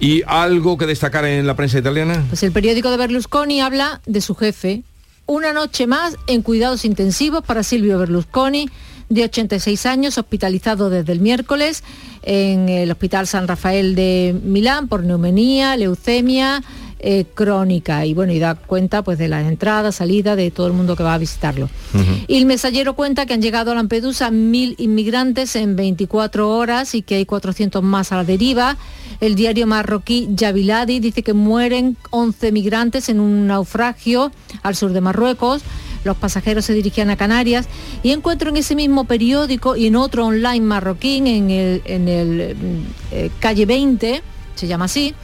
¿Y 0.00 0.22
algo 0.26 0.76
que 0.76 0.86
destacar 0.86 1.24
en 1.24 1.46
la 1.46 1.54
prensa 1.54 1.78
italiana? 1.78 2.24
Pues 2.28 2.42
el 2.42 2.50
periódico 2.50 2.90
de 2.90 2.96
Berlusconi 2.96 3.60
habla 3.60 4.00
de 4.04 4.20
su 4.20 4.34
jefe. 4.34 4.82
Una 5.26 5.52
noche 5.52 5.86
más 5.86 6.16
en 6.26 6.42
cuidados 6.42 6.84
intensivos 6.84 7.44
para 7.44 7.62
Silvio 7.62 7.98
Berlusconi, 7.98 8.68
de 9.08 9.24
86 9.24 9.86
años, 9.86 10.18
hospitalizado 10.18 10.90
desde 10.90 11.12
el 11.12 11.20
miércoles 11.20 11.82
en 12.22 12.68
el 12.68 12.90
Hospital 12.90 13.26
San 13.26 13.48
Rafael 13.48 13.94
de 13.94 14.38
Milán 14.42 14.88
por 14.88 15.04
neumonía, 15.04 15.76
leucemia, 15.76 16.62
eh, 17.00 17.24
crónica 17.34 18.04
y 18.06 18.14
bueno, 18.14 18.32
y 18.32 18.38
da 18.38 18.54
cuenta 18.54 19.02
pues 19.02 19.18
de 19.18 19.28
las 19.28 19.46
entradas, 19.46 19.96
salida 19.96 20.36
de 20.36 20.50
todo 20.50 20.66
el 20.66 20.72
mundo 20.72 20.96
que 20.96 21.02
va 21.02 21.14
a 21.14 21.18
visitarlo. 21.18 21.68
Y 22.26 22.36
el 22.36 22.46
mesallero 22.46 22.94
cuenta 22.94 23.26
que 23.26 23.34
han 23.34 23.42
llegado 23.42 23.72
a 23.72 23.74
Lampedusa 23.74 24.30
mil 24.30 24.74
inmigrantes 24.78 25.56
en 25.56 25.76
24 25.76 26.48
horas 26.48 26.94
y 26.94 27.02
que 27.02 27.16
hay 27.16 27.26
400 27.26 27.82
más 27.82 28.12
a 28.12 28.16
la 28.16 28.24
deriva. 28.24 28.76
El 29.20 29.34
diario 29.34 29.66
marroquí 29.66 30.28
Yabiladi 30.32 31.00
dice 31.00 31.22
que 31.22 31.32
mueren 31.32 31.96
11 32.10 32.52
migrantes 32.52 33.08
en 33.08 33.20
un 33.20 33.46
naufragio 33.46 34.30
al 34.62 34.76
sur 34.76 34.92
de 34.92 35.00
Marruecos 35.00 35.62
los 36.04 36.16
pasajeros 36.16 36.64
se 36.64 36.74
dirigían 36.74 37.10
a 37.10 37.16
Canarias 37.16 37.68
y 38.02 38.12
encuentro 38.12 38.50
en 38.50 38.56
ese 38.56 38.74
mismo 38.74 39.04
periódico 39.04 39.76
y 39.76 39.86
en 39.86 39.96
otro 39.96 40.26
online 40.26 40.60
marroquín, 40.60 41.26
en 41.26 41.50
el, 41.50 41.82
en 41.84 42.08
el 42.08 42.56
mm, 42.56 42.84
eh, 43.12 43.30
calle 43.40 43.66
20, 43.66 44.22
se 44.58 44.66
llama 44.66 44.86
así, 44.86 45.14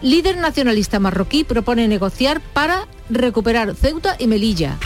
líder 0.00 0.36
nacionalista 0.38 0.98
marroquí 1.00 1.44
propone 1.44 1.88
negociar 1.88 2.40
para 2.40 2.86
recuperar 3.10 3.74
Ceuta 3.74 4.16
y 4.18 4.26
Melilla. 4.26 4.78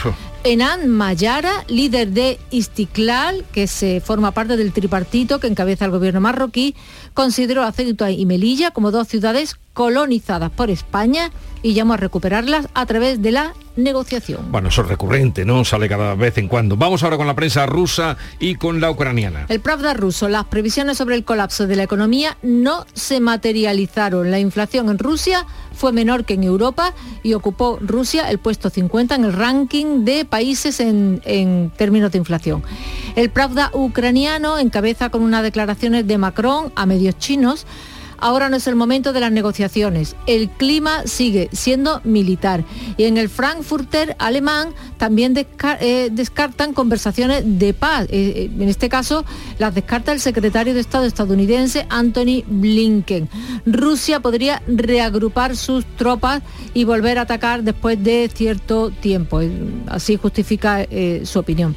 Enan 0.47 0.87
Mayara, 0.87 1.65
líder 1.67 2.11
de 2.11 2.39
Istiklal, 2.51 3.43
que 3.51 3.67
se 3.67 3.99
forma 3.99 4.31
parte 4.31 4.55
del 4.55 4.71
tripartito 4.71 5.41
que 5.41 5.47
encabeza 5.47 5.83
el 5.83 5.91
gobierno 5.91 6.21
marroquí, 6.21 6.73
consideró 7.13 7.63
a 7.63 7.73
Ceuta 7.73 8.11
y 8.11 8.25
Melilla 8.25 8.71
como 8.71 8.91
dos 8.91 9.09
ciudades 9.09 9.57
colonizadas 9.73 10.49
por 10.49 10.69
España 10.69 11.31
y 11.61 11.73
llamó 11.73 11.95
a 11.95 11.97
recuperarlas 11.97 12.67
a 12.73 12.85
través 12.85 13.21
de 13.21 13.31
la 13.31 13.53
negociación. 13.75 14.51
Bueno, 14.51 14.69
eso 14.69 14.81
es 14.81 14.87
recurrente, 14.87 15.45
¿no? 15.45 15.63
Sale 15.65 15.87
cada 15.87 16.15
vez 16.15 16.37
en 16.37 16.47
cuando. 16.47 16.77
Vamos 16.77 17.03
ahora 17.03 17.17
con 17.17 17.27
la 17.27 17.35
prensa 17.35 17.65
rusa 17.65 18.17
y 18.39 18.55
con 18.55 18.81
la 18.81 18.89
ucraniana. 18.89 19.45
El 19.49 19.59
Pravda 19.59 19.93
ruso, 19.93 20.29
las 20.29 20.45
previsiones 20.45 20.97
sobre 20.97 21.15
el 21.15 21.23
colapso 21.23 21.67
de 21.67 21.75
la 21.75 21.83
economía 21.83 22.37
no 22.41 22.85
se 22.93 23.19
materializaron. 23.19 24.31
La 24.31 24.39
inflación 24.39 24.89
en 24.89 24.97
Rusia 24.97 25.45
fue 25.73 25.91
menor 25.91 26.25
que 26.25 26.33
en 26.33 26.43
Europa 26.43 26.93
y 27.21 27.33
ocupó 27.33 27.77
Rusia 27.81 28.31
el 28.31 28.39
puesto 28.39 28.71
50 28.71 29.13
en 29.13 29.25
el 29.25 29.33
ranking 29.33 30.05
de 30.05 30.25
países 30.25 30.36
en, 30.79 31.21
en 31.25 31.71
términos 31.75 32.11
de 32.11 32.17
inflación. 32.17 32.63
El 33.15 33.29
Pravda 33.29 33.71
ucraniano 33.73 34.59
encabeza 34.59 35.09
con 35.09 35.23
unas 35.23 35.43
declaraciones 35.43 36.07
de 36.07 36.17
Macron 36.17 36.71
a 36.75 36.85
medios 36.85 37.17
chinos 37.17 37.65
Ahora 38.17 38.49
no 38.49 38.57
es 38.57 38.67
el 38.67 38.75
momento 38.75 39.13
de 39.13 39.19
las 39.19 39.31
negociaciones. 39.31 40.15
El 40.25 40.49
clima 40.49 41.03
sigue 41.05 41.49
siendo 41.51 42.01
militar. 42.03 42.63
Y 42.97 43.05
en 43.05 43.17
el 43.17 43.29
Frankfurter 43.29 44.15
alemán 44.19 44.69
también 44.97 45.35
eh, 45.37 46.09
descartan 46.11 46.73
conversaciones 46.73 47.43
de 47.45 47.73
paz. 47.73 48.05
Eh, 48.05 48.09
eh, 48.11 48.51
en 48.59 48.69
este 48.69 48.89
caso 48.89 49.25
las 49.59 49.75
descarta 49.75 50.11
el 50.11 50.19
secretario 50.19 50.73
de 50.73 50.79
Estado 50.79 51.05
estadounidense 51.05 51.85
Anthony 51.89 52.43
Blinken. 52.47 53.29
Rusia 53.65 54.19
podría 54.19 54.61
reagrupar 54.67 55.55
sus 55.55 55.85
tropas 55.97 56.41
y 56.73 56.83
volver 56.83 57.19
a 57.19 57.21
atacar 57.21 57.63
después 57.63 58.03
de 58.03 58.29
cierto 58.33 58.91
tiempo. 58.91 59.41
Así 59.87 60.17
justifica 60.17 60.87
su 61.23 61.39
opinión. 61.39 61.75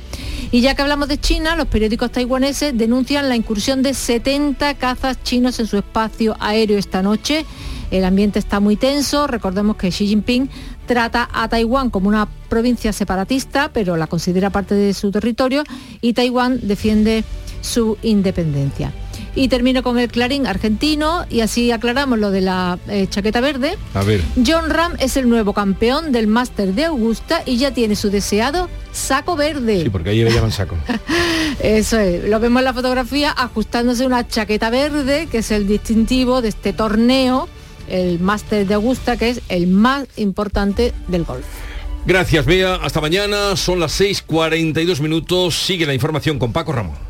Y 0.52 0.62
ya 0.62 0.74
que 0.74 0.82
hablamos 0.82 1.08
de 1.08 1.18
China, 1.18 1.54
los 1.54 1.68
periódicos 1.68 2.10
taiwaneses 2.10 2.76
denuncian 2.76 3.28
la 3.28 3.36
incursión 3.36 3.82
de 3.82 3.94
70 3.94 4.74
cazas 4.74 5.22
chinos 5.22 5.60
en 5.60 5.68
su 5.68 5.76
espacio 5.78 6.36
aéreo 6.40 6.76
esta 6.76 7.02
noche. 7.02 7.46
El 7.92 8.04
ambiente 8.04 8.40
está 8.40 8.58
muy 8.58 8.76
tenso. 8.76 9.28
Recordemos 9.28 9.76
que 9.76 9.90
Xi 9.90 10.08
Jinping 10.08 10.50
trata 10.86 11.28
a 11.32 11.48
Taiwán 11.48 11.90
como 11.90 12.08
una 12.08 12.28
provincia 12.48 12.92
separatista, 12.92 13.70
pero 13.72 13.96
la 13.96 14.08
considera 14.08 14.50
parte 14.50 14.74
de 14.74 14.92
su 14.92 15.12
territorio 15.12 15.62
y 16.00 16.14
Taiwán 16.14 16.58
defiende 16.62 17.22
su 17.60 17.96
independencia. 18.02 18.92
Y 19.34 19.48
termino 19.48 19.82
con 19.82 19.98
el 19.98 20.08
Clarín 20.08 20.46
argentino 20.46 21.24
y 21.30 21.40
así 21.40 21.70
aclaramos 21.70 22.18
lo 22.18 22.30
de 22.30 22.40
la 22.40 22.78
eh, 22.88 23.06
chaqueta 23.08 23.40
verde. 23.40 23.76
A 23.94 24.02
ver. 24.02 24.22
John 24.44 24.70
Ram 24.70 24.94
es 24.98 25.16
el 25.16 25.28
nuevo 25.28 25.52
campeón 25.52 26.12
del 26.12 26.26
Máster 26.26 26.74
de 26.74 26.86
Augusta 26.86 27.42
y 27.46 27.56
ya 27.56 27.72
tiene 27.72 27.96
su 27.96 28.10
deseado 28.10 28.68
saco 28.92 29.36
verde. 29.36 29.82
Sí, 29.82 29.90
porque 29.90 30.10
allí 30.10 30.24
le 30.24 30.32
llaman 30.32 30.52
saco. 30.52 30.76
Eso 31.62 31.98
es. 31.98 32.24
Lo 32.24 32.40
vemos 32.40 32.60
en 32.60 32.64
la 32.64 32.74
fotografía 32.74 33.32
ajustándose 33.36 34.04
una 34.04 34.26
chaqueta 34.26 34.70
verde, 34.70 35.28
que 35.30 35.38
es 35.38 35.50
el 35.50 35.66
distintivo 35.66 36.42
de 36.42 36.48
este 36.48 36.72
torneo, 36.72 37.48
el 37.88 38.20
Máster 38.20 38.66
de 38.66 38.74
Augusta, 38.74 39.16
que 39.16 39.30
es 39.30 39.40
el 39.48 39.66
más 39.66 40.06
importante 40.16 40.92
del 41.08 41.24
golf. 41.24 41.46
Gracias, 42.06 42.46
Bea. 42.46 42.76
Hasta 42.76 43.00
mañana. 43.00 43.56
Son 43.56 43.78
las 43.78 44.00
6.42 44.00 45.00
minutos. 45.00 45.54
Sigue 45.54 45.86
la 45.86 45.94
información 45.94 46.38
con 46.38 46.52
Paco 46.52 46.72
Ramón. 46.72 47.09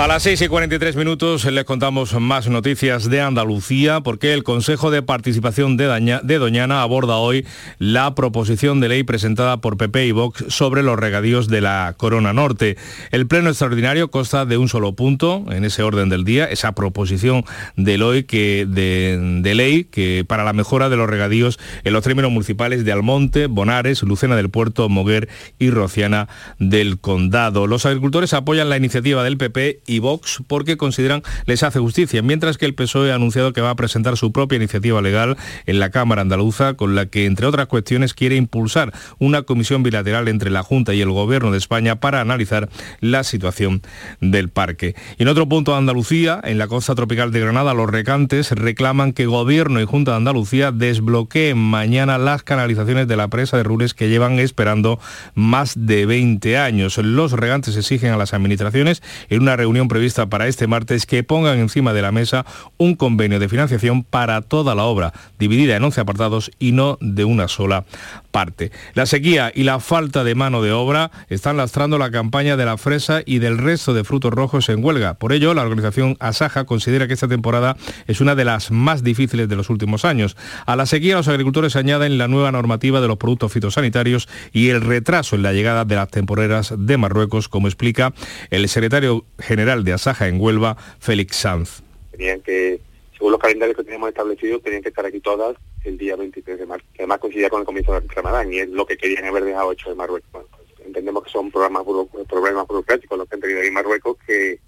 A 0.00 0.06
las 0.06 0.22
6 0.22 0.40
y 0.40 0.48
43 0.48 0.96
minutos 0.96 1.44
les 1.44 1.64
contamos 1.64 2.18
más 2.18 2.48
noticias 2.48 3.10
de 3.10 3.20
Andalucía 3.20 4.00
porque 4.00 4.32
el 4.32 4.44
Consejo 4.44 4.90
de 4.90 5.02
Participación 5.02 5.76
de, 5.76 6.38
Doñana 6.38 6.80
aborda 6.80 7.16
hoy 7.16 7.46
la 7.78 8.14
proposición 8.14 8.80
de 8.80 8.88
ley 8.88 9.02
presentada 9.02 9.58
por 9.58 9.76
PP 9.76 10.06
y 10.06 10.12
Vox 10.12 10.46
sobre 10.48 10.82
los 10.82 10.98
regadíos 10.98 11.48
de 11.48 11.60
la 11.60 11.94
Corona 11.98 12.32
Norte. 12.32 12.78
El 13.10 13.26
pleno 13.26 13.50
extraordinario 13.50 14.10
consta 14.10 14.46
de 14.46 14.56
un 14.56 14.70
solo 14.70 14.94
punto 14.94 15.44
en 15.50 15.66
ese 15.66 15.82
orden 15.82 16.08
del 16.08 16.24
día, 16.24 16.46
esa 16.46 16.72
proposición 16.72 17.44
de 17.76 17.98
ley 17.98 18.22
de 18.22 19.52
ley 19.54 19.84
que 19.84 20.24
para 20.26 20.44
la 20.44 20.54
mejora 20.54 20.88
de 20.88 20.96
los 20.96 21.10
regadíos 21.10 21.58
en 21.84 21.92
los 21.92 22.02
términos 22.02 22.30
municipales 22.30 22.86
de 22.86 22.92
Almonte, 22.92 23.48
Bonares, 23.48 24.02
Lucena 24.02 24.34
del 24.34 24.48
Puerto, 24.48 24.88
Moguer 24.88 25.28
y 25.58 25.68
Rociana 25.68 26.26
del 26.58 27.00
Condado. 27.00 27.66
Los 27.66 27.84
agricultores 27.84 28.32
apoyan 28.32 28.70
la 28.70 28.78
iniciativa 28.78 29.22
del 29.22 29.36
PP 29.36 29.89
y 29.90 29.98
Vox 29.98 30.42
porque 30.46 30.76
consideran 30.76 31.22
les 31.46 31.62
hace 31.62 31.80
justicia, 31.80 32.22
mientras 32.22 32.58
que 32.58 32.66
el 32.66 32.74
PSOE 32.74 33.12
ha 33.12 33.16
anunciado 33.16 33.52
que 33.52 33.60
va 33.60 33.70
a 33.70 33.76
presentar 33.76 34.16
su 34.16 34.32
propia 34.32 34.56
iniciativa 34.56 35.02
legal 35.02 35.36
en 35.66 35.80
la 35.80 35.90
Cámara 35.90 36.22
Andaluza 36.22 36.74
con 36.74 36.94
la 36.94 37.06
que, 37.06 37.26
entre 37.26 37.46
otras 37.46 37.66
cuestiones, 37.66 38.14
quiere 38.14 38.36
impulsar 38.36 38.92
una 39.18 39.42
comisión 39.42 39.82
bilateral 39.82 40.28
entre 40.28 40.50
la 40.50 40.62
Junta 40.62 40.94
y 40.94 41.00
el 41.00 41.10
Gobierno 41.10 41.50
de 41.50 41.58
España 41.58 41.96
para 41.96 42.20
analizar 42.20 42.68
la 43.00 43.24
situación 43.24 43.82
del 44.20 44.48
parque. 44.48 44.94
Y 45.18 45.24
en 45.24 45.28
otro 45.28 45.48
punto 45.48 45.72
de 45.72 45.78
Andalucía, 45.78 46.40
en 46.44 46.58
la 46.58 46.68
costa 46.68 46.94
tropical 46.94 47.32
de 47.32 47.40
Granada, 47.40 47.74
los 47.74 47.90
recantes 47.90 48.52
reclaman 48.52 49.12
que 49.12 49.26
Gobierno 49.26 49.80
y 49.80 49.84
Junta 49.86 50.12
de 50.12 50.18
Andalucía 50.18 50.70
desbloqueen 50.70 51.58
mañana 51.58 52.18
las 52.18 52.42
canalizaciones 52.42 53.08
de 53.08 53.16
la 53.16 53.28
presa 53.28 53.56
de 53.56 53.64
Rures 53.64 53.94
que 53.94 54.08
llevan 54.08 54.38
esperando 54.38 55.00
más 55.34 55.74
de 55.76 56.06
20 56.06 56.58
años. 56.58 56.98
Los 56.98 57.32
regantes 57.32 57.76
exigen 57.76 58.12
a 58.12 58.16
las 58.16 58.34
administraciones 58.34 59.02
en 59.28 59.42
una 59.42 59.56
reunión 59.56 59.79
prevista 59.88 60.26
para 60.26 60.46
este 60.46 60.66
martes 60.66 61.06
que 61.06 61.22
pongan 61.22 61.58
encima 61.58 61.92
de 61.92 62.02
la 62.02 62.12
mesa 62.12 62.46
un 62.78 62.94
convenio 62.94 63.38
de 63.38 63.48
financiación 63.48 64.04
para 64.04 64.42
toda 64.42 64.74
la 64.74 64.84
obra, 64.84 65.12
dividida 65.38 65.76
en 65.76 65.84
11 65.84 66.00
apartados 66.00 66.50
y 66.58 66.72
no 66.72 66.98
de 67.00 67.24
una 67.24 67.48
sola 67.48 67.84
parte. 68.30 68.70
La 68.94 69.06
sequía 69.06 69.52
y 69.54 69.64
la 69.64 69.80
falta 69.80 70.24
de 70.24 70.34
mano 70.34 70.62
de 70.62 70.72
obra 70.72 71.10
están 71.28 71.56
lastrando 71.56 71.98
la 71.98 72.10
campaña 72.10 72.56
de 72.56 72.64
la 72.64 72.76
fresa 72.76 73.22
y 73.24 73.38
del 73.38 73.58
resto 73.58 73.94
de 73.94 74.04
frutos 74.04 74.32
rojos 74.32 74.68
en 74.68 74.84
huelga. 74.84 75.14
Por 75.14 75.32
ello, 75.32 75.54
la 75.54 75.62
organización 75.62 76.16
Asaja 76.20 76.64
considera 76.64 77.06
que 77.06 77.14
esta 77.14 77.28
temporada 77.28 77.76
es 78.06 78.20
una 78.20 78.34
de 78.34 78.44
las 78.44 78.70
más 78.70 79.02
difíciles 79.02 79.48
de 79.48 79.56
los 79.56 79.70
últimos 79.70 80.04
años. 80.04 80.36
A 80.66 80.76
la 80.76 80.86
sequía 80.86 81.16
los 81.16 81.28
agricultores 81.28 81.76
añaden 81.76 82.18
la 82.18 82.28
nueva 82.28 82.52
normativa 82.52 83.00
de 83.00 83.08
los 83.08 83.16
productos 83.16 83.52
fitosanitarios 83.52 84.28
y 84.52 84.68
el 84.68 84.80
retraso 84.80 85.36
en 85.36 85.42
la 85.42 85.52
llegada 85.52 85.84
de 85.84 85.96
las 85.96 86.08
temporeras 86.08 86.74
de 86.76 86.96
Marruecos, 86.96 87.48
como 87.48 87.68
explica 87.68 88.12
el 88.50 88.68
secretario 88.68 89.24
general 89.38 89.69
de 89.78 89.92
Asaja 89.92 90.26
en 90.26 90.40
Huelva, 90.40 90.76
Félix 90.98 91.36
Sanz. 91.36 91.82
Tenían 92.10 92.40
que, 92.40 92.80
según 93.16 93.30
los 93.30 93.40
calendarios 93.40 93.76
que 93.76 93.84
teníamos 93.84 94.08
establecidos, 94.08 94.62
tenían 94.62 94.82
que 94.82 94.88
estar 94.88 95.06
aquí 95.06 95.20
todas 95.20 95.56
el 95.84 95.96
día 95.96 96.16
23 96.16 96.58
de 96.58 96.66
marzo, 96.66 96.84
que 96.92 97.02
además 97.02 97.20
coincidía 97.20 97.48
con 97.48 97.60
el 97.60 97.66
comienzo 97.66 97.92
del 97.92 98.08
Ramadán 98.08 98.52
y 98.52 98.58
es 98.58 98.68
lo 98.68 98.84
que 98.84 98.96
querían 98.96 99.24
haber 99.26 99.44
dejado 99.44 99.70
hecho 99.70 99.88
de 99.88 99.94
Marruecos. 99.94 100.28
Pues, 100.32 100.44
entendemos 100.84 101.22
que 101.22 101.30
son 101.30 101.52
programas 101.52 101.84
problemas 102.28 102.66
burocráticos 102.66 103.16
los 103.16 103.28
que 103.28 103.36
han 103.36 103.40
tenido 103.40 103.60
ahí 103.60 103.70
Marruecos 103.70 104.16
que, 104.26 104.58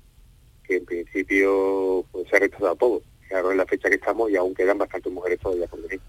en 0.69 0.85
principio 0.87 2.07
pues, 2.13 2.29
se 2.29 2.37
ha 2.37 2.39
rechazado 2.39 2.77
todo. 2.77 3.03
Claro, 3.29 3.51
en 3.51 3.59
la 3.59 3.67
fecha 3.67 3.89
que 3.89 3.97
estamos 3.97 4.31
y 4.31 4.37
aún 4.37 4.55
quedan 4.55 4.79
bastantes 4.79 5.13
mujeres 5.13 5.41
todavía 5.41 5.67
por 5.67 5.83
venir. 5.83 6.01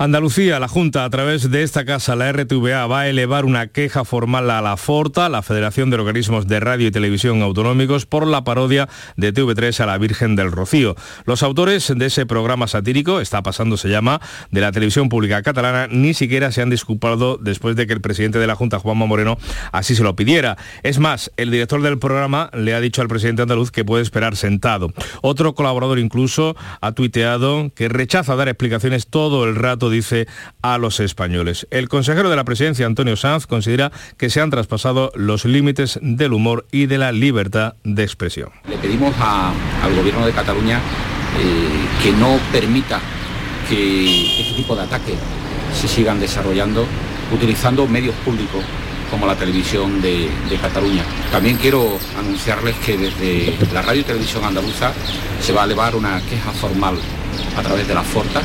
Andalucía, 0.00 0.60
la 0.60 0.68
Junta, 0.68 1.04
a 1.04 1.10
través 1.10 1.50
de 1.50 1.64
esta 1.64 1.84
casa, 1.84 2.14
la 2.14 2.30
RTVA, 2.30 2.86
va 2.86 3.00
a 3.00 3.08
elevar 3.08 3.44
una 3.44 3.66
queja 3.66 4.04
formal 4.04 4.48
a 4.48 4.62
la 4.62 4.76
FORTA, 4.76 5.28
la 5.28 5.42
Federación 5.42 5.90
de 5.90 5.96
Organismos 5.96 6.46
de 6.46 6.60
Radio 6.60 6.86
y 6.86 6.92
Televisión 6.92 7.42
Autonómicos, 7.42 8.06
por 8.06 8.24
la 8.24 8.44
parodia 8.44 8.88
de 9.16 9.34
TV3 9.34 9.80
a 9.80 9.86
la 9.86 9.98
Virgen 9.98 10.36
del 10.36 10.52
Rocío. 10.52 10.94
Los 11.24 11.42
autores 11.42 11.92
de 11.92 12.06
ese 12.06 12.26
programa 12.26 12.68
satírico, 12.68 13.18
está 13.18 13.42
pasando, 13.42 13.76
se 13.76 13.88
llama, 13.88 14.20
de 14.52 14.60
la 14.60 14.70
televisión 14.70 15.08
pública 15.08 15.42
catalana, 15.42 15.88
ni 15.90 16.14
siquiera 16.14 16.52
se 16.52 16.62
han 16.62 16.70
disculpado 16.70 17.36
después 17.36 17.74
de 17.74 17.88
que 17.88 17.92
el 17.94 18.00
presidente 18.00 18.38
de 18.38 18.46
la 18.46 18.54
Junta, 18.54 18.78
Juanma 18.78 19.06
Moreno, 19.06 19.36
así 19.72 19.96
se 19.96 20.04
lo 20.04 20.14
pidiera. 20.14 20.56
Es 20.84 21.00
más, 21.00 21.32
el 21.36 21.50
director 21.50 21.82
del 21.82 21.98
programa 21.98 22.50
le 22.54 22.72
ha 22.72 22.80
dicho 22.80 23.02
al 23.02 23.08
presidente 23.08 23.42
andaluz 23.42 23.72
que 23.72 23.84
puede 23.84 24.04
esperar 24.04 24.36
sentado. 24.36 24.92
Otro 25.22 25.56
colaborador 25.56 25.98
incluso 25.98 26.54
ha 26.80 26.92
tuiteado 26.92 27.72
que 27.74 27.88
rechaza 27.88 28.36
dar 28.36 28.46
explicaciones 28.46 29.08
todo 29.08 29.42
el 29.44 29.56
rato 29.56 29.87
dice 29.90 30.26
a 30.62 30.78
los 30.78 31.00
españoles. 31.00 31.66
El 31.70 31.88
consejero 31.88 32.30
de 32.30 32.36
la 32.36 32.44
presidencia, 32.44 32.86
Antonio 32.86 33.16
Sanz, 33.16 33.46
considera 33.46 33.92
que 34.16 34.30
se 34.30 34.40
han 34.40 34.50
traspasado 34.50 35.12
los 35.14 35.44
límites 35.44 35.98
del 36.02 36.32
humor 36.32 36.66
y 36.70 36.86
de 36.86 36.98
la 36.98 37.12
libertad 37.12 37.74
de 37.84 38.02
expresión. 38.02 38.50
Le 38.68 38.78
pedimos 38.78 39.14
al 39.18 39.94
gobierno 39.94 40.26
de 40.26 40.32
Cataluña 40.32 40.80
eh, 41.40 42.02
que 42.02 42.12
no 42.12 42.38
permita 42.52 43.00
que 43.68 44.40
este 44.40 44.54
tipo 44.54 44.74
de 44.74 44.82
ataques 44.82 45.16
se 45.74 45.88
sigan 45.88 46.20
desarrollando 46.20 46.86
utilizando 47.32 47.86
medios 47.86 48.14
públicos 48.24 48.64
como 49.10 49.26
la 49.26 49.34
televisión 49.34 50.00
de, 50.02 50.30
de, 50.48 50.56
Cataluña. 50.56 51.02
También 51.30 51.56
quiero 51.56 51.98
anunciarles 52.18 52.76
que 52.76 52.96
desde 52.96 53.56
la 53.72 53.82
radio 53.82 54.02
y 54.02 54.04
televisión 54.04 54.44
andaluza 54.44 54.92
se 55.40 55.52
va 55.52 55.62
a 55.62 55.64
elevar 55.64 55.96
una 55.96 56.20
queja 56.22 56.52
formal 56.52 56.96
a 57.56 57.62
través 57.62 57.88
de 57.88 57.94
la 57.94 58.02
FORTA 58.02 58.42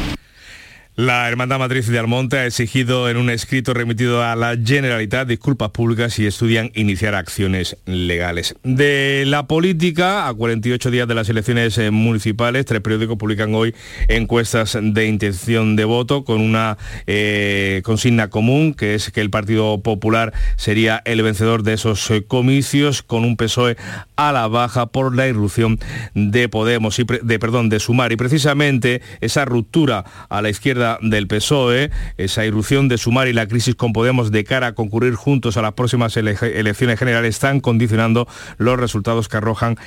la 0.96 1.28
Hermandad 1.28 1.58
Matriz 1.58 1.88
de 1.88 1.98
Almonte 1.98 2.38
ha 2.38 2.46
exigido 2.46 3.10
en 3.10 3.18
un 3.18 3.32
escrito 3.32 3.74
remitido 3.74 4.24
a 4.24 4.36
la 4.36 4.56
Generalitat 4.56 5.28
disculpas 5.28 5.72
públicas 5.72 6.20
y 6.20 6.28
estudian 6.28 6.70
iniciar 6.76 7.16
acciones 7.16 7.78
legales. 7.86 8.56
De 8.64 9.24
la 9.26 9.48
política, 9.48 10.28
a 10.28 10.34
48 10.36 10.91
días 10.91 11.08
de 11.08 11.16
las 11.16 11.30
elecciones 11.30 11.80
eh, 11.80 11.89
municipales, 11.89 12.66
tres 12.66 12.82
periódicos 12.82 13.18
publican 13.18 13.56
hoy 13.56 13.74
encuestas 14.08 14.78
de 14.80 15.08
intención 15.08 15.76
de 15.76 15.86
voto 15.86 16.24
con 16.24 16.41
una 16.41 16.78
eh, 17.08 17.82
consigna 17.84 18.30
común, 18.30 18.76
que 18.76 18.94
es 18.94 19.10
que 19.10 19.22
el 19.22 19.32
Partido 19.32 19.82
Popular 19.82 20.32
sería 20.58 21.02
el 21.06 21.24
vencedor 21.24 21.64
de 21.64 21.74
esos 21.74 22.12
eh, 22.12 22.24
comicios, 22.24 23.02
con 23.02 23.24
un 23.24 23.36
PSOE 23.36 23.78
a 24.16 24.32
la 24.32 24.48
baja 24.48 24.86
por 24.86 25.16
la 25.16 25.28
irrupción 25.28 25.80
de 26.14 26.50
Podemos, 26.50 27.00
y 27.00 27.06
de, 27.24 27.39
perdón, 27.39 27.70
de 27.70 27.80
Sumar. 27.80 28.12
Y 28.12 28.16
precisamente 28.16 29.02
esa 29.22 29.46
ruptura 29.46 30.06
a 30.30 30.41
la 30.44 30.50
izquierda 30.50 30.82
del 31.01 31.27
PSOE, 31.27 31.91
esa 32.17 32.45
irrupción 32.45 32.88
de 32.88 32.97
Sumar 32.97 33.27
y 33.27 33.34
la 33.34 33.47
crisis 33.47 33.75
con 33.75 33.93
Podemos 33.93 34.31
de 34.31 34.43
cara 34.43 34.67
a 34.67 34.73
concurrir 34.73 35.15
juntos 35.15 35.57
a 35.57 35.61
las 35.61 35.73
próximas 35.73 36.17
elecciones 36.17 36.99
generales 36.99 37.36
están 37.36 37.59
condicionando 37.59 38.27
los 38.57 38.79
resultados 38.79 39.29
que 39.29 39.38
arrojan 39.38 39.77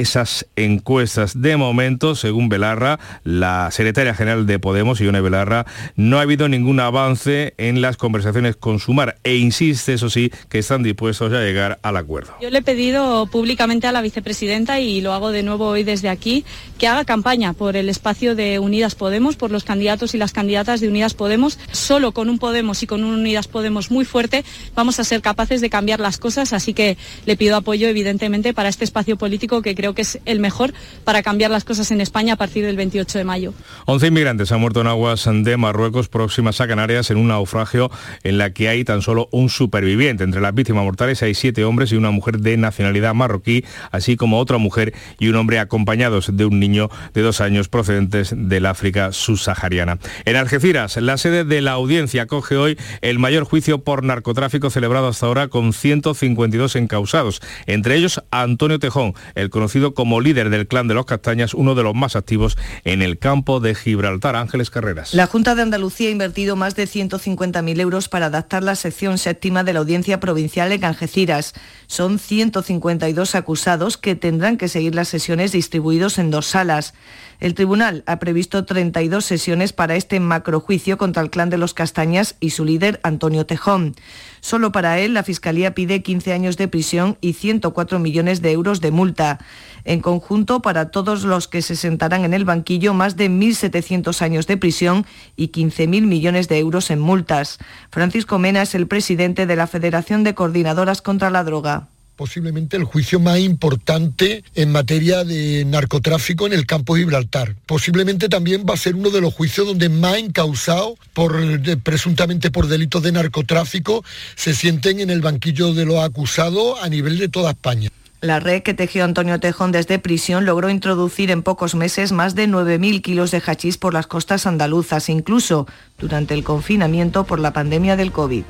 esas 0.00 0.46
encuestas. 0.56 1.40
De 1.40 1.56
momento, 1.56 2.14
según 2.14 2.48
Belarra, 2.48 2.98
la 3.22 3.70
secretaria 3.70 4.14
general 4.14 4.46
de 4.46 4.58
Podemos, 4.58 5.00
Ione 5.00 5.20
Belarra, 5.20 5.66
no 5.96 6.18
ha 6.18 6.22
habido 6.22 6.48
ningún 6.48 6.80
avance 6.80 7.54
en 7.58 7.80
las 7.80 7.96
conversaciones 7.96 8.56
con 8.56 8.80
Sumar 8.80 9.16
e 9.24 9.36
insiste, 9.36 9.94
eso 9.94 10.10
sí, 10.10 10.32
que 10.48 10.58
están 10.58 10.82
dispuestos 10.82 11.32
a 11.32 11.40
llegar 11.40 11.78
al 11.82 11.96
acuerdo. 11.96 12.34
Yo 12.40 12.50
le 12.50 12.58
he 12.58 12.62
pedido 12.62 13.26
públicamente 13.26 13.86
a 13.86 13.92
la 13.92 14.02
vicepresidenta, 14.02 14.80
y 14.80 15.00
lo 15.00 15.12
hago 15.12 15.30
de 15.30 15.42
nuevo 15.42 15.68
hoy 15.68 15.84
desde 15.84 16.08
aquí, 16.08 16.44
que 16.78 16.88
haga 16.88 17.04
campaña 17.04 17.52
por 17.52 17.76
el 17.76 17.88
espacio 17.88 18.34
de 18.34 18.58
Unidas 18.58 18.94
Podemos, 18.94 19.36
por 19.36 19.50
los 19.50 19.64
candidatos 19.64 20.14
y 20.14 20.18
las 20.18 20.32
candidatas 20.32 20.80
de 20.80 20.88
Unidas 20.88 21.14
Podemos. 21.14 21.58
Solo 21.70 22.12
con 22.12 22.28
un 22.28 22.38
Podemos 22.38 22.82
y 22.82 22.86
con 22.86 23.04
un 23.04 23.14
Unidas 23.14 23.48
Podemos 23.48 23.90
muy 23.90 24.04
fuerte 24.04 24.44
vamos 24.74 24.98
a 24.98 25.04
ser 25.04 25.22
capaces 25.22 25.60
de 25.60 25.70
cambiar 25.70 26.00
las 26.00 26.18
cosas, 26.18 26.52
así 26.52 26.74
que 26.74 26.96
le 27.26 27.36
pido 27.36 27.56
apoyo, 27.56 27.88
evidentemente, 27.88 28.54
para 28.54 28.68
este 28.68 28.84
espacio 28.84 29.16
político 29.16 29.62
que 29.62 29.74
creo 29.84 29.94
que 29.94 30.00
es 30.00 30.18
el 30.24 30.40
mejor 30.40 30.72
para 31.04 31.22
cambiar 31.22 31.50
las 31.50 31.64
cosas 31.64 31.90
en 31.90 32.00
España 32.00 32.34
a 32.34 32.36
partir 32.36 32.64
del 32.64 32.74
28 32.74 33.18
de 33.18 33.24
mayo. 33.24 33.52
11 33.84 34.06
inmigrantes 34.06 34.50
han 34.50 34.58
muerto 34.58 34.80
en 34.80 34.86
aguas 34.86 35.28
de 35.30 35.56
Marruecos 35.58 36.08
próximas 36.08 36.62
a 36.62 36.66
Canarias 36.66 37.10
en 37.10 37.18
un 37.18 37.28
naufragio 37.28 37.90
en 38.22 38.38
la 38.38 38.54
que 38.54 38.70
hay 38.70 38.82
tan 38.82 39.02
solo 39.02 39.28
un 39.30 39.50
superviviente. 39.50 40.24
Entre 40.24 40.40
las 40.40 40.54
víctimas 40.54 40.84
mortales 40.84 41.22
hay 41.22 41.34
siete 41.34 41.64
hombres 41.66 41.92
y 41.92 41.96
una 41.96 42.10
mujer 42.10 42.38
de 42.38 42.56
nacionalidad 42.56 43.12
marroquí, 43.12 43.66
así 43.90 44.16
como 44.16 44.38
otra 44.38 44.56
mujer 44.56 44.94
y 45.18 45.28
un 45.28 45.36
hombre 45.36 45.58
acompañados 45.58 46.34
de 46.34 46.46
un 46.46 46.58
niño 46.58 46.88
de 47.12 47.20
dos 47.20 47.42
años 47.42 47.68
procedentes 47.68 48.32
del 48.34 48.64
África 48.64 49.12
subsahariana. 49.12 49.98
En 50.24 50.36
Algeciras, 50.36 50.96
la 50.96 51.18
sede 51.18 51.44
de 51.44 51.60
la 51.60 51.72
audiencia 51.72 52.22
acoge 52.22 52.56
hoy 52.56 52.78
el 53.02 53.18
mayor 53.18 53.44
juicio 53.44 53.84
por 53.84 54.02
narcotráfico 54.02 54.70
celebrado 54.70 55.08
hasta 55.08 55.26
ahora 55.26 55.48
con 55.48 55.74
152 55.74 56.74
encausados, 56.76 57.42
entre 57.66 57.96
ellos 57.96 58.22
Antonio 58.30 58.78
Tejón, 58.78 59.12
el 59.34 59.50
conocido 59.50 59.73
como 59.94 60.20
líder 60.20 60.50
del 60.50 60.66
clan 60.66 60.88
de 60.88 60.94
los 60.94 61.06
Castañas, 61.06 61.54
uno 61.54 61.74
de 61.74 61.82
los 61.82 61.94
más 61.94 62.16
activos 62.16 62.56
en 62.84 63.02
el 63.02 63.18
campo 63.18 63.60
de 63.60 63.74
Gibraltar. 63.74 64.36
Ángeles 64.36 64.70
Carreras. 64.70 65.14
La 65.14 65.26
Junta 65.26 65.54
de 65.54 65.62
Andalucía 65.62 66.08
ha 66.08 66.12
invertido 66.12 66.56
más 66.56 66.76
de 66.76 66.84
150.000 66.84 67.80
euros 67.80 68.08
para 68.08 68.26
adaptar 68.26 68.62
la 68.62 68.76
sección 68.76 69.18
séptima 69.18 69.64
de 69.64 69.72
la 69.72 69.80
Audiencia 69.80 70.20
Provincial 70.20 70.72
en 70.72 70.84
Algeciras. 70.84 71.54
Son 71.86 72.18
152 72.18 73.34
acusados 73.34 73.96
que 73.96 74.14
tendrán 74.14 74.56
que 74.56 74.68
seguir 74.68 74.94
las 74.94 75.08
sesiones 75.08 75.52
distribuidos 75.52 76.18
en 76.18 76.30
dos 76.30 76.46
salas. 76.46 76.94
El 77.40 77.54
tribunal 77.54 78.04
ha 78.06 78.18
previsto 78.18 78.64
32 78.64 79.24
sesiones 79.24 79.72
para 79.72 79.96
este 79.96 80.20
macrojuicio 80.20 80.98
contra 80.98 81.22
el 81.22 81.30
clan 81.30 81.50
de 81.50 81.58
los 81.58 81.74
Castañas 81.74 82.36
y 82.40 82.50
su 82.50 82.64
líder 82.64 83.00
Antonio 83.02 83.46
Tejón. 83.46 83.94
Solo 84.40 84.72
para 84.72 84.98
él, 84.98 85.14
la 85.14 85.22
Fiscalía 85.22 85.74
pide 85.74 86.02
15 86.02 86.32
años 86.32 86.56
de 86.56 86.68
prisión 86.68 87.18
y 87.20 87.32
104 87.32 87.98
millones 87.98 88.42
de 88.42 88.52
euros 88.52 88.80
de 88.80 88.90
multa. 88.90 89.38
En 89.84 90.00
conjunto, 90.00 90.62
para 90.62 90.90
todos 90.90 91.24
los 91.24 91.48
que 91.48 91.62
se 91.62 91.76
sentarán 91.76 92.24
en 92.24 92.34
el 92.34 92.44
banquillo, 92.44 92.94
más 92.94 93.16
de 93.16 93.30
1.700 93.30 94.22
años 94.22 94.46
de 94.46 94.56
prisión 94.56 95.06
y 95.36 95.48
15.000 95.48 96.06
millones 96.06 96.48
de 96.48 96.58
euros 96.58 96.90
en 96.90 97.00
multas. 97.00 97.58
Francisco 97.90 98.38
Mena 98.38 98.62
es 98.62 98.74
el 98.74 98.86
presidente 98.86 99.46
de 99.46 99.56
la 99.56 99.66
Federación 99.66 100.24
de 100.24 100.34
Coordinadoras 100.34 101.02
contra 101.02 101.30
la 101.30 101.44
Droga 101.44 101.88
posiblemente 102.16 102.76
el 102.76 102.84
juicio 102.84 103.20
más 103.20 103.38
importante 103.38 104.44
en 104.54 104.72
materia 104.72 105.24
de 105.24 105.64
narcotráfico 105.64 106.46
en 106.46 106.52
el 106.52 106.66
campo 106.66 106.94
de 106.94 107.02
Gibraltar. 107.02 107.56
Posiblemente 107.66 108.28
también 108.28 108.64
va 108.68 108.74
a 108.74 108.78
ser 108.78 108.94
uno 108.94 109.10
de 109.10 109.20
los 109.20 109.34
juicios 109.34 109.66
donde 109.66 109.88
más 109.88 110.18
encausados 110.18 110.98
por 111.12 111.34
presuntamente 111.82 112.50
por 112.50 112.68
delitos 112.68 113.02
de 113.02 113.12
narcotráfico 113.12 114.04
se 114.36 114.54
sienten 114.54 115.00
en 115.00 115.10
el 115.10 115.20
banquillo 115.20 115.74
de 115.74 115.84
los 115.84 115.98
acusados 115.98 116.78
a 116.82 116.88
nivel 116.88 117.18
de 117.18 117.28
toda 117.28 117.50
España. 117.50 117.90
La 118.24 118.40
red 118.40 118.62
que 118.62 118.72
tejió 118.72 119.04
Antonio 119.04 119.38
Tejón 119.38 119.70
desde 119.70 119.98
prisión 119.98 120.46
logró 120.46 120.70
introducir 120.70 121.30
en 121.30 121.42
pocos 121.42 121.74
meses 121.74 122.10
más 122.10 122.34
de 122.34 122.48
9.000 122.48 123.02
kilos 123.02 123.30
de 123.30 123.42
hachís 123.46 123.76
por 123.76 123.92
las 123.92 124.06
costas 124.06 124.46
andaluzas, 124.46 125.10
incluso 125.10 125.66
durante 125.98 126.32
el 126.32 126.42
confinamiento 126.42 127.24
por 127.24 127.38
la 127.38 127.52
pandemia 127.52 127.96
del 127.96 128.12
COVID. 128.12 128.44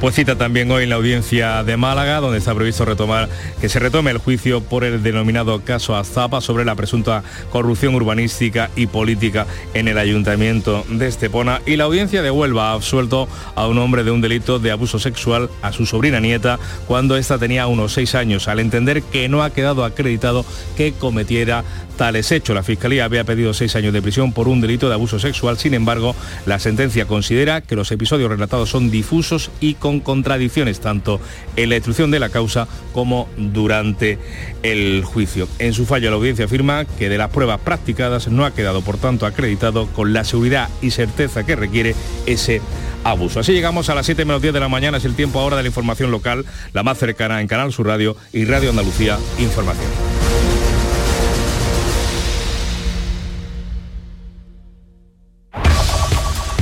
Pues 0.00 0.14
cita 0.14 0.36
también 0.36 0.70
hoy 0.70 0.84
en 0.84 0.90
la 0.90 0.96
audiencia 0.96 1.64
de 1.64 1.76
Málaga, 1.78 2.20
donde 2.20 2.38
está 2.38 2.54
previsto 2.54 2.84
retomar 2.84 3.28
que 3.60 3.68
se 3.68 3.78
retome 3.78 4.10
el 4.10 4.18
juicio 4.18 4.62
por 4.62 4.84
el 4.84 5.02
denominado 5.02 5.62
caso 5.62 5.96
Azapa 5.96 6.42
sobre 6.42 6.66
la 6.66 6.74
presunta 6.74 7.22
corrupción 7.50 7.94
urbanística 7.94 8.70
y 8.76 8.86
política 8.86 9.46
en 9.72 9.88
el 9.88 9.96
ayuntamiento 9.96 10.84
de 10.90 11.08
Estepona. 11.08 11.62
Y 11.64 11.76
la 11.76 11.84
audiencia 11.84 12.22
de 12.22 12.30
Huelva 12.30 12.70
ha 12.70 12.74
absuelto 12.74 13.28
a 13.54 13.66
un 13.66 13.78
hombre 13.78 14.04
de 14.04 14.10
un 14.10 14.20
delito 14.20 14.58
de 14.58 14.70
abuso 14.70 14.98
sexual 14.98 15.50
a 15.62 15.72
su 15.72 15.86
sobrina 15.86 16.20
nieta 16.20 16.58
cuando 16.86 17.16
ésta 17.16 17.38
tenía 17.38 17.66
unos 17.66 17.94
seis 17.94 18.14
años, 18.14 18.46
al 18.48 18.60
entender 18.60 19.02
que 19.12 19.28
no 19.28 19.42
ha 19.42 19.50
quedado 19.50 19.84
acreditado 19.84 20.44
que 20.76 20.92
cometiera 20.92 21.64
tales 21.96 22.30
hechos. 22.32 22.54
La 22.54 22.62
Fiscalía 22.62 23.04
había 23.04 23.24
pedido 23.24 23.54
seis 23.54 23.74
años 23.76 23.92
de 23.92 24.02
prisión 24.02 24.32
por 24.32 24.48
un 24.48 24.60
delito 24.60 24.88
de 24.88 24.94
abuso 24.94 25.18
sexual. 25.18 25.58
Sin 25.58 25.74
embargo, 25.74 26.14
la 26.44 26.58
sentencia 26.58 27.06
considera 27.06 27.60
que 27.60 27.76
los 27.76 27.90
episodios 27.90 28.30
relatados 28.30 28.70
son 28.70 28.90
difusos 28.90 29.50
y 29.60 29.74
con 29.74 30.00
contradicciones, 30.00 30.80
tanto 30.80 31.20
en 31.56 31.68
la 31.68 31.76
instrucción 31.76 32.10
de 32.10 32.20
la 32.20 32.28
causa 32.28 32.68
como 32.92 33.28
durante 33.36 34.18
el 34.62 35.02
juicio. 35.04 35.48
En 35.58 35.72
su 35.72 35.86
fallo, 35.86 36.10
la 36.10 36.16
audiencia 36.16 36.44
afirma 36.44 36.84
que 36.84 37.08
de 37.08 37.18
las 37.18 37.30
pruebas 37.30 37.60
practicadas 37.60 38.28
no 38.28 38.44
ha 38.44 38.54
quedado, 38.54 38.82
por 38.82 38.98
tanto, 38.98 39.26
acreditado 39.26 39.86
con 39.88 40.12
la 40.12 40.24
seguridad 40.24 40.68
y 40.82 40.90
certeza 40.90 41.44
que 41.44 41.56
requiere 41.56 41.94
ese 42.26 42.60
abuso. 43.04 43.40
Así 43.40 43.52
llegamos 43.52 43.88
a 43.88 43.94
las 43.94 44.06
7 44.06 44.24
menos 44.24 44.42
10 44.42 44.54
de 44.54 44.60
la 44.60 44.68
mañana, 44.68 44.98
es 44.98 45.04
el 45.04 45.14
tiempo 45.14 45.40
ahora 45.40 45.56
de 45.56 45.62
la 45.62 45.68
información 45.68 46.10
local, 46.10 46.44
la 46.72 46.82
más 46.82 46.98
cercana 46.98 47.40
en 47.40 47.48
Canal 47.48 47.72
Sur 47.72 47.86
Radio 47.86 48.16
y 48.32 48.44
Radio 48.44 48.70
Andalucía 48.70 49.18
Información. 49.38 50.55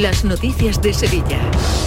las 0.00 0.24
noticias 0.24 0.80
de 0.80 0.94
Sevilla. 0.94 1.38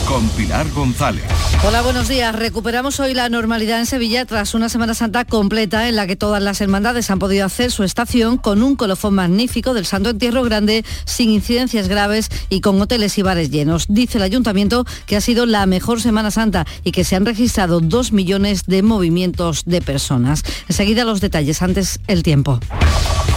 Con 0.08 0.30
Pilar 0.30 0.70
González. 0.72 1.24
Hola, 1.66 1.82
buenos 1.82 2.08
días. 2.08 2.36
Recuperamos 2.36 2.99
hoy 2.99 3.16
la 3.16 3.28
normalidad 3.30 3.80
en 3.80 3.88
Sevilla 3.88 4.26
tras 4.26 4.53
una 4.53 4.70
Semana 4.70 4.93
Santa 4.93 5.26
completa 5.26 5.89
en 5.89 5.95
la 5.95 6.06
que 6.06 6.16
todas 6.16 6.43
las 6.43 6.62
hermandades 6.62 7.10
han 7.10 7.18
podido 7.18 7.45
hacer 7.45 7.72
su 7.72 7.84
estación 7.84 8.38
con 8.38 8.62
un 8.62 8.76
colofón 8.76 9.16
magnífico 9.16 9.74
del 9.74 9.88
Santo 9.88 10.12
Entierro 10.12 10.43
Grande, 10.43 10.86
sin 11.06 11.32
incidencias 11.32 11.88
graves 11.88 12.30
y 12.49 12.62
con 12.62 12.80
hoteles 12.80 13.18
y 13.18 13.24
bares 13.24 13.49
llenos. 13.49 13.88
Dice 13.89 14.20
el 14.20 14.24
Ayuntamiento 14.24 14.86
que 15.08 15.16
ha 15.16 15.22
sido 15.22 15.47
la 15.47 15.66
mejor 15.66 15.99
Semana 15.99 16.30
Santa 16.30 16.68
y 16.84 16.91
que 16.91 17.03
se 17.03 17.16
han 17.16 17.26
registrado 17.26 17.80
dos 17.80 18.12
millones 18.12 18.66
de 18.68 18.84
movimientos 18.84 19.64
de 19.66 19.82
personas. 19.82 20.43
Enseguida 20.68 21.06
los 21.06 21.22
detalles, 21.22 21.64
antes 21.64 21.99
el 22.08 22.22
tiempo. 22.22 22.60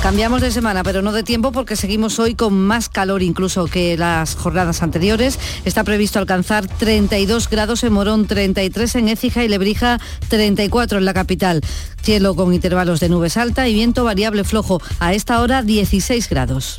Cambiamos 0.03 0.41
de 0.41 0.53
semana, 0.53 0.85
pero 0.85 1.03
no 1.03 1.13
de 1.13 1.25
tiempo 1.25 1.51
porque 1.51 1.75
seguimos 1.75 2.19
hoy 2.21 2.35
con 2.35 2.55
más 2.55 2.89
calor 2.89 3.23
incluso 3.23 3.67
que 3.67 3.97
las 3.97 4.37
jornadas 4.37 4.58
anteriores. 4.83 5.39
Está 5.65 5.85
previsto 5.85 6.19
alcanzar 6.19 6.67
32 6.67 7.49
grados 7.49 7.85
en 7.85 7.93
Morón, 7.93 8.27
33 8.27 8.97
en 8.97 9.09
Écija 9.09 9.45
y 9.45 9.49
Lebrija, 9.49 10.01
34 10.29 10.99
en 10.99 11.05
la 11.05 11.15
capital. 11.15 11.61
Cielo 12.03 12.35
con 12.35 12.53
intervalos 12.53 13.01
de 13.01 13.09
nubes 13.09 13.37
alta 13.37 13.69
y 13.69 13.75
viento 13.75 14.05
variable 14.05 14.45
flojo. 14.45 14.81
A 14.99 15.15
esta 15.15 15.41
hora 15.41 15.63
16 15.63 16.29
grados. 16.29 16.79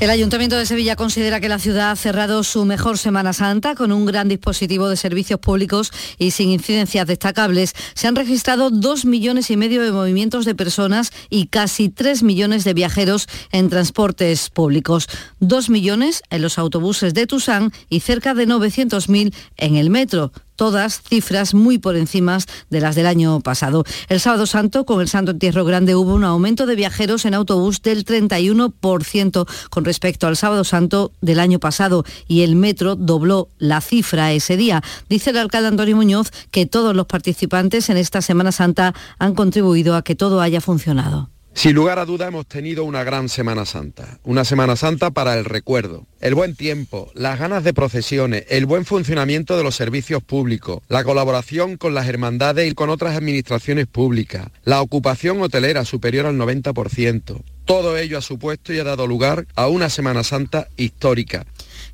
El 0.00 0.10
Ayuntamiento 0.10 0.56
de 0.56 0.64
Sevilla 0.64 0.94
considera 0.94 1.40
que 1.40 1.48
la 1.48 1.58
ciudad 1.58 1.90
ha 1.90 1.96
cerrado 1.96 2.44
su 2.44 2.64
mejor 2.64 2.98
Semana 2.98 3.32
Santa 3.32 3.74
con 3.74 3.90
un 3.90 4.06
gran 4.06 4.28
dispositivo 4.28 4.88
de 4.88 4.96
servicios 4.96 5.40
públicos 5.40 5.90
y 6.18 6.30
sin 6.30 6.50
incidencias 6.50 7.04
destacables. 7.04 7.74
Se 7.94 8.06
han 8.06 8.14
registrado 8.14 8.70
dos 8.70 9.04
millones 9.04 9.50
y 9.50 9.56
medio 9.56 9.82
de 9.82 9.90
movimientos 9.90 10.44
de 10.44 10.54
personas 10.54 11.10
y 11.30 11.48
casi 11.48 11.88
tres 11.88 12.22
millones 12.22 12.62
de 12.62 12.74
viajeros 12.74 13.26
en 13.50 13.70
transportes 13.70 14.50
públicos. 14.50 15.08
Dos 15.40 15.68
millones 15.68 16.22
en 16.30 16.42
los 16.42 16.58
autobuses 16.58 17.12
de 17.12 17.26
Tusán 17.26 17.72
y 17.88 17.98
cerca 17.98 18.34
de 18.34 18.46
900.000 18.46 19.34
en 19.56 19.74
el 19.74 19.90
metro 19.90 20.30
todas 20.58 21.00
cifras 21.02 21.54
muy 21.54 21.78
por 21.78 21.96
encima 21.96 22.38
de 22.68 22.80
las 22.80 22.96
del 22.96 23.06
año 23.06 23.40
pasado. 23.40 23.84
El 24.08 24.18
sábado 24.18 24.44
santo, 24.44 24.84
con 24.84 25.00
el 25.00 25.08
Santo 25.08 25.30
Entierro 25.30 25.64
Grande, 25.64 25.94
hubo 25.94 26.14
un 26.14 26.24
aumento 26.24 26.66
de 26.66 26.74
viajeros 26.74 27.24
en 27.24 27.34
autobús 27.34 27.80
del 27.80 28.04
31% 28.04 29.48
con 29.70 29.84
respecto 29.84 30.26
al 30.26 30.36
sábado 30.36 30.64
santo 30.64 31.12
del 31.20 31.38
año 31.38 31.60
pasado 31.60 32.04
y 32.26 32.42
el 32.42 32.56
metro 32.56 32.96
dobló 32.96 33.48
la 33.58 33.80
cifra 33.80 34.32
ese 34.32 34.56
día. 34.56 34.82
Dice 35.08 35.30
el 35.30 35.36
alcalde 35.36 35.68
Antonio 35.68 35.94
Muñoz 35.94 36.32
que 36.50 36.66
todos 36.66 36.94
los 36.94 37.06
participantes 37.06 37.88
en 37.88 37.96
esta 37.96 38.20
Semana 38.20 38.50
Santa 38.50 38.94
han 39.20 39.36
contribuido 39.36 39.94
a 39.94 40.02
que 40.02 40.16
todo 40.16 40.40
haya 40.40 40.60
funcionado. 40.60 41.30
Sin 41.58 41.74
lugar 41.74 41.98
a 41.98 42.04
duda 42.04 42.28
hemos 42.28 42.46
tenido 42.46 42.84
una 42.84 43.02
gran 43.02 43.28
Semana 43.28 43.64
Santa, 43.66 44.20
una 44.22 44.44
Semana 44.44 44.76
Santa 44.76 45.10
para 45.10 45.34
el 45.34 45.44
recuerdo, 45.44 46.06
el 46.20 46.36
buen 46.36 46.54
tiempo, 46.54 47.10
las 47.14 47.40
ganas 47.40 47.64
de 47.64 47.74
procesiones, 47.74 48.44
el 48.48 48.64
buen 48.64 48.84
funcionamiento 48.84 49.56
de 49.56 49.64
los 49.64 49.74
servicios 49.74 50.22
públicos, 50.22 50.82
la 50.86 51.02
colaboración 51.02 51.76
con 51.76 51.94
las 51.94 52.06
hermandades 52.06 52.70
y 52.70 52.74
con 52.76 52.90
otras 52.90 53.16
administraciones 53.16 53.88
públicas, 53.88 54.46
la 54.62 54.80
ocupación 54.80 55.42
hotelera 55.42 55.84
superior 55.84 56.26
al 56.26 56.36
90%. 56.36 57.42
Todo 57.64 57.98
ello 57.98 58.18
ha 58.18 58.22
supuesto 58.22 58.72
y 58.72 58.78
ha 58.78 58.84
dado 58.84 59.08
lugar 59.08 59.48
a 59.56 59.66
una 59.66 59.90
Semana 59.90 60.22
Santa 60.22 60.68
histórica. 60.76 61.44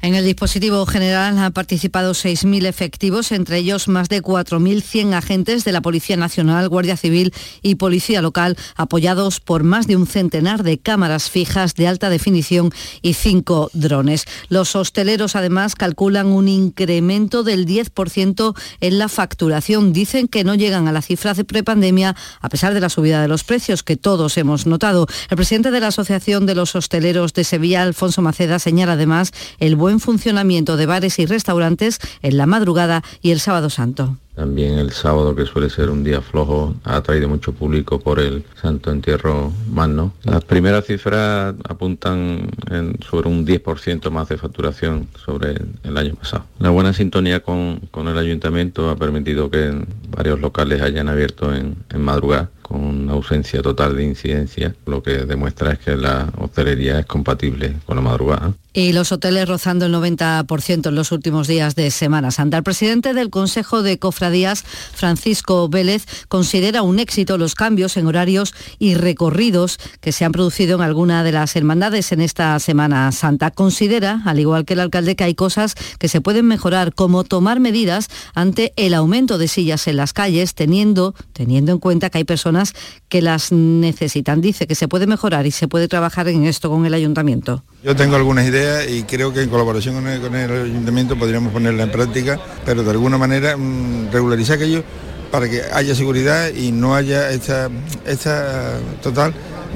En 0.03 0.15
el 0.15 0.25
dispositivo 0.25 0.85
general 0.87 1.39
han 1.39 1.53
participado 1.53 2.13
6.000 2.13 2.67
efectivos, 2.67 3.33
entre 3.33 3.59
ellos 3.59 3.89
más 3.89 4.09
de 4.09 4.23
4.100 4.23 5.15
agentes 5.15 5.65
de 5.65 5.73
la 5.73 5.81
Policía 5.81 6.17
Nacional, 6.17 6.69
Guardia 6.69 6.97
Civil 6.97 7.33
y 7.63 7.77
Policía 7.77 8.23
Local, 8.23 8.57
apoyados 8.77 9.41
por 9.41 9.63
más 9.63 9.87
de 9.87 9.97
un 9.97 10.07
centenar 10.07 10.63
de 10.63 10.79
cámaras 10.79 11.31
fijas 11.31 11.75
de 11.75 11.89
alta 11.89 12.11
definición 12.11 12.71
y 13.03 13.15
cinco 13.15 13.71
drones. 13.73 14.25
Los 14.49 14.77
hosteleros 14.77 15.37
además 15.37 15.75
calculan 15.75 16.27
un 16.27 16.49
incremento 16.49 17.43
del 17.43 17.67
10% 17.67 18.55
en 18.81 18.99
la 18.99 19.09
facturación. 19.09 19.93
Dicen 19.93 20.29
que 20.29 20.45
no 20.45 20.55
llegan 20.55 20.89
a 20.89 20.93
las 20.93 21.07
cifras 21.07 21.37
de 21.37 21.45
prepandemia 21.45 22.15
a 22.41 22.49
pesar 22.49 22.75
de 22.75 22.81
la 22.81 22.89
subida 22.89 23.23
de 23.23 23.29
los 23.29 23.45
precios 23.45 23.83
que 23.83 23.97
todos 23.97 24.37
hemos 24.37 24.67
notado. 24.67 25.07
El 25.31 25.37
presidente 25.37 25.71
de 25.71 25.81
la 25.81 25.89
Asociación 25.89 26.47
de 26.47 26.55
los 26.55 26.75
Hosteleros 26.75 27.33
de 27.33 27.45
Sevilla, 27.45 27.83
Alfonso 27.83 28.23
Maceda, 28.23 28.59
señala 28.59 28.93
además 28.93 29.33
el 29.59 29.74
buen 29.75 30.01
funcionamiento 30.01 30.77
de 30.77 30.87
bares 30.87 31.19
y 31.19 31.27
restaurantes 31.27 31.99
en 32.23 32.37
la 32.37 32.47
madrugada 32.47 33.03
y 33.21 33.31
el 33.31 33.41
sábado 33.41 33.71
santo. 33.71 34.17
También 34.35 34.79
el 34.79 34.93
sábado, 34.93 35.35
que 35.35 35.47
suele 35.47 35.71
ser 35.71 35.91
un 35.91 36.03
día 36.03 36.21
flojo, 36.21 36.75
ha 36.85 37.01
traído 37.03 37.29
mucho 37.29 37.53
público 37.53 38.01
por 38.01 38.19
el 38.19 38.45
Santo 38.61 38.91
Entierro 38.91 39.53
Magno. 39.71 40.13
Las 40.25 40.45
primeras 40.45 40.87
cifras 40.87 41.55
apuntan 41.69 42.51
en 42.71 42.99
sobre 43.09 43.29
un 43.29 43.47
10% 43.47 44.11
más 44.11 44.29
de 44.29 44.37
facturación 44.37 45.09
sobre 45.25 45.55
el 45.85 45.97
año 45.97 46.15
pasado. 46.15 46.45
La 46.59 46.71
buena 46.71 46.93
sintonía 46.93 47.41
con, 47.41 47.81
con 47.91 48.09
el 48.09 48.19
ayuntamiento 48.19 48.91
ha 48.91 48.97
permitido 48.97 49.51
que 49.51 49.73
varios 50.09 50.41
locales 50.41 50.83
hayan 50.83 51.09
abierto 51.09 51.55
en, 51.55 51.77
en 51.91 52.01
madrugada 52.01 52.51
con 52.65 53.11
ausencia 53.11 53.63
total 53.63 53.95
de 53.95 54.05
incidencia, 54.05 54.75
lo 54.87 55.03
que 55.03 55.27
demuestra 55.27 55.73
es 55.73 55.79
que 55.79 55.97
la 55.97 56.33
hostelería 56.39 56.99
es 56.99 57.07
compatible 57.07 57.77
con 57.85 57.97
la 57.97 58.03
madrugada. 58.03 58.55
Y 58.73 58.93
los 58.93 59.13
hoteles 59.13 59.49
rozando 59.49 59.87
el 59.87 59.95
90% 59.95 60.89
en 60.89 60.95
los 60.95 61.13
últimos 61.13 61.47
días 61.47 61.77
de 61.77 61.91
Semana 61.93 62.33
Santa. 62.33 62.57
El 62.57 62.65
presidente 62.65 63.15
del 63.15 63.31
Consejo 63.31 63.83
de 63.83 63.99
Cofradías, 64.25 64.65
Francisco 64.95 65.69
Vélez, 65.69 66.07
considera 66.29 66.81
un 66.81 66.99
éxito 66.99 67.37
los 67.37 67.55
cambios 67.55 67.99
en 67.99 68.07
horarios 68.07 68.55
y 68.79 68.95
recorridos 68.95 69.79
que 70.01 70.13
se 70.13 70.25
han 70.25 70.33
producido 70.33 70.77
en 70.77 70.81
alguna 70.81 71.23
de 71.25 71.33
las 71.33 71.55
hermandades 71.57 72.11
en 72.13 72.23
esta 72.23 72.59
Semana 72.59 73.13
Santa. 73.13 73.51
Considera, 73.51 74.23
al 74.25 74.41
igual 74.41 74.65
que 74.65 74.73
el 74.73 74.81
alcalde, 74.81 75.15
que 75.15 75.25
hay 75.25 75.35
cosas 75.35 75.75
que 75.99 76.09
se 76.09 76.23
pueden 76.23 76.47
mejorar, 76.47 76.95
como 76.95 77.23
tomar 77.25 77.61
medidas 77.61 78.09
ante 78.35 78.73
el 78.77 78.95
aumento 78.95 79.37
de 79.37 79.47
sillas 79.47 79.87
en 79.89 79.99
las 79.99 80.15
calles, 80.15 80.55
teniendo, 80.55 81.15
teniendo 81.35 81.73
en 81.73 81.79
cuenta 81.79 82.09
que 82.09 82.17
hay 82.17 82.25
personas 82.25 82.73
que 83.11 83.21
las 83.21 83.53
necesitan. 83.53 84.41
Dice 84.41 84.67
que 84.67 84.75
se 84.75 84.89
puede 84.89 85.07
mejorar 85.07 85.47
y 85.47 85.51
se 85.51 85.69
puede 85.69 85.87
trabajar 85.87 86.29
en 86.29 86.47
esto 86.47 86.71
con 86.71 86.87
el 86.87 86.95
ayuntamiento. 86.95 87.63
Yo 87.83 87.95
tengo 87.95 88.17
algunas 88.17 88.47
ideas 88.47 88.89
y 88.89 89.03
creo 89.03 89.35
que 89.35 89.43
en 89.43 89.51
colaboración 89.51 89.97
con 89.97 90.35
el, 90.35 90.51
ayuntamiento 90.51 91.15
podríamos 91.19 91.53
ponerla 91.53 91.83
en 91.83 91.91
práctica, 91.91 92.41
pero 92.65 92.83
de 92.83 92.91
alguna 92.91 93.19
manera 93.19 93.57
mm, 93.59 94.11
regularizar 94.15 94.57
aquello 94.57 94.83
para 95.31 95.49
que 95.49 95.63
haya 95.73 95.95
seguridad 95.95 96.51
y 96.55 96.73
no 96.73 96.95
haya 96.95 97.31
esta, 97.31 97.69
esta 98.07 98.79
total 99.03 99.35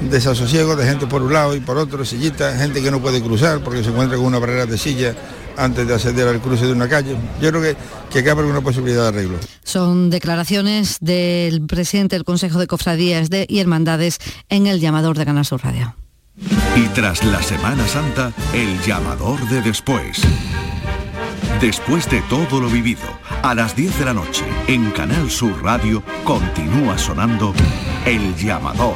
desasosiego 0.09 0.75
de 0.75 0.85
gente 0.85 1.05
por 1.05 1.21
un 1.21 1.33
lado 1.33 1.55
y 1.55 1.59
por 1.59 1.77
otro, 1.77 2.05
sillitas, 2.05 2.57
gente 2.57 2.81
que 2.81 2.89
no 2.89 3.01
puede 3.01 3.21
cruzar 3.21 3.59
porque 3.59 3.83
se 3.83 3.89
encuentra 3.89 4.17
con 4.17 4.25
una 4.25 4.39
barrera 4.39 4.65
de 4.65 4.77
silla 4.77 5.13
antes 5.57 5.85
de 5.85 5.93
acceder 5.93 6.27
al 6.27 6.39
cruce 6.39 6.65
de 6.65 6.71
una 6.71 6.87
calle. 6.87 7.17
Yo 7.41 7.49
creo 7.49 7.61
que, 7.61 7.75
que 8.09 8.23
cabe 8.23 8.41
alguna 8.41 8.61
posibilidad 8.61 9.03
de 9.03 9.07
arreglo. 9.09 9.37
Son 9.63 10.09
declaraciones 10.09 10.97
del 11.01 11.65
presidente 11.67 12.15
del 12.15 12.23
Consejo 12.23 12.57
de 12.59 12.67
Cofradías 12.67 13.29
de 13.29 13.45
y 13.49 13.59
Hermandades 13.59 14.19
en 14.47 14.67
el 14.67 14.79
llamador 14.79 15.17
de 15.17 15.25
Canal 15.25 15.45
Sur 15.45 15.61
Radio. 15.61 15.95
Y 16.77 16.87
tras 16.93 17.23
la 17.25 17.41
Semana 17.43 17.85
Santa, 17.85 18.31
el 18.53 18.81
llamador 18.83 19.45
de 19.49 19.61
después. 19.61 20.21
Después 21.61 22.09
de 22.09 22.21
todo 22.29 22.61
lo 22.61 22.69
vivido, 22.69 23.01
a 23.43 23.53
las 23.53 23.75
10 23.75 23.99
de 23.99 24.05
la 24.05 24.13
noche, 24.13 24.45
en 24.67 24.91
Canal 24.91 25.29
Sur 25.29 25.61
Radio, 25.61 26.01
continúa 26.23 26.97
sonando 26.97 27.53
El 28.05 28.33
llamador. 28.37 28.95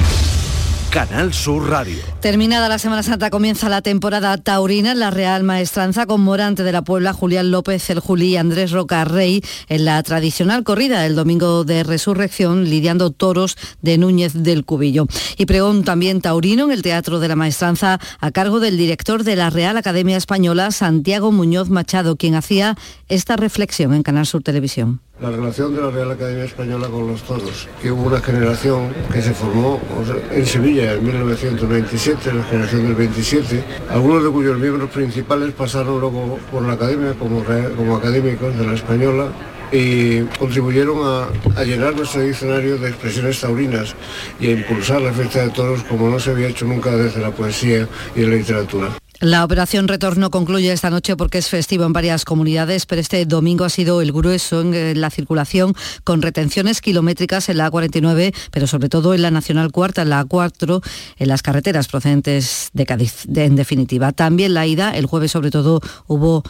Canal 0.97 1.35
Sur 1.35 1.69
Radio. 1.69 1.99
Terminada 2.23 2.71
la 2.71 2.79
Semana 2.79 3.03
Santa 3.03 3.29
comienza 3.29 3.69
la 3.69 3.83
temporada 3.83 4.39
taurina 4.39 4.93
en 4.93 4.99
la 4.99 5.11
Real 5.11 5.43
Maestranza 5.43 6.07
con 6.07 6.23
Morante 6.23 6.63
de 6.63 6.73
la 6.73 6.81
Puebla, 6.81 7.13
Julián 7.13 7.51
López, 7.51 7.91
el 7.91 8.01
Juli 8.01 8.29
y 8.29 8.37
Andrés 8.39 8.71
Roca 8.71 9.05
Rey 9.05 9.43
en 9.69 9.85
la 9.85 10.03
tradicional 10.03 10.65
corrida 10.65 11.03
del 11.03 11.15
domingo 11.15 11.65
de 11.65 11.83
resurrección 11.83 12.71
lidiando 12.71 13.11
toros 13.11 13.59
de 13.83 13.99
Núñez 13.99 14.43
del 14.43 14.65
Cubillo. 14.65 15.07
Y 15.37 15.45
pregón 15.45 15.85
también 15.85 16.23
taurino 16.23 16.65
en 16.65 16.71
el 16.71 16.81
Teatro 16.81 17.21
de 17.21 17.29
la 17.29 17.37
Maestranza 17.37 18.01
a 18.19 18.31
cargo 18.31 18.59
del 18.59 18.79
director 18.79 19.23
de 19.23 19.37
la 19.37 19.51
Real 19.51 19.77
Academia 19.77 20.17
Española, 20.17 20.71
Santiago 20.71 21.31
Muñoz 21.31 21.69
Machado, 21.69 22.17
quien 22.17 22.35
hacía 22.35 22.75
esta 23.09 23.37
reflexión 23.37 23.95
en 23.95 24.03
Canal 24.03 24.27
Sur 24.27 24.43
Televisión 24.43 25.01
la 25.21 25.31
relación 25.31 25.75
de 25.75 25.81
la 25.81 25.91
Real 25.91 26.11
Academia 26.11 26.45
Española 26.45 26.89
con 26.89 27.07
los 27.07 27.23
toros, 27.23 27.69
que 27.81 27.91
hubo 27.91 28.03
una 28.03 28.21
generación 28.21 28.93
que 29.11 29.23
se 29.23 29.33
formó 29.33 29.81
en 30.31 30.45
Sevilla 30.45 30.93
en 30.93 31.05
1997, 31.05 32.35
la 32.35 32.45
generación 32.45 32.83
del 32.85 32.95
27, 32.95 33.65
algunos 33.91 34.23
de 34.25 34.31
cuyos 34.31 34.59
miembros 34.59 34.91
principales 34.91 35.55
pasaron 35.55 36.01
luego 36.01 36.39
por 36.53 36.63
la 36.63 36.75
Academia 36.75 37.15
como, 37.15 37.43
como 37.77 37.97
académicos 37.97 38.57
de 38.59 38.67
la 38.67 38.75
Española 38.75 39.29
y 39.73 40.21
contribuyeron 40.39 40.99
a, 41.03 41.61
a, 41.61 41.65
llenar 41.65 41.97
nuestro 41.97 42.21
diccionario 42.21 42.77
de 42.77 42.91
expresiones 42.91 43.41
taurinas 43.41 43.95
y 44.39 44.49
a 44.49 44.51
impulsar 44.51 45.01
la 45.01 45.13
fiesta 45.13 45.41
de 45.41 45.51
toros 45.51 45.83
como 45.85 46.11
no 46.11 46.21
se 46.21 46.31
había 46.31 46.49
hecho 46.49 46.67
nunca 46.67 46.91
desde 46.91 47.21
la 47.21 47.31
poesía 47.31 47.89
y 48.15 48.21
la 48.21 48.37
literatura. 48.37 48.91
La 49.21 49.45
operación 49.45 49.89
Retorno 49.89 50.31
concluye 50.31 50.71
esta 50.71 50.91
noche 50.91 51.17
porque 51.17 51.39
es 51.39 51.49
festivo 51.49 51.87
en 51.87 51.95
varias 51.95 52.27
comunidades, 52.27 52.85
pero 52.85 53.01
este 53.01 53.25
domingo 53.25 53.65
ha 53.65 53.71
sido 53.71 54.03
el 54.03 54.13
grueso 54.13 54.61
en 54.61 55.01
la 55.01 55.09
circulación 55.09 55.75
con 56.05 56.21
retenciones 56.21 56.83
kilométricas 56.83 57.49
en 57.49 57.57
la 57.57 57.71
A49, 57.71 58.35
pero 58.51 58.67
sobre 58.67 58.91
todo 58.91 59.15
en 59.15 59.23
la 59.23 59.31
Nacional 59.31 59.73
Cuarta, 59.73 60.03
en 60.03 60.11
la 60.11 60.23
A4, 60.27 60.83
en 61.17 61.29
las 61.29 61.41
carreteras 61.41 61.89
procedentes 61.89 62.69
de 62.75 62.85
Cádiz, 62.85 63.25
en 63.35 63.57
definitiva. 63.57 64.13
También 64.13 64.53
la 64.53 64.67
ida, 64.67 64.95
el 64.95 65.07
jueves 65.07 65.33
sobre 65.33 65.51
todo 65.51 65.81
hubo 66.07 66.43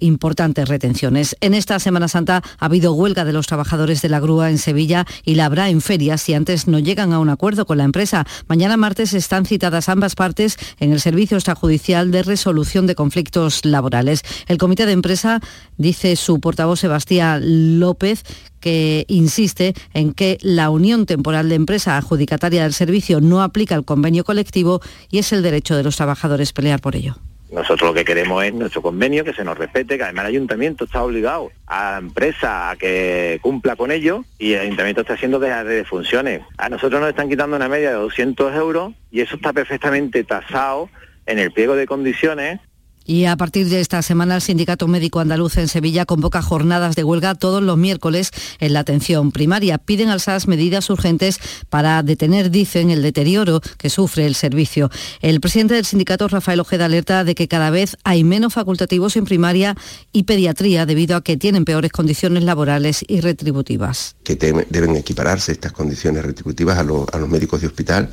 importantes 0.00 0.68
retenciones. 0.68 1.36
En 1.40 1.54
esta 1.54 1.78
Semana 1.78 2.08
Santa 2.08 2.42
ha 2.58 2.64
habido 2.64 2.92
huelga 2.92 3.24
de 3.24 3.32
los 3.32 3.46
trabajadores 3.46 4.02
de 4.02 4.08
la 4.08 4.20
grúa 4.20 4.50
en 4.50 4.58
Sevilla 4.58 5.06
y 5.24 5.36
la 5.36 5.46
habrá 5.46 5.68
en 5.68 5.80
ferias 5.80 6.22
si 6.22 6.34
antes 6.34 6.66
no 6.66 6.78
llegan 6.78 7.12
a 7.12 7.18
un 7.18 7.28
acuerdo 7.28 7.66
con 7.66 7.78
la 7.78 7.84
empresa. 7.84 8.26
Mañana 8.48 8.76
martes 8.76 9.14
están 9.14 9.46
citadas 9.46 9.88
ambas 9.88 10.14
partes 10.14 10.56
en 10.78 10.92
el 10.92 11.00
Servicio 11.00 11.36
Extrajudicial 11.36 12.10
de 12.10 12.22
Resolución 12.22 12.86
de 12.86 12.94
Conflictos 12.94 13.64
Laborales. 13.64 14.22
El 14.46 14.58
Comité 14.58 14.86
de 14.86 14.92
Empresa, 14.92 15.40
dice 15.76 16.16
su 16.16 16.40
portavoz 16.40 16.80
Sebastián 16.80 17.80
López, 17.80 18.24
que 18.60 19.06
insiste 19.08 19.74
en 19.94 20.12
que 20.12 20.38
la 20.42 20.70
unión 20.70 21.06
temporal 21.06 21.48
de 21.48 21.54
empresa 21.54 21.96
adjudicataria 21.96 22.62
del 22.62 22.74
servicio 22.74 23.20
no 23.20 23.42
aplica 23.42 23.74
el 23.74 23.84
convenio 23.84 24.24
colectivo 24.24 24.80
y 25.10 25.18
es 25.18 25.32
el 25.32 25.42
derecho 25.42 25.76
de 25.76 25.82
los 25.82 25.96
trabajadores 25.96 26.52
pelear 26.52 26.80
por 26.80 26.94
ello. 26.96 27.16
Nosotros 27.50 27.90
lo 27.90 27.94
que 27.94 28.04
queremos 28.04 28.44
es 28.44 28.54
nuestro 28.54 28.80
convenio, 28.80 29.24
que 29.24 29.32
se 29.32 29.42
nos 29.42 29.58
respete, 29.58 29.96
que 29.96 30.04
además 30.04 30.26
el 30.26 30.30
ayuntamiento 30.30 30.84
está 30.84 31.02
obligado 31.02 31.50
a 31.66 31.92
la 31.92 31.98
empresa 31.98 32.70
a 32.70 32.76
que 32.76 33.40
cumpla 33.42 33.74
con 33.74 33.90
ello 33.90 34.24
y 34.38 34.52
el 34.52 34.60
ayuntamiento 34.60 35.00
está 35.00 35.14
haciendo 35.14 35.40
de, 35.40 35.84
funciones. 35.84 36.42
A 36.58 36.68
nosotros 36.68 37.00
nos 37.00 37.10
están 37.10 37.28
quitando 37.28 37.56
una 37.56 37.68
media 37.68 37.90
de 37.90 37.96
200 37.96 38.54
euros 38.54 38.92
y 39.10 39.20
eso 39.20 39.34
está 39.34 39.52
perfectamente 39.52 40.22
tasado 40.22 40.88
en 41.26 41.38
el 41.38 41.52
pliego 41.52 41.74
de 41.74 41.86
condiciones 41.86 42.60
y 43.04 43.24
a 43.24 43.36
partir 43.36 43.68
de 43.68 43.80
esta 43.80 44.02
semana 44.02 44.36
el 44.36 44.42
Sindicato 44.42 44.86
Médico 44.86 45.20
Andaluz 45.20 45.56
en 45.56 45.68
Sevilla 45.68 46.06
convoca 46.06 46.42
jornadas 46.42 46.96
de 46.96 47.04
huelga 47.04 47.34
todos 47.34 47.62
los 47.62 47.76
miércoles 47.76 48.30
en 48.58 48.72
la 48.72 48.80
atención 48.80 49.32
primaria. 49.32 49.78
Piden 49.78 50.08
al 50.08 50.20
SAS 50.20 50.46
medidas 50.46 50.90
urgentes 50.90 51.40
para 51.68 52.02
detener, 52.02 52.50
dicen, 52.50 52.90
el 52.90 53.02
deterioro 53.02 53.60
que 53.78 53.90
sufre 53.90 54.26
el 54.26 54.34
servicio. 54.34 54.90
El 55.20 55.40
presidente 55.40 55.74
del 55.74 55.84
sindicato, 55.84 56.28
Rafael 56.28 56.60
Ojeda, 56.60 56.84
alerta 56.86 57.24
de 57.24 57.34
que 57.34 57.48
cada 57.48 57.70
vez 57.70 57.96
hay 58.04 58.24
menos 58.24 58.54
facultativos 58.54 59.16
en 59.16 59.24
primaria 59.24 59.76
y 60.12 60.24
pediatría 60.24 60.86
debido 60.86 61.16
a 61.16 61.22
que 61.22 61.36
tienen 61.36 61.64
peores 61.64 61.92
condiciones 61.92 62.44
laborales 62.44 63.04
y 63.06 63.20
retributivas. 63.20 64.16
Que 64.22 64.36
deben 64.36 64.96
equipararse 64.96 65.52
estas 65.52 65.72
condiciones 65.72 66.24
retributivas 66.24 66.78
a, 66.78 66.80
a 66.80 67.18
los 67.18 67.28
médicos 67.28 67.60
de 67.60 67.66
hospital 67.66 68.10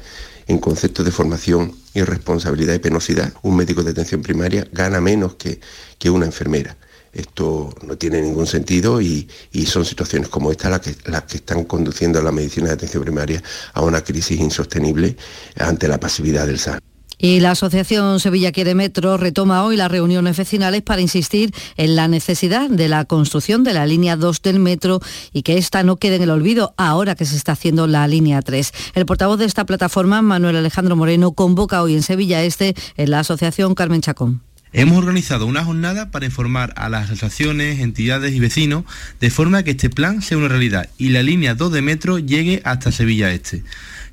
en 0.48 0.60
conceptos 0.60 1.06
de 1.06 1.12
formación 1.12 1.74
irresponsabilidad 1.94 2.74
y 2.74 2.80
penosidad. 2.80 3.34
Un 3.42 3.56
médico 3.56 3.84
de 3.84 3.92
atención 3.92 4.22
primaria 4.22 4.68
gana 4.72 5.02
menos 5.02 5.36
que, 5.36 5.60
que 5.98 6.10
una 6.10 6.26
enfermera. 6.26 6.78
Esto 7.14 7.74
no 7.82 7.98
tiene 7.98 8.22
ningún 8.22 8.46
sentido 8.46 9.02
y, 9.02 9.28
son 9.66 9.86
situaciones 9.86 10.30
como 10.30 10.52
esta 10.52 10.70
las 10.70 10.82
que, 10.82 10.96
las 11.06 11.24
que 11.24 11.38
están 11.38 11.64
conduciendo 11.64 12.20
a 12.20 12.22
la 12.22 12.32
medicina 12.32 12.68
de 12.68 12.74
atención 12.74 13.04
primaria 13.04 13.42
a 13.74 13.82
una 13.82 14.04
crisis 14.04 14.40
insostenible 14.40 15.18
ante 15.58 15.88
la 15.88 16.00
pasividad 16.00 16.46
del 16.46 16.60
SAN. 16.60 16.80
Y 17.20 17.40
la 17.40 17.52
Asociación 17.52 18.20
Sevilla 18.20 18.52
Quiere 18.52 18.76
Metro 18.76 19.18
retoma 19.18 19.64
hoy 19.64 19.76
las 19.76 19.90
reuniones 19.90 20.38
vecinales 20.38 20.84
para 20.84 21.02
insistir 21.02 21.52
en 21.76 21.96
la 21.96 22.08
necesidad 22.08 22.70
de 22.70 22.88
la 22.88 23.06
construcción 23.06 23.64
de 23.64 23.74
la 23.74 23.88
línea 23.88 24.16
2 24.16 24.42
del 24.44 24.60
metro 24.60 25.00
y 25.34 25.42
que 25.42 25.58
esta 25.58 25.82
no 25.82 25.98
quede 25.98 26.18
en 26.18 26.24
el 26.24 26.30
olvido 26.30 26.76
ahora 26.78 27.16
que 27.16 27.26
se 27.26 27.36
está 27.36 27.54
haciendo 27.54 27.88
la 27.88 28.08
línea 28.08 28.42
3. 28.44 28.72
El 28.94 29.06
portavoz 29.08 29.40
de 29.40 29.46
esta 29.46 29.66
plataforma, 29.66 30.22
Manuel 30.22 30.58
Alejandro 30.58 30.96
Moreno, 30.96 31.32
convoca 31.32 31.82
hoy 31.82 31.96
en 31.96 32.04
Sevilla 32.04 32.44
Este 32.44 32.76
en 32.98 33.10
la 33.10 33.22
Asociación 33.22 33.74
Carmen 33.74 34.02
Chacón. 34.02 34.42
Hemos 34.74 34.98
organizado 34.98 35.46
una 35.46 35.64
jornada 35.64 36.12
para 36.12 36.26
informar 36.26 36.74
a 36.76 36.90
las 36.90 37.06
asociaciones, 37.06 37.80
entidades 37.80 38.34
y 38.34 38.40
vecinos 38.40 38.84
de 39.20 39.32
forma 39.32 39.64
que 39.64 39.72
este 39.72 39.90
plan 39.90 40.22
sea 40.22 40.38
una 40.38 40.50
realidad 40.50 40.90
y 40.98 41.10
la 41.10 41.24
línea 41.24 41.56
2 41.56 41.72
de 41.72 41.82
metro 41.82 42.20
llegue 42.20 42.62
hasta 42.64 42.92
Sevilla 42.92 43.32
Este 43.32 43.64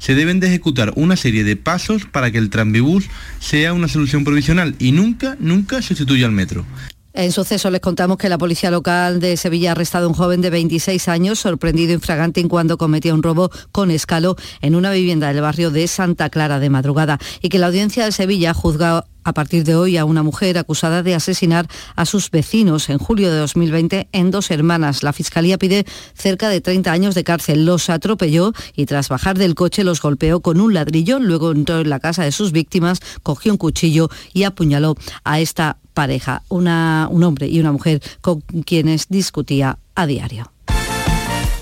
se 0.04 0.14
deben 0.14 0.38
de 0.38 0.48
ejecutar 0.48 0.92
una 0.96 1.16
serie 1.16 1.44
de 1.44 1.56
pasos 1.56 2.04
para 2.04 2.30
que 2.30 2.36
el 2.36 2.50
tranvibús 2.50 3.08
sea 3.40 3.72
una 3.72 3.88
solución 3.88 4.22
provisional 4.22 4.74
y 4.78 4.92
nunca, 4.92 5.34
nunca 5.40 5.80
sustituya 5.80 6.26
al 6.26 6.32
metro. 6.32 6.66
En 7.14 7.32
suceso 7.32 7.70
les 7.70 7.80
contamos 7.80 8.18
que 8.18 8.28
la 8.28 8.36
policía 8.36 8.70
local 8.70 9.18
de 9.18 9.38
Sevilla 9.38 9.70
ha 9.70 9.72
arrestado 9.72 10.04
a 10.04 10.08
un 10.08 10.14
joven 10.14 10.42
de 10.42 10.50
26 10.50 11.08
años 11.08 11.38
sorprendido 11.38 11.94
infragante 11.94 12.46
cuando 12.48 12.76
cometía 12.76 13.14
un 13.14 13.22
robo 13.22 13.50
con 13.72 13.90
escalo 13.90 14.36
en 14.60 14.74
una 14.74 14.90
vivienda 14.90 15.28
del 15.28 15.40
barrio 15.40 15.70
de 15.70 15.86
Santa 15.86 16.28
Clara 16.28 16.58
de 16.58 16.68
madrugada 16.68 17.18
y 17.40 17.48
que 17.48 17.58
la 17.58 17.68
audiencia 17.68 18.04
de 18.04 18.12
Sevilla 18.12 18.52
juzga 18.52 19.06
a 19.24 19.32
partir 19.32 19.64
de 19.64 19.74
hoy 19.74 19.96
a 19.96 20.04
una 20.04 20.22
mujer 20.22 20.58
acusada 20.58 21.02
de 21.02 21.14
asesinar 21.14 21.66
a 21.96 22.06
sus 22.06 22.30
vecinos 22.30 22.88
en 22.88 22.98
julio 22.98 23.30
de 23.30 23.38
2020 23.38 24.08
en 24.12 24.30
dos 24.30 24.50
hermanas. 24.50 25.02
La 25.02 25.12
Fiscalía 25.12 25.58
pide 25.58 25.84
cerca 26.14 26.48
de 26.48 26.60
30 26.60 26.92
años 26.92 27.14
de 27.14 27.24
cárcel. 27.24 27.66
Los 27.66 27.90
atropelló 27.90 28.52
y 28.76 28.86
tras 28.86 29.08
bajar 29.08 29.38
del 29.38 29.54
coche 29.54 29.84
los 29.84 30.00
golpeó 30.00 30.40
con 30.40 30.60
un 30.60 30.74
ladrillo. 30.74 31.18
Luego 31.18 31.52
entró 31.52 31.80
en 31.80 31.90
la 31.90 32.00
casa 32.00 32.24
de 32.24 32.32
sus 32.32 32.52
víctimas, 32.52 33.00
cogió 33.22 33.52
un 33.52 33.58
cuchillo 33.58 34.08
y 34.32 34.44
apuñaló 34.44 34.96
a 35.24 35.40
esta 35.40 35.78
pareja, 35.94 36.42
un 36.48 36.68
hombre 36.68 37.48
y 37.48 37.60
una 37.60 37.72
mujer 37.72 38.02
con 38.20 38.40
quienes 38.40 39.08
discutía 39.08 39.78
a 39.94 40.06
diario. 40.06 40.53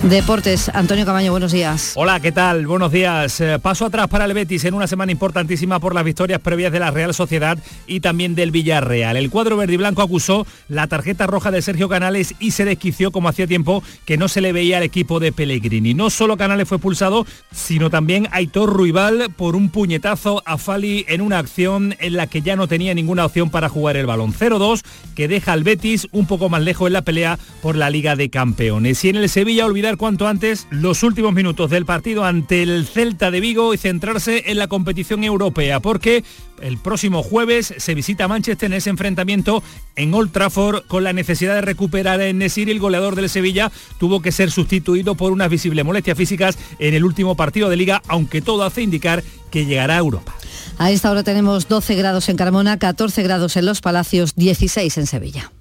Deportes, 0.03 0.69
Antonio 0.75 1.07
Camaño, 1.07 1.31
buenos 1.31 1.53
días. 1.53 1.93
Hola, 1.95 2.19
¿qué 2.19 2.33
tal? 2.33 2.67
Buenos 2.67 2.91
días. 2.91 3.41
Eh, 3.41 3.61
paso 3.63 3.87
atrás 3.87 4.09
para 4.09 4.25
el 4.25 4.35
Betis 4.35 4.65
en 4.65 4.75
una 4.75 4.89
semana 4.89 5.13
importantísima 5.13 5.79
por 5.79 5.95
las 5.95 6.03
victorias 6.03 6.41
previas 6.41 6.73
de 6.73 6.81
la 6.81 6.91
Real 6.91 7.15
Sociedad 7.15 7.57
y 7.87 8.01
también 8.01 8.35
del 8.35 8.51
Villarreal. 8.51 9.17
El 9.17 9.31
cuadro 9.31 9.57
verde 9.57 9.75
y 9.75 9.77
blanco 9.77 10.03
acusó 10.03 10.45
la 10.67 10.89
tarjeta 10.89 11.29
roja 11.29 11.53
de 11.53 11.63
Sergio 11.63 11.89
Canales 11.89 12.35
y 12.41 12.51
se 12.51 12.65
desquició 12.65 13.13
como 13.13 13.29
hacía 13.29 13.47
tiempo 13.47 13.85
que 14.05 14.17
no 14.17 14.27
se 14.27 14.41
le 14.41 14.53
veía 14.53 14.79
al 14.79 14.83
equipo 14.83 15.21
de 15.21 15.31
Pellegrini. 15.31 15.95
No 15.95 16.11
solo 16.11 16.37
Canales 16.37 16.67
fue 16.67 16.79
expulsado, 16.79 17.25
sino 17.53 17.89
también 17.89 18.27
Aitor 18.33 18.73
Ruibal 18.73 19.29
por 19.37 19.55
un 19.55 19.69
puñetazo 19.69 20.43
a 20.45 20.59
Fali 20.59 21.05
en 21.07 21.21
una 21.21 21.39
acción 21.39 21.95
en 22.01 22.17
la 22.17 22.27
que 22.27 22.43
ya 22.43 22.57
no 22.57 22.67
tenía 22.67 22.93
ninguna 22.93 23.25
opción 23.25 23.51
para 23.51 23.69
jugar 23.69 23.97
el 23.97 24.07
balón. 24.07 24.35
0-2 24.35 24.83
que 25.15 25.29
deja 25.29 25.53
al 25.53 25.63
Betis 25.63 26.09
un 26.11 26.27
poco 26.27 26.49
más 26.49 26.63
lejos 26.63 26.89
en 26.89 26.95
la 26.95 27.03
pelea 27.03 27.39
por 27.61 27.77
la 27.77 27.89
Liga 27.89 28.17
de 28.17 28.31
Campeones. 28.31 29.05
Y 29.05 29.11
en 29.11 29.17
el 29.17 29.29
Sevilla 29.29 29.65
olvidar 29.65 29.92
cuanto 29.97 30.27
antes 30.29 30.67
los 30.71 31.03
últimos 31.03 31.33
minutos 31.33 31.71
del 31.71 31.87
partido 31.87 32.25
ante 32.25 32.63
el 32.63 32.87
Celta 32.87 33.31
de 33.31 33.41
Vigo 33.41 33.75
y 33.75 33.79
centrarse 33.79 34.45
en 34.47 34.59
la 34.59 34.69
competición 34.69 35.25
europea, 35.25 35.81
porque 35.81 36.25
el 36.61 36.79
próximo 36.79 37.23
jueves 37.23 37.75
se 37.77 37.95
visita 37.95 38.29
Manchester 38.29 38.67
en 38.67 38.75
ese 38.75 38.91
enfrentamiento 38.91 39.63
en 39.97 40.15
Old 40.15 40.33
Trafford 40.33 40.87
con 40.87 41.05
la 41.05 41.13
necesidad 41.13 41.55
de 41.55 41.61
recuperar 41.61 42.21
en 42.21 42.39
Nesir. 42.39 42.71
El 42.71 42.81
goleador 42.81 43.17
del 43.17 43.29
Sevilla 43.29 43.73
tuvo 43.99 44.23
que 44.23 44.33
ser 44.33 44.51
sustituido 44.51 45.15
por 45.15 45.33
unas 45.33 45.51
visibles 45.51 45.85
molestias 45.85 46.17
físicas 46.17 46.59
en 46.79 46.95
el 46.95 47.05
último 47.05 47.37
partido 47.37 47.69
de 47.69 47.77
liga, 47.77 48.03
aunque 48.09 48.43
todo 48.43 48.65
hace 48.65 48.83
indicar 48.83 49.23
que 49.51 49.67
llegará 49.67 49.95
a 49.95 49.99
Europa. 49.99 50.35
A 50.79 50.91
esta 50.91 51.11
hora 51.11 51.23
tenemos 51.23 51.69
12 51.69 51.95
grados 51.95 52.29
en 52.29 52.37
Carmona, 52.37 52.79
14 52.79 53.23
grados 53.23 53.57
en 53.57 53.67
Los 53.67 53.81
Palacios, 53.81 54.35
16 54.37 54.99
en 54.99 55.07
Sevilla. 55.07 55.53